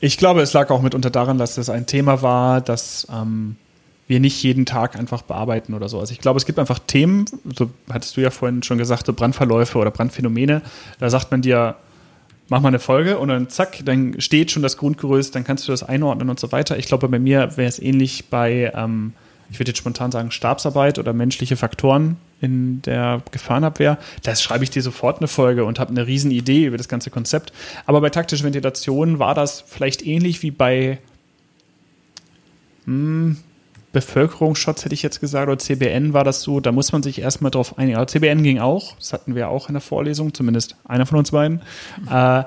Ich 0.01 0.17
glaube, 0.17 0.41
es 0.41 0.51
lag 0.51 0.69
auch 0.71 0.81
mitunter 0.81 1.09
daran, 1.09 1.37
dass 1.37 1.55
das 1.55 1.69
ein 1.69 1.85
Thema 1.85 2.21
war, 2.21 2.59
das 2.59 3.07
ähm, 3.09 3.55
wir 4.07 4.19
nicht 4.19 4.41
jeden 4.43 4.65
Tag 4.65 4.97
einfach 4.97 5.21
bearbeiten 5.21 5.73
oder 5.73 5.87
so. 5.87 5.99
Also 5.99 6.11
ich 6.11 6.19
glaube, 6.19 6.37
es 6.37 6.45
gibt 6.45 6.59
einfach 6.59 6.79
Themen, 6.79 7.25
so 7.55 7.69
hattest 7.89 8.17
du 8.17 8.21
ja 8.21 8.29
vorhin 8.29 8.61
schon 8.61 8.77
gesagt, 8.77 9.05
so 9.05 9.13
Brandverläufe 9.13 9.77
oder 9.77 9.91
Brandphänomene, 9.91 10.61
da 10.99 11.09
sagt 11.09 11.31
man 11.31 11.41
dir, 11.41 11.75
mach 12.49 12.61
mal 12.61 12.69
eine 12.69 12.79
Folge 12.79 13.17
und 13.17 13.29
dann 13.29 13.49
zack, 13.49 13.79
dann 13.85 14.19
steht 14.19 14.51
schon 14.51 14.63
das 14.63 14.77
Grundgerüst, 14.77 15.33
dann 15.35 15.43
kannst 15.43 15.67
du 15.67 15.71
das 15.71 15.83
einordnen 15.83 16.29
und 16.29 16.39
so 16.39 16.51
weiter. 16.51 16.77
Ich 16.77 16.87
glaube, 16.87 17.07
bei 17.07 17.19
mir 17.19 17.57
wäre 17.57 17.67
es 17.67 17.79
ähnlich 17.79 18.29
bei, 18.29 18.71
ähm, 18.75 19.13
ich 19.49 19.59
würde 19.59 19.71
jetzt 19.71 19.79
spontan 19.79 20.11
sagen, 20.11 20.31
Stabsarbeit 20.31 20.99
oder 20.99 21.13
menschliche 21.13 21.55
Faktoren 21.55 22.17
in 22.41 22.81
der 22.83 23.21
Gefahrenabwehr. 23.31 23.97
Da 24.23 24.35
schreibe 24.35 24.63
ich 24.63 24.69
dir 24.69 24.81
sofort 24.81 25.19
eine 25.19 25.27
Folge 25.27 25.65
und 25.65 25.79
habe 25.79 25.91
eine 25.91 26.05
riesen 26.05 26.31
Idee 26.31 26.65
über 26.65 26.77
das 26.77 26.87
ganze 26.87 27.09
Konzept. 27.09 27.53
Aber 27.85 28.01
bei 28.01 28.09
taktischer 28.09 28.43
Ventilation 28.43 29.19
war 29.19 29.33
das 29.33 29.63
vielleicht 29.67 30.05
ähnlich 30.05 30.43
wie 30.43 30.51
bei 30.51 30.99
hm, 32.85 33.37
Bevölkerungsschutz, 33.95 34.83
hätte 34.83 34.93
ich 34.93 35.03
jetzt 35.03 35.21
gesagt, 35.21 35.47
oder 35.47 35.57
CBN 35.57 36.11
war 36.11 36.25
das 36.25 36.41
so, 36.41 36.59
da 36.59 36.73
muss 36.73 36.91
man 36.91 37.01
sich 37.01 37.19
erstmal 37.19 37.49
drauf 37.49 37.77
einigen. 37.77 37.95
Aber 37.95 38.07
CBN 38.07 38.43
ging 38.43 38.59
auch, 38.59 38.93
das 38.97 39.13
hatten 39.13 39.35
wir 39.35 39.47
auch 39.47 39.69
in 39.69 39.73
der 39.73 39.81
Vorlesung, 39.81 40.33
zumindest 40.33 40.75
einer 40.83 41.05
von 41.05 41.17
uns 41.17 41.31
beiden. 41.31 41.61
Mhm. 42.01 42.07
Äh, 42.09 42.43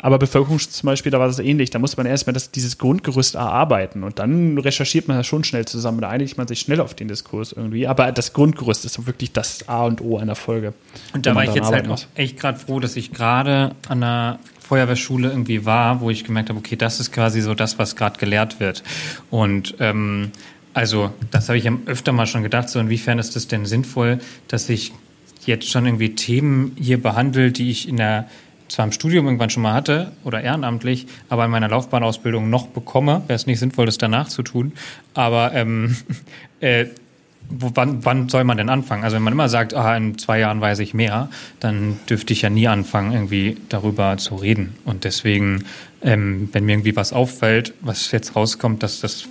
aber 0.00 0.18
Bevölkerungsschutz 0.18 0.74
zum 0.74 0.88
Beispiel, 0.88 1.10
da 1.12 1.20
war 1.20 1.28
das 1.28 1.38
ähnlich. 1.38 1.70
Da 1.70 1.78
muss 1.78 1.96
man 1.96 2.06
erstmal 2.06 2.34
das, 2.34 2.50
dieses 2.50 2.78
Grundgerüst 2.78 3.36
erarbeiten 3.36 4.02
und 4.02 4.18
dann 4.18 4.58
recherchiert 4.58 5.06
man 5.06 5.16
das 5.16 5.26
schon 5.26 5.44
schnell 5.44 5.66
zusammen. 5.66 6.00
Da 6.00 6.08
einigt 6.08 6.36
man 6.36 6.48
sich 6.48 6.58
schnell 6.58 6.80
auf 6.80 6.94
den 6.94 7.06
Diskurs 7.06 7.52
irgendwie. 7.52 7.86
Aber 7.86 8.10
das 8.10 8.32
Grundgerüst 8.32 8.84
ist 8.84 9.06
wirklich 9.06 9.32
das 9.32 9.68
A 9.68 9.84
und 9.84 10.00
O 10.00 10.18
einer 10.18 10.34
Folge. 10.34 10.74
Und 11.14 11.26
da 11.26 11.34
war 11.36 11.44
ich 11.44 11.54
jetzt 11.54 11.70
halt 11.70 11.88
auch 11.88 12.00
echt 12.16 12.38
gerade 12.38 12.58
froh, 12.58 12.80
dass 12.80 12.96
ich 12.96 13.12
gerade 13.12 13.72
an 13.88 14.00
der 14.00 14.40
Feuerwehrschule 14.60 15.28
irgendwie 15.30 15.64
war, 15.64 16.00
wo 16.00 16.10
ich 16.10 16.24
gemerkt 16.24 16.48
habe, 16.48 16.58
okay, 16.58 16.76
das 16.76 16.98
ist 16.98 17.12
quasi 17.12 17.40
so 17.40 17.54
das, 17.54 17.78
was 17.78 17.94
gerade 17.94 18.18
gelehrt 18.18 18.58
wird. 18.58 18.82
Und 19.30 19.76
ähm, 19.80 20.32
also, 20.78 21.10
das 21.32 21.48
habe 21.48 21.58
ich 21.58 21.68
öfter 21.86 22.12
mal 22.12 22.26
schon 22.26 22.44
gedacht. 22.44 22.68
So, 22.68 22.78
inwiefern 22.78 23.18
ist 23.18 23.34
es 23.34 23.48
denn 23.48 23.66
sinnvoll, 23.66 24.20
dass 24.46 24.68
ich 24.68 24.92
jetzt 25.44 25.68
schon 25.68 25.86
irgendwie 25.86 26.14
Themen 26.14 26.76
hier 26.80 27.02
behandle, 27.02 27.50
die 27.50 27.68
ich 27.68 27.88
in 27.88 27.96
der 27.96 28.28
zwar 28.68 28.84
im 28.84 28.92
Studium 28.92 29.26
irgendwann 29.26 29.50
schon 29.50 29.64
mal 29.64 29.72
hatte 29.72 30.12
oder 30.22 30.40
ehrenamtlich, 30.40 31.08
aber 31.28 31.46
in 31.46 31.50
meiner 31.50 31.68
Laufbahnausbildung 31.68 32.48
noch 32.48 32.68
bekomme. 32.68 33.22
Wäre 33.26 33.34
es 33.34 33.46
nicht 33.46 33.58
sinnvoll, 33.58 33.86
das 33.86 33.98
danach 33.98 34.28
zu 34.28 34.44
tun. 34.44 34.70
Aber 35.14 35.52
ähm, 35.52 35.96
äh, 36.60 36.86
wo, 37.50 37.72
wann, 37.74 38.04
wann 38.04 38.28
soll 38.28 38.44
man 38.44 38.56
denn 38.56 38.68
anfangen? 38.68 39.02
Also 39.02 39.16
wenn 39.16 39.24
man 39.24 39.32
immer 39.32 39.48
sagt, 39.48 39.74
ah, 39.74 39.96
in 39.96 40.16
zwei 40.16 40.38
Jahren 40.38 40.60
weiß 40.60 40.78
ich 40.78 40.94
mehr, 40.94 41.28
dann 41.58 41.98
dürfte 42.08 42.32
ich 42.32 42.42
ja 42.42 42.50
nie 42.50 42.68
anfangen, 42.68 43.12
irgendwie 43.12 43.56
darüber 43.68 44.16
zu 44.16 44.36
reden. 44.36 44.76
Und 44.84 45.02
deswegen, 45.02 45.64
ähm, 46.02 46.50
wenn 46.52 46.66
mir 46.66 46.74
irgendwie 46.74 46.94
was 46.94 47.12
auffällt, 47.12 47.74
was 47.80 48.12
jetzt 48.12 48.36
rauskommt, 48.36 48.84
dass 48.84 49.00
das 49.00 49.26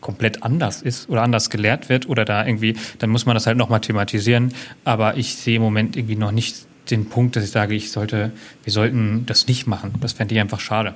komplett 0.00 0.42
anders 0.42 0.82
ist 0.82 1.08
oder 1.08 1.22
anders 1.22 1.50
gelehrt 1.50 1.88
wird 1.88 2.08
oder 2.08 2.24
da 2.24 2.44
irgendwie, 2.46 2.76
dann 2.98 3.10
muss 3.10 3.26
man 3.26 3.34
das 3.34 3.46
halt 3.46 3.56
nochmal 3.56 3.80
thematisieren. 3.80 4.54
Aber 4.84 5.16
ich 5.16 5.36
sehe 5.36 5.56
im 5.56 5.62
Moment 5.62 5.96
irgendwie 5.96 6.16
noch 6.16 6.32
nicht 6.32 6.66
den 6.90 7.08
Punkt, 7.08 7.36
dass 7.36 7.44
ich 7.44 7.50
sage, 7.50 7.74
ich 7.74 7.90
sollte, 7.92 8.32
wir 8.64 8.72
sollten 8.72 9.26
das 9.26 9.46
nicht 9.46 9.66
machen. 9.66 9.94
Das 10.00 10.12
fände 10.12 10.34
ich 10.34 10.40
einfach 10.40 10.60
schade. 10.60 10.94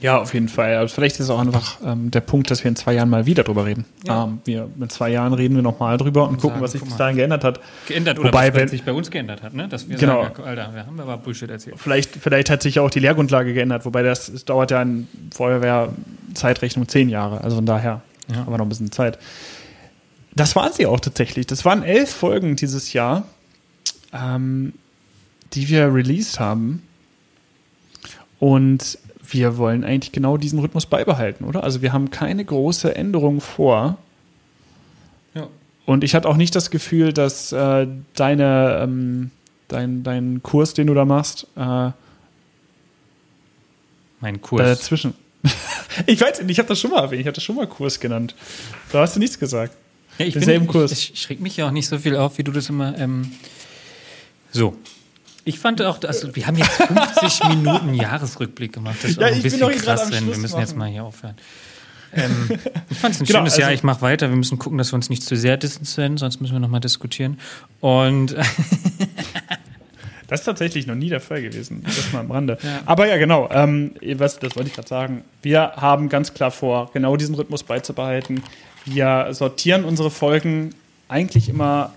Ja, 0.00 0.18
auf 0.18 0.34
jeden 0.34 0.48
Fall. 0.48 0.76
Also 0.76 0.94
vielleicht 0.94 1.14
ist 1.14 1.20
es 1.20 1.30
auch 1.30 1.38
einfach 1.38 1.78
ähm, 1.82 2.10
der 2.10 2.20
Punkt, 2.20 2.50
dass 2.50 2.62
wir 2.62 2.68
in 2.68 2.76
zwei 2.76 2.92
Jahren 2.92 3.08
mal 3.08 3.24
wieder 3.24 3.42
drüber 3.42 3.64
reden. 3.64 3.86
Ja. 4.06 4.24
Ähm, 4.24 4.40
wir, 4.44 4.68
in 4.78 4.90
zwei 4.90 5.08
Jahren 5.08 5.32
reden 5.32 5.54
wir 5.54 5.62
nochmal 5.62 5.96
drüber 5.96 6.24
und, 6.24 6.34
und 6.34 6.40
gucken, 6.42 6.56
sagen, 6.56 6.62
was 6.62 6.72
sich 6.72 6.82
bis 6.82 6.96
dahin 6.98 7.16
geändert 7.16 7.42
hat. 7.42 7.58
Geändert 7.88 8.18
oder 8.18 8.28
Wobei, 8.28 8.52
was 8.52 8.60
wenn, 8.60 8.68
sich 8.68 8.82
bei 8.82 8.92
uns 8.92 9.10
geändert 9.10 9.42
hat, 9.42 9.54
ne? 9.54 9.66
Dass 9.66 9.88
wir 9.88 9.96
genau. 9.96 10.24
sagen, 10.24 10.42
Alter, 10.42 10.74
wir 10.74 10.86
haben 10.86 11.00
aber 11.00 11.16
Bullshit 11.16 11.48
erzählt. 11.48 11.76
Vielleicht, 11.78 12.10
vielleicht 12.10 12.50
hat 12.50 12.62
sich 12.62 12.74
ja 12.74 12.82
auch 12.82 12.90
die 12.90 13.00
Lehrgrundlage 13.00 13.54
geändert, 13.54 13.86
wobei 13.86 14.02
das, 14.02 14.30
das 14.30 14.44
dauert 14.44 14.72
ja 14.72 14.82
in 14.82 15.08
Feuerwehr-Zeitrechnung 15.34 16.86
zehn 16.86 17.08
Jahre. 17.08 17.42
Also 17.42 17.56
von 17.56 17.64
daher. 17.64 18.02
Ja. 18.32 18.42
Aber 18.42 18.58
noch 18.58 18.66
ein 18.66 18.68
bisschen 18.68 18.92
Zeit. 18.92 19.18
Das 20.34 20.56
waren 20.56 20.72
sie 20.72 20.86
auch 20.86 21.00
tatsächlich. 21.00 21.46
Das 21.46 21.64
waren 21.64 21.82
elf 21.82 22.10
Folgen 22.10 22.56
dieses 22.56 22.92
Jahr, 22.92 23.24
ähm, 24.12 24.72
die 25.52 25.68
wir 25.68 25.92
released 25.94 26.40
haben. 26.40 26.82
Und 28.40 28.98
wir 29.26 29.56
wollen 29.56 29.84
eigentlich 29.84 30.12
genau 30.12 30.36
diesen 30.36 30.58
Rhythmus 30.58 30.86
beibehalten, 30.86 31.44
oder? 31.44 31.64
Also 31.64 31.82
wir 31.82 31.92
haben 31.92 32.10
keine 32.10 32.44
große 32.44 32.94
Änderung 32.94 33.40
vor. 33.40 33.96
Ja. 35.34 35.48
Und 35.86 36.04
ich 36.04 36.14
hatte 36.14 36.28
auch 36.28 36.36
nicht 36.36 36.54
das 36.54 36.70
Gefühl, 36.70 37.12
dass 37.12 37.52
äh, 37.52 37.86
deine, 38.14 38.80
ähm, 38.82 39.30
dein, 39.68 40.02
dein 40.02 40.42
Kurs, 40.42 40.74
den 40.74 40.88
du 40.88 40.94
da 40.94 41.04
machst, 41.04 41.46
äh, 41.56 41.90
mein 44.20 44.40
Kurs. 44.40 44.62
Dazwischen. 44.62 45.14
ich 46.06 46.20
weiß 46.20 46.40
nicht, 46.42 46.50
ich 46.50 46.58
habe 46.58 46.68
das 46.68 46.80
schon 46.80 46.90
mal 46.90 47.02
erwähnt, 47.02 47.20
ich 47.20 47.26
habe 47.26 47.34
das 47.34 47.44
schon 47.44 47.56
mal 47.56 47.66
Kurs 47.66 48.00
genannt. 48.00 48.34
Da 48.90 49.00
hast 49.00 49.16
du 49.16 49.20
nichts 49.20 49.38
gesagt. 49.38 49.76
Ja, 50.18 50.26
ich 50.26 50.34
Denselben 50.34 50.66
bin, 50.66 50.72
Kurs. 50.72 50.92
Ich, 50.92 51.14
ich, 51.14 51.20
schräg 51.20 51.40
mich 51.40 51.56
ja 51.56 51.66
auch 51.66 51.72
nicht 51.72 51.88
so 51.88 51.98
viel 51.98 52.16
auf, 52.16 52.38
wie 52.38 52.44
du 52.44 52.52
das 52.52 52.68
immer. 52.68 52.96
Ähm, 52.98 53.32
so. 54.52 54.76
Ich 55.44 55.58
fand 55.58 55.82
auch, 55.82 56.02
also 56.02 56.34
wir 56.34 56.46
haben 56.46 56.56
jetzt 56.56 56.70
50 56.70 57.48
Minuten 57.48 57.94
Jahresrückblick 57.94 58.72
gemacht. 58.72 58.96
Das 59.02 59.10
ist 59.10 59.20
ja, 59.20 59.26
auch 59.26 59.32
ein 59.32 59.42
bisschen 59.42 59.70
krass, 59.72 60.10
wenn 60.10 60.26
wir 60.26 60.38
müssen 60.38 60.52
machen. 60.52 60.60
jetzt 60.60 60.76
mal 60.76 60.88
hier 60.88 61.04
aufhören. 61.04 61.34
Ähm, 62.14 62.48
ich 62.88 62.98
fand 62.98 63.14
es 63.14 63.20
ein 63.20 63.24
genau, 63.26 63.40
schönes 63.40 63.52
also, 63.54 63.62
Jahr. 63.62 63.72
Ich 63.72 63.82
mache 63.82 64.00
weiter. 64.00 64.28
Wir 64.30 64.36
müssen 64.36 64.58
gucken, 64.58 64.78
dass 64.78 64.92
wir 64.92 64.96
uns 64.96 65.10
nicht 65.10 65.22
zu 65.22 65.36
sehr 65.36 65.56
distanzieren, 65.56 66.16
sonst 66.16 66.40
müssen 66.40 66.54
wir 66.54 66.60
nochmal 66.60 66.80
diskutieren. 66.80 67.38
Und 67.80 68.34
Das 70.26 70.40
ist 70.40 70.46
tatsächlich 70.46 70.86
noch 70.86 70.94
nie 70.94 71.08
der 71.08 71.20
Fall 71.20 71.42
gewesen. 71.42 71.82
Das 71.84 72.12
mal 72.12 72.20
am 72.20 72.30
Rande. 72.30 72.58
Ja. 72.64 72.80
Aber 72.86 73.06
ja, 73.06 73.18
genau. 73.18 73.48
Ähm, 73.52 73.92
was, 74.16 74.38
das 74.38 74.56
wollte 74.56 74.68
ich 74.68 74.74
gerade 74.74 74.88
sagen. 74.88 75.24
Wir 75.42 75.72
haben 75.76 76.08
ganz 76.08 76.32
klar 76.32 76.50
vor, 76.50 76.90
genau 76.94 77.16
diesen 77.16 77.34
Rhythmus 77.34 77.62
beizubehalten. 77.62 78.42
Wir 78.86 79.28
sortieren 79.32 79.84
unsere 79.84 80.10
Folgen 80.10 80.70
eigentlich 81.08 81.48
immer 81.48 81.92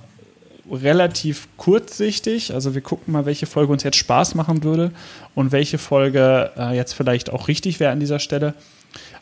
relativ 0.69 1.47
kurzsichtig. 1.57 2.53
Also 2.53 2.75
wir 2.75 2.81
gucken 2.81 3.13
mal, 3.13 3.25
welche 3.25 3.45
Folge 3.45 3.71
uns 3.71 3.83
jetzt 3.83 3.97
Spaß 3.97 4.35
machen 4.35 4.63
würde 4.63 4.91
und 5.35 5.51
welche 5.51 5.77
Folge 5.77 6.51
äh, 6.57 6.75
jetzt 6.75 6.93
vielleicht 6.93 7.31
auch 7.31 7.47
richtig 7.47 7.79
wäre 7.79 7.91
an 7.91 7.99
dieser 7.99 8.19
Stelle. 8.19 8.53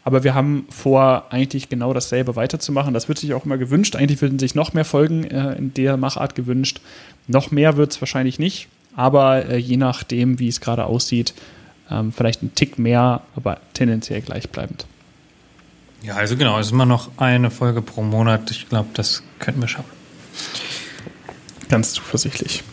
Aber 0.03 0.23
wir 0.23 0.35
haben 0.35 0.67
vor, 0.69 1.25
eigentlich 1.31 1.67
genau 1.67 1.93
dasselbe 1.93 2.35
weiterzumachen. 2.35 2.93
Das 2.93 3.07
wird 3.07 3.17
sich 3.17 3.33
auch 3.33 3.45
immer 3.45 3.57
gewünscht. 3.57 3.95
Eigentlich 3.95 4.21
würden 4.21 4.37
sich 4.37 4.53
noch 4.53 4.73
mehr 4.73 4.85
Folgen 4.85 5.23
äh, 5.23 5.53
in 5.53 5.73
der 5.73 5.97
Machart 5.97 6.35
gewünscht. 6.35 6.79
Noch 7.27 7.49
mehr 7.49 7.75
wird 7.75 7.91
es 7.91 8.01
wahrscheinlich 8.01 8.37
nicht. 8.37 8.67
Aber 8.95 9.45
äh, 9.45 9.57
je 9.57 9.77
nachdem, 9.77 10.39
wie 10.39 10.47
es 10.47 10.61
gerade 10.61 10.85
aussieht, 10.85 11.33
ähm, 11.89 12.11
vielleicht 12.11 12.41
ein 12.43 12.55
Tick 12.55 12.79
mehr, 12.79 13.21
aber 13.35 13.59
tendenziell 13.73 14.21
gleichbleibend. 14.21 14.85
Ja, 16.01 16.15
also 16.15 16.37
genau, 16.37 16.59
es 16.59 16.67
ist 16.67 16.71
immer 16.71 16.85
noch 16.85 17.09
eine 17.17 17.49
Folge 17.51 17.81
pro 17.81 18.03
Monat. 18.03 18.51
Ich 18.51 18.69
glaube, 18.69 18.89
das 18.93 19.23
könnten 19.39 19.61
wir 19.61 19.67
schaffen. 19.67 19.89
Ganz 21.67 21.93
zuversichtlich. 21.93 22.63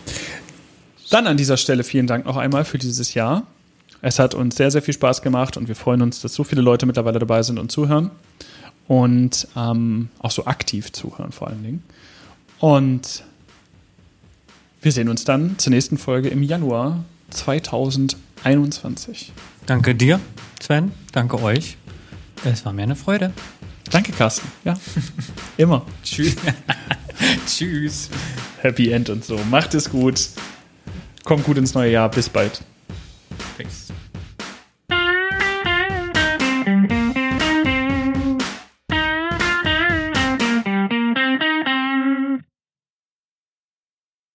Dann 1.10 1.26
an 1.26 1.36
dieser 1.36 1.56
Stelle 1.56 1.84
vielen 1.84 2.06
Dank 2.06 2.26
noch 2.26 2.36
einmal 2.36 2.64
für 2.64 2.78
dieses 2.78 3.14
Jahr. 3.14 3.46
Es 4.02 4.18
hat 4.18 4.34
uns 4.34 4.56
sehr, 4.56 4.70
sehr 4.70 4.82
viel 4.82 4.94
Spaß 4.94 5.22
gemacht 5.22 5.56
und 5.56 5.68
wir 5.68 5.76
freuen 5.76 6.02
uns, 6.02 6.20
dass 6.20 6.34
so 6.34 6.44
viele 6.44 6.60
Leute 6.60 6.86
mittlerweile 6.86 7.18
dabei 7.18 7.42
sind 7.42 7.58
und 7.58 7.70
zuhören. 7.70 8.10
Und 8.88 9.46
ähm, 9.56 10.08
auch 10.18 10.30
so 10.30 10.46
aktiv 10.46 10.92
zuhören 10.92 11.32
vor 11.32 11.48
allen 11.48 11.62
Dingen. 11.62 11.84
Und 12.58 13.24
wir 14.82 14.92
sehen 14.92 15.08
uns 15.08 15.24
dann 15.24 15.58
zur 15.58 15.70
nächsten 15.70 15.96
Folge 15.96 16.28
im 16.28 16.42
Januar 16.42 17.04
2021. 17.30 19.32
Danke 19.66 19.94
dir, 19.94 20.20
Sven. 20.60 20.92
Danke 21.12 21.40
euch. 21.40 21.76
Es 22.44 22.64
war 22.64 22.72
mir 22.72 22.82
eine 22.82 22.96
Freude. 22.96 23.32
Danke, 23.90 24.12
Carsten. 24.12 24.48
Ja, 24.64 24.76
immer. 25.56 25.86
Tschüss. 26.02 26.34
Tschüss. 27.46 28.10
Happy 28.60 28.90
End 28.90 29.08
und 29.08 29.24
so. 29.24 29.38
Macht 29.50 29.74
es 29.74 29.88
gut. 29.88 30.30
Kommt 31.24 31.44
gut 31.44 31.58
ins 31.58 31.74
neue 31.74 31.92
Jahr. 31.92 32.10
Bis 32.10 32.28
bald. 32.28 32.62
Thanks. 33.56 33.81